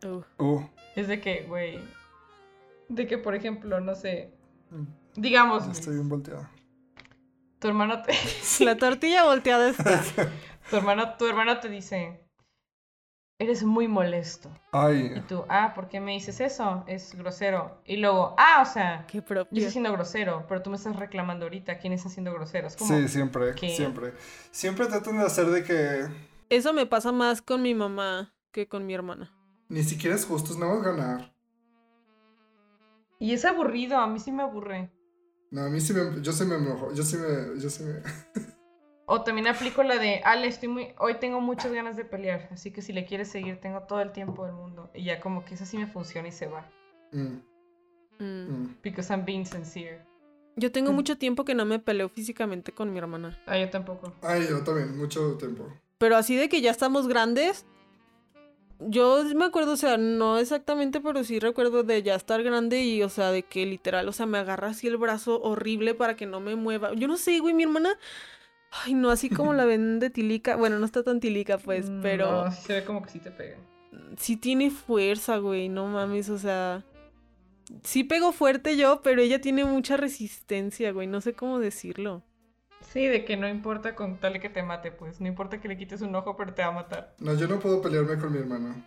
[0.06, 0.24] Uf.
[0.38, 0.62] Uh.
[0.94, 1.80] Es de que, güey.
[2.88, 4.30] De que, por ejemplo, no sé.
[4.70, 6.48] Mm, Digamos, estoy bien volteado.
[7.64, 8.12] Tu hermano te,
[8.62, 10.02] La tortilla volteada está.
[10.70, 12.20] tu hermano, tu hermano te dice.
[13.38, 14.50] Eres muy molesto.
[14.50, 15.24] Y Ay.
[15.26, 16.84] tú, ah, ¿por qué me dices eso?
[16.86, 17.80] Es grosero.
[17.86, 21.46] Y luego, ah, o sea, Qué yo estoy siendo grosero, pero tú me estás reclamando
[21.46, 21.78] ahorita.
[21.78, 22.66] ¿Quién está siendo grosero?
[22.68, 23.70] Es como, Sí, siempre, ¿Qué?
[23.70, 24.12] siempre.
[24.50, 26.06] Siempre tratan de hacer de que
[26.50, 29.32] Eso me pasa más con mi mamá que con mi hermana.
[29.70, 31.34] ni siquiera es justo, es nada más ganar.
[33.18, 34.90] Y es aburrido, a mí sí me aburre.
[35.50, 38.00] No, a mí sí me, yo sí me enojo, yo sí me, yo sí me...
[39.06, 42.70] O también aplico la de, Ale, estoy muy, hoy tengo muchas ganas de pelear, así
[42.70, 44.90] que si le quieres seguir, tengo todo el tiempo del mundo.
[44.94, 46.66] Y ya como que esa sí me funciona y se va.
[47.12, 47.36] Mm,
[48.18, 48.24] Mm.
[48.48, 48.76] mm.
[48.82, 50.00] Because I'm being sincere.
[50.56, 50.94] Yo tengo Mm.
[50.94, 53.38] mucho tiempo que no me peleo físicamente con mi hermana.
[53.46, 54.14] Ah, yo tampoco.
[54.22, 55.66] Ay, yo también, mucho tiempo.
[55.98, 57.66] Pero así de que ya estamos grandes.
[58.80, 63.02] Yo me acuerdo, o sea, no exactamente, pero sí recuerdo de ya estar grande y,
[63.02, 66.26] o sea, de que literal, o sea, me agarra así el brazo horrible para que
[66.26, 66.92] no me mueva.
[66.94, 67.98] Yo no sé, güey, mi hermana.
[68.84, 70.56] Ay, no, así como la ven de tilica.
[70.56, 73.20] Bueno, no está tan tilica, pues, Mm, pero No, sí se ve como que sí
[73.20, 73.56] te pega.
[74.16, 76.84] sí tiene fuerza, güey, no mames, o sea.
[77.84, 82.22] Sí pego fuerte yo, pero ella tiene mucha resistencia, güey, no sé cómo decirlo.
[82.94, 85.20] Sí, de que no importa con tal de que te mate, pues.
[85.20, 87.16] No importa que le quites un ojo, pero te va a matar.
[87.18, 88.86] No, yo no puedo pelearme con mi hermano.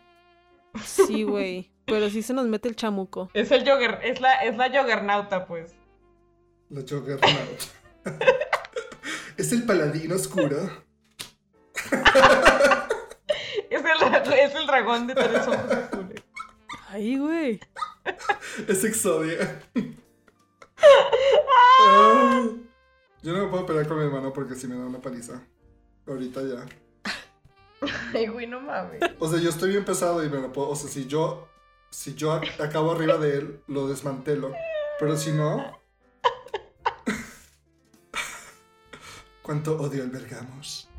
[0.82, 3.30] Sí, güey, pero sí se nos mete el chamuco.
[3.34, 5.76] Es el jogger, es la, es la joggernauta, pues.
[6.70, 7.62] La Juggernaut.
[9.38, 10.70] es el paladín oscuro.
[13.70, 16.24] Es el, es el dragón de tres ojos azules.
[16.88, 17.60] Ay, güey.
[18.68, 19.62] Es Exodia.
[21.80, 22.48] Ah,
[23.28, 25.42] yo no me puedo pelear con mi hermano porque si me da una paliza.
[26.08, 26.66] Ahorita ya.
[28.14, 29.02] Ay, güey, no mames.
[29.20, 30.70] O sea, yo estoy bien pesado y me lo puedo.
[30.70, 31.50] O sea, si yo.
[31.90, 34.54] Si yo ac- acabo arriba de él, lo desmantelo.
[35.00, 35.78] Pero si no.
[39.42, 40.90] ¿Cuánto odio albergamos?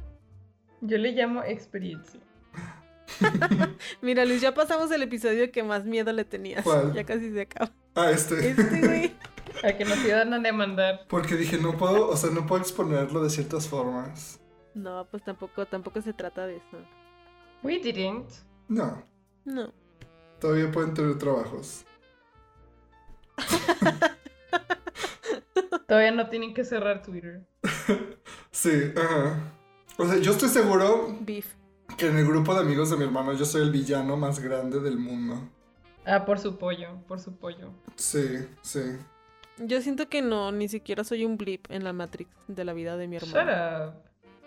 [0.83, 2.21] Yo le llamo experiencia.
[4.03, 6.63] Mira, Luis, ya pasamos el episodio que más miedo le tenías.
[6.63, 6.93] ¿Cuál?
[6.93, 7.73] Ya casi se acaba.
[7.95, 8.51] Ah, este.
[8.51, 9.15] Este, güey.
[9.65, 11.07] A que nos iban a demandar.
[11.09, 14.41] Porque dije, no puedo, o sea, no puedo exponerlo de ciertas formas.
[14.75, 16.79] No, pues tampoco, tampoco se trata de eso.
[17.63, 18.29] We didn't.
[18.69, 19.03] No,
[19.45, 19.73] No.
[20.41, 21.85] todavía pueden tener trabajos.
[25.87, 27.47] Todavía no tienen que cerrar Twitter.
[28.51, 29.39] Sí, ajá.
[29.99, 31.47] O sea, yo estoy seguro Beef.
[31.97, 34.81] que en el grupo de amigos de mi hermano yo soy el villano más grande
[34.81, 35.39] del mundo.
[36.05, 37.71] Ah, por su pollo, por su pollo.
[37.95, 38.81] Sí, sí.
[39.61, 42.97] Yo siento que no, ni siquiera soy un blip en la Matrix de la vida
[42.97, 43.89] de mi Shut hermano.
[43.89, 43.95] up.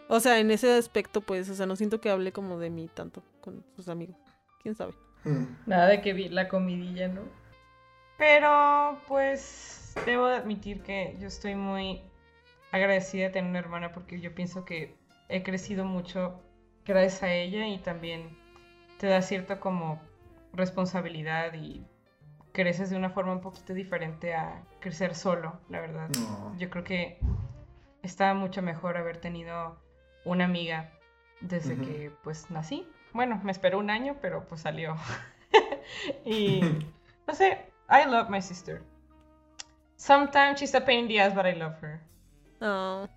[0.07, 2.89] O sea, en ese aspecto, pues, o sea, no siento que hable como de mí
[2.93, 4.17] tanto con sus amigos.
[4.61, 4.93] ¿Quién sabe?
[5.23, 5.45] Hmm.
[5.65, 7.21] Nada de que vi la comidilla, ¿no?
[8.17, 12.01] Pero, pues, debo de admitir que yo estoy muy
[12.71, 14.95] agradecida de tener una hermana porque yo pienso que
[15.29, 16.41] he crecido mucho
[16.85, 18.37] gracias a ella y también
[18.97, 20.01] te da cierta como
[20.53, 21.85] responsabilidad y
[22.51, 26.09] creces de una forma un poquito diferente a crecer solo, la verdad.
[26.09, 26.55] No.
[26.57, 27.19] Yo creo que
[28.03, 29.77] está mucho mejor haber tenido
[30.25, 30.91] una amiga
[31.39, 32.87] desde que pues nací.
[33.13, 34.95] Bueno, me esperó un año, pero pues salió.
[36.25, 36.61] y
[37.27, 38.81] no sé, I love my sister.
[39.97, 41.99] Sometimes she's a pain in the ass, but I love her.
[42.59, 43.09] No.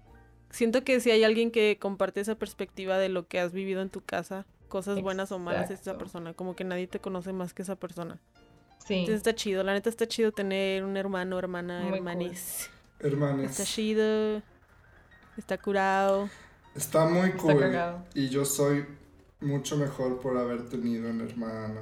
[0.50, 3.90] Siento que si hay alguien que comparte esa perspectiva de lo que has vivido en
[3.90, 6.34] tu casa cosas buenas o malas de esa persona.
[6.34, 8.18] Como que nadie te conoce más que esa persona.
[8.86, 8.94] Sí.
[8.94, 9.62] Entonces está chido.
[9.62, 11.98] La neta está chido tener un hermano, hermana, Muy cool.
[11.98, 12.70] hermanes.
[13.00, 13.50] Hermanes.
[13.52, 14.42] Está chido.
[15.36, 16.28] Está curado.
[16.74, 17.58] Está muy Está cool.
[17.60, 18.04] cagado.
[18.14, 18.86] Y yo soy
[19.40, 21.80] mucho mejor por haber tenido un hermano.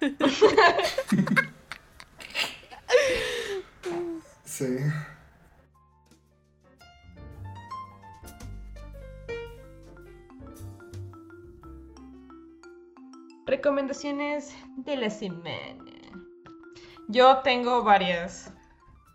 [4.44, 4.76] sí.
[13.46, 15.84] Recomendaciones de la semana.
[17.06, 18.52] Yo tengo varias.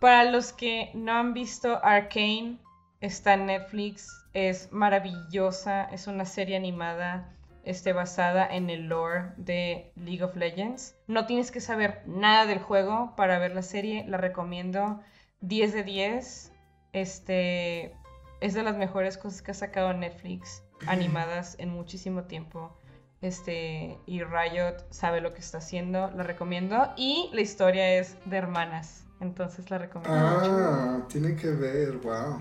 [0.00, 2.58] Para los que no han visto Arcane,
[3.02, 4.08] está en Netflix.
[4.32, 5.84] Es maravillosa.
[5.84, 10.96] Es una serie animada este, basada en el lore de League of Legends.
[11.06, 14.06] No tienes que saber nada del juego para ver la serie.
[14.08, 15.02] La recomiendo
[15.42, 16.52] 10 de 10.
[16.94, 17.94] Este,
[18.40, 22.74] es de las mejores cosas que ha sacado Netflix animadas en muchísimo tiempo.
[23.22, 26.92] Este, y Riot sabe lo que está haciendo, la recomiendo.
[26.96, 30.50] Y la historia es de hermanas, entonces la recomiendo mucho.
[30.52, 32.40] Ah, tiene que ver, wow.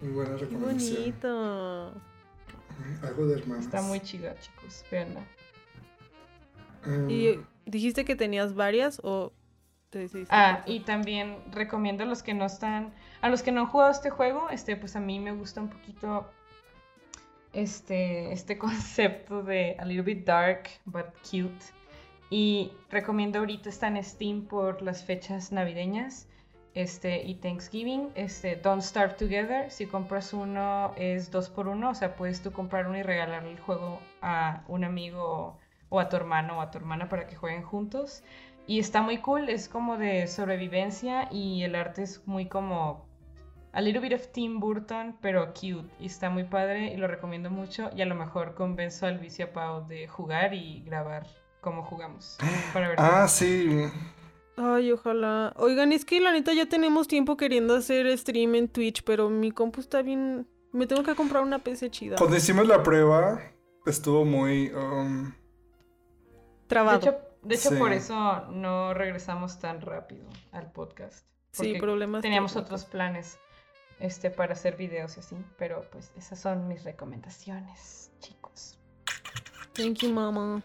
[0.00, 0.96] Muy buena Qué recomendación.
[0.96, 1.94] bonito.
[3.02, 3.64] Algo de hermanos.
[3.64, 5.20] Está muy chida, chicos, véanla.
[6.86, 9.32] Em, ¿Y dijiste que tenías varias o
[9.90, 10.34] te decidiste?
[10.34, 13.90] Ah, y también recomiendo a los que no están, a los que no han jugado
[13.90, 16.30] este juego, este, pues a mí me gusta un poquito
[17.52, 21.64] este, este concepto de a little bit dark but cute.
[22.30, 26.28] Y recomiendo ahorita está en Steam por las fechas navideñas.
[26.72, 29.70] Este, y Thanksgiving, este, Don't Starve Together.
[29.72, 33.50] Si compras uno es dos por uno, o sea, puedes tú comprar uno y regalarle
[33.50, 35.58] el juego a un amigo o,
[35.88, 38.22] o a tu hermano o a tu hermana para que jueguen juntos.
[38.68, 43.09] Y está muy cool, es como de sobrevivencia y el arte es muy como
[43.72, 45.88] a little bit of Tim Burton, pero cute.
[46.00, 47.90] Y está muy padre y lo recomiendo mucho.
[47.94, 51.26] Y a lo mejor convenzo al vicio a Pau de jugar y grabar
[51.60, 52.36] cómo jugamos.
[52.72, 53.84] Para ver Ah, sí.
[54.56, 55.52] Ay, ojalá.
[55.56, 59.50] Oigan, es que la neta ya tenemos tiempo queriendo hacer stream en Twitch, pero mi
[59.52, 60.46] compu está bien.
[60.72, 62.16] Me tengo que comprar una PC chida.
[62.16, 63.40] Cuando hicimos la prueba,
[63.86, 64.70] estuvo muy.
[64.72, 65.32] um, De
[66.68, 66.98] Trabado.
[66.98, 67.76] hecho, de hecho Sí.
[67.76, 71.26] por eso no regresamos tan rápido al podcast.
[71.52, 72.22] sí, problemas.
[72.22, 72.82] Teníamos técnicos.
[72.82, 73.38] otros planes
[74.00, 75.36] este, para hacer videos y así.
[75.58, 78.78] Pero pues esas son mis recomendaciones, chicos.
[79.74, 80.62] Thank you, mama.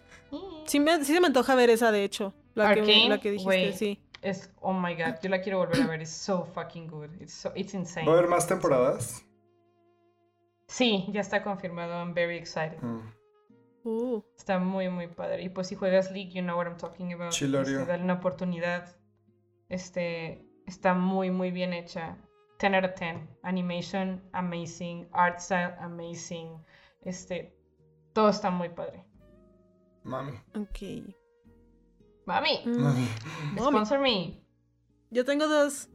[0.66, 2.34] Sí, me, sí se me antoja ver esa, de hecho.
[2.56, 3.74] La, que, la que dijiste, güey.
[3.74, 4.02] sí.
[4.22, 6.02] Es, oh my god, yo la quiero volver a ver.
[6.02, 7.12] It's so fucking good.
[7.22, 8.08] It's, so, it's insane.
[8.08, 9.24] ¿Va a haber más temporadas?
[10.68, 11.94] Sí, ya está confirmado.
[11.94, 12.82] I'm very excited.
[12.82, 13.14] Mm.
[13.84, 15.44] Uh, Está muy, muy padre.
[15.44, 17.32] Y pues si juegas League, you know what I'm talking about.
[17.32, 17.82] Chilorio.
[17.82, 18.98] Este, dale una oportunidad.
[19.70, 22.18] Este, está muy, muy bien hecha.
[22.60, 23.28] 10 out of 10.
[23.44, 25.08] Animation, amazing.
[25.12, 26.50] Art style, amazing.
[27.04, 27.54] Este,
[28.14, 29.04] todo está muy padre.
[30.04, 30.32] Mami.
[30.56, 31.14] ok.
[32.26, 33.08] Mami, Mm, Mami.
[33.60, 34.42] sponsor me.
[35.12, 35.90] Yo tengo dos,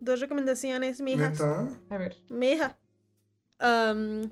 [0.00, 1.40] dos recomendaciones, mijas.
[1.40, 2.16] A ver.
[2.30, 2.78] Mija.
[3.58, 4.30] Am,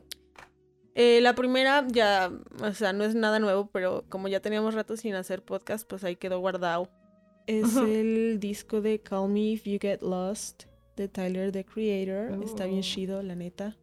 [0.94, 2.30] eh, la primera ya,
[2.62, 6.04] o sea, no es nada nuevo, pero como ya teníamos rato sin hacer podcast, pues
[6.04, 6.88] ahí quedó guardado.
[7.46, 10.64] Es el disco de Call Me If You Get Lost
[10.96, 12.42] de Tyler, the Creator.
[12.42, 12.82] Está bien Oh.
[12.82, 13.76] chido, la neta.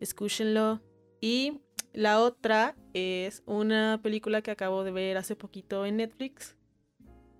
[0.00, 0.80] Escúchenlo.
[1.20, 1.60] Y
[1.92, 6.56] la otra es una película que acabo de ver hace poquito en Netflix,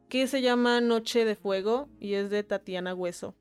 [0.08, 3.34] que se llama Noche de Fuego y es de Tatiana Hueso.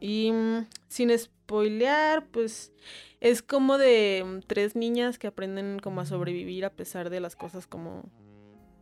[0.00, 2.72] Y mm, sin spoilear, pues
[3.20, 7.36] es como de mm, tres niñas que aprenden como a sobrevivir a pesar de las
[7.36, 8.10] cosas como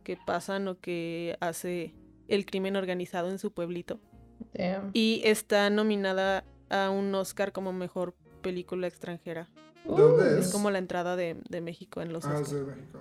[0.03, 1.93] que pasan o que hace
[2.27, 3.99] el crimen organizado en su pueblito.
[4.53, 4.91] Damn.
[4.93, 9.49] Y está nominada a un Oscar como mejor película extranjera.
[9.85, 10.51] ¿Dónde Es es?
[10.51, 12.99] como la entrada de, de México en los Ah, es de México.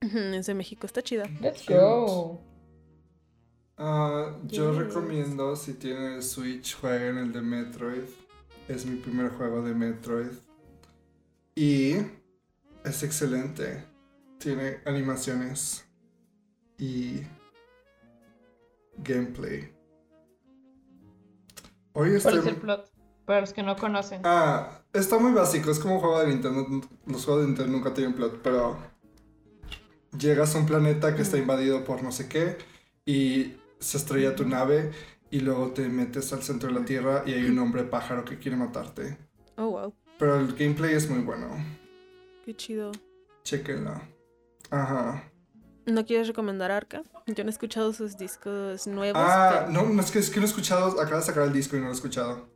[0.00, 1.24] Es de México, está chida.
[1.40, 2.40] Let's go.
[3.78, 4.84] Ah, yo Yes.
[4.86, 8.04] recomiendo si tienen el Switch jueguen el de Metroid.
[8.68, 10.32] Es mi primer juego de Metroid.
[11.54, 11.94] Y
[12.84, 13.84] es excelente.
[14.38, 15.84] Tiene animaciones
[16.78, 17.22] y
[18.98, 19.72] gameplay.
[21.94, 22.38] Hoy ¿Cuál estoy...
[22.38, 22.90] es el plot?
[23.24, 24.20] Para los que no conocen.
[24.24, 26.66] Ah, está muy básico, es como un juego de Nintendo.
[27.06, 28.78] Los juegos de Nintendo nunca tienen plot, pero
[30.18, 32.58] llegas a un planeta que está invadido por no sé qué
[33.06, 34.90] y se estrella tu nave
[35.30, 38.38] y luego te metes al centro de la Tierra y hay un hombre pájaro que
[38.38, 39.16] quiere matarte.
[39.56, 39.94] Oh, wow.
[40.18, 41.48] Pero el gameplay es muy bueno.
[42.44, 42.92] Qué chido.
[43.44, 44.00] Chequenlo.
[44.70, 45.31] Ajá.
[45.86, 47.02] ¿No quieres recomendar Arca?
[47.26, 49.20] Yo no he escuchado sus discos nuevos.
[49.24, 51.52] Ah, pero- no, no es que, es que no he escuchado, acaba de sacar el
[51.52, 52.48] disco y no lo he escuchado.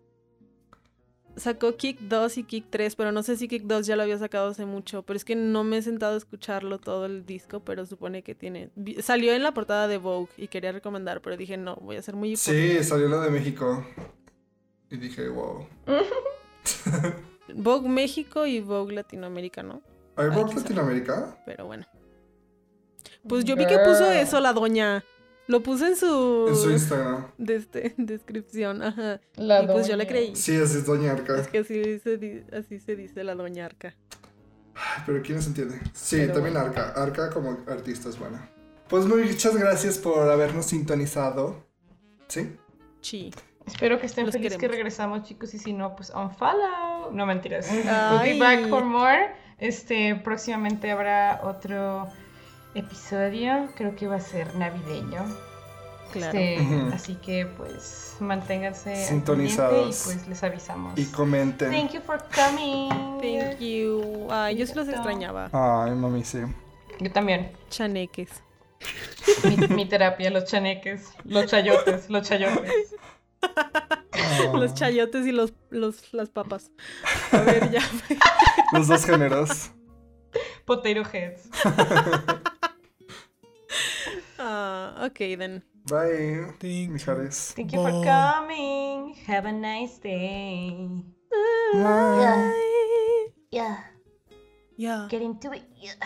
[1.37, 4.17] sacó Kick 2 y Kick 3, pero no sé si Kick 2 ya lo había
[4.17, 7.61] sacado hace mucho, pero es que no me he sentado a escucharlo todo el disco,
[7.61, 8.71] pero supone que tiene...
[9.03, 12.17] Salió en la portada de Vogue y quería recomendar, pero dije, no, voy a ser
[12.17, 12.37] muy.
[12.37, 13.85] Sí, salió la de México.
[14.91, 15.67] Y dije, wow.
[17.55, 19.83] Vogue México y Vogue Latinoamérica, ¿no?
[20.17, 20.55] ¿Hay Ay, Vogue.
[20.55, 21.37] Latinoamérica?
[21.45, 21.85] Pero bueno.
[23.29, 25.05] Pues yo vi que puso eso la doña.
[25.49, 26.47] Lo puse en su...
[26.49, 27.27] En su Instagram.
[27.39, 29.21] de este, descripción, ajá.
[29.37, 30.35] La y pues yo le creí.
[30.35, 31.39] Sí, así es Doña Arca.
[31.41, 33.95] Es que así se, di- así se dice la doña Arca.
[35.07, 35.79] Pero ¿quién nos entiende?
[35.95, 36.69] Sí, Pero también bueno.
[36.69, 37.01] Arca.
[37.01, 38.51] Arca como artista es buena.
[38.89, 41.65] Pues muchas gracias por habernos sintonizado.
[42.27, 42.57] ¿Sí?
[43.01, 43.33] Chi.
[43.67, 47.13] Espero que estén Los felices que regresamos, chicos, y si no, pues unfollow.
[47.13, 47.69] No mentiras.
[47.71, 48.33] We'll Ay.
[48.35, 49.31] be back for more.
[49.59, 52.09] Este, próximamente habrá otro
[52.77, 53.69] episodio.
[53.77, 55.25] Creo que va a ser navideño.
[56.13, 56.39] Claro.
[56.39, 56.95] Este.
[56.95, 60.03] Así que pues manténganse Sintonizados.
[60.03, 60.99] y pues les avisamos.
[60.99, 61.71] Y comenten.
[61.71, 62.91] Thank you for coming.
[63.21, 64.29] Thank you.
[64.31, 65.51] Ay, yo sí los extrañaba.
[65.53, 66.39] Ay, mami, sí.
[67.01, 67.53] Yo también.
[67.69, 68.31] Chaneques.
[69.45, 72.95] Mi, mi terapia, los chaneques, los chayotes, los chayotes.
[73.43, 74.53] Ah.
[74.55, 76.71] Los chayotes y los, los, las papas.
[77.33, 77.81] A ver, ya.
[78.73, 79.71] Los dos géneros.
[80.65, 81.49] Potato heads.
[84.39, 85.63] Ah, ok, then.
[85.89, 86.53] Bye.
[86.61, 87.55] Thank Mijares.
[87.57, 89.15] Thank you for coming.
[89.27, 90.77] Have a nice day.
[91.73, 92.53] Bye.
[93.51, 93.81] Yeah,
[94.77, 95.07] Yeah.
[95.09, 95.65] get into it.
[95.81, 95.97] Yeah.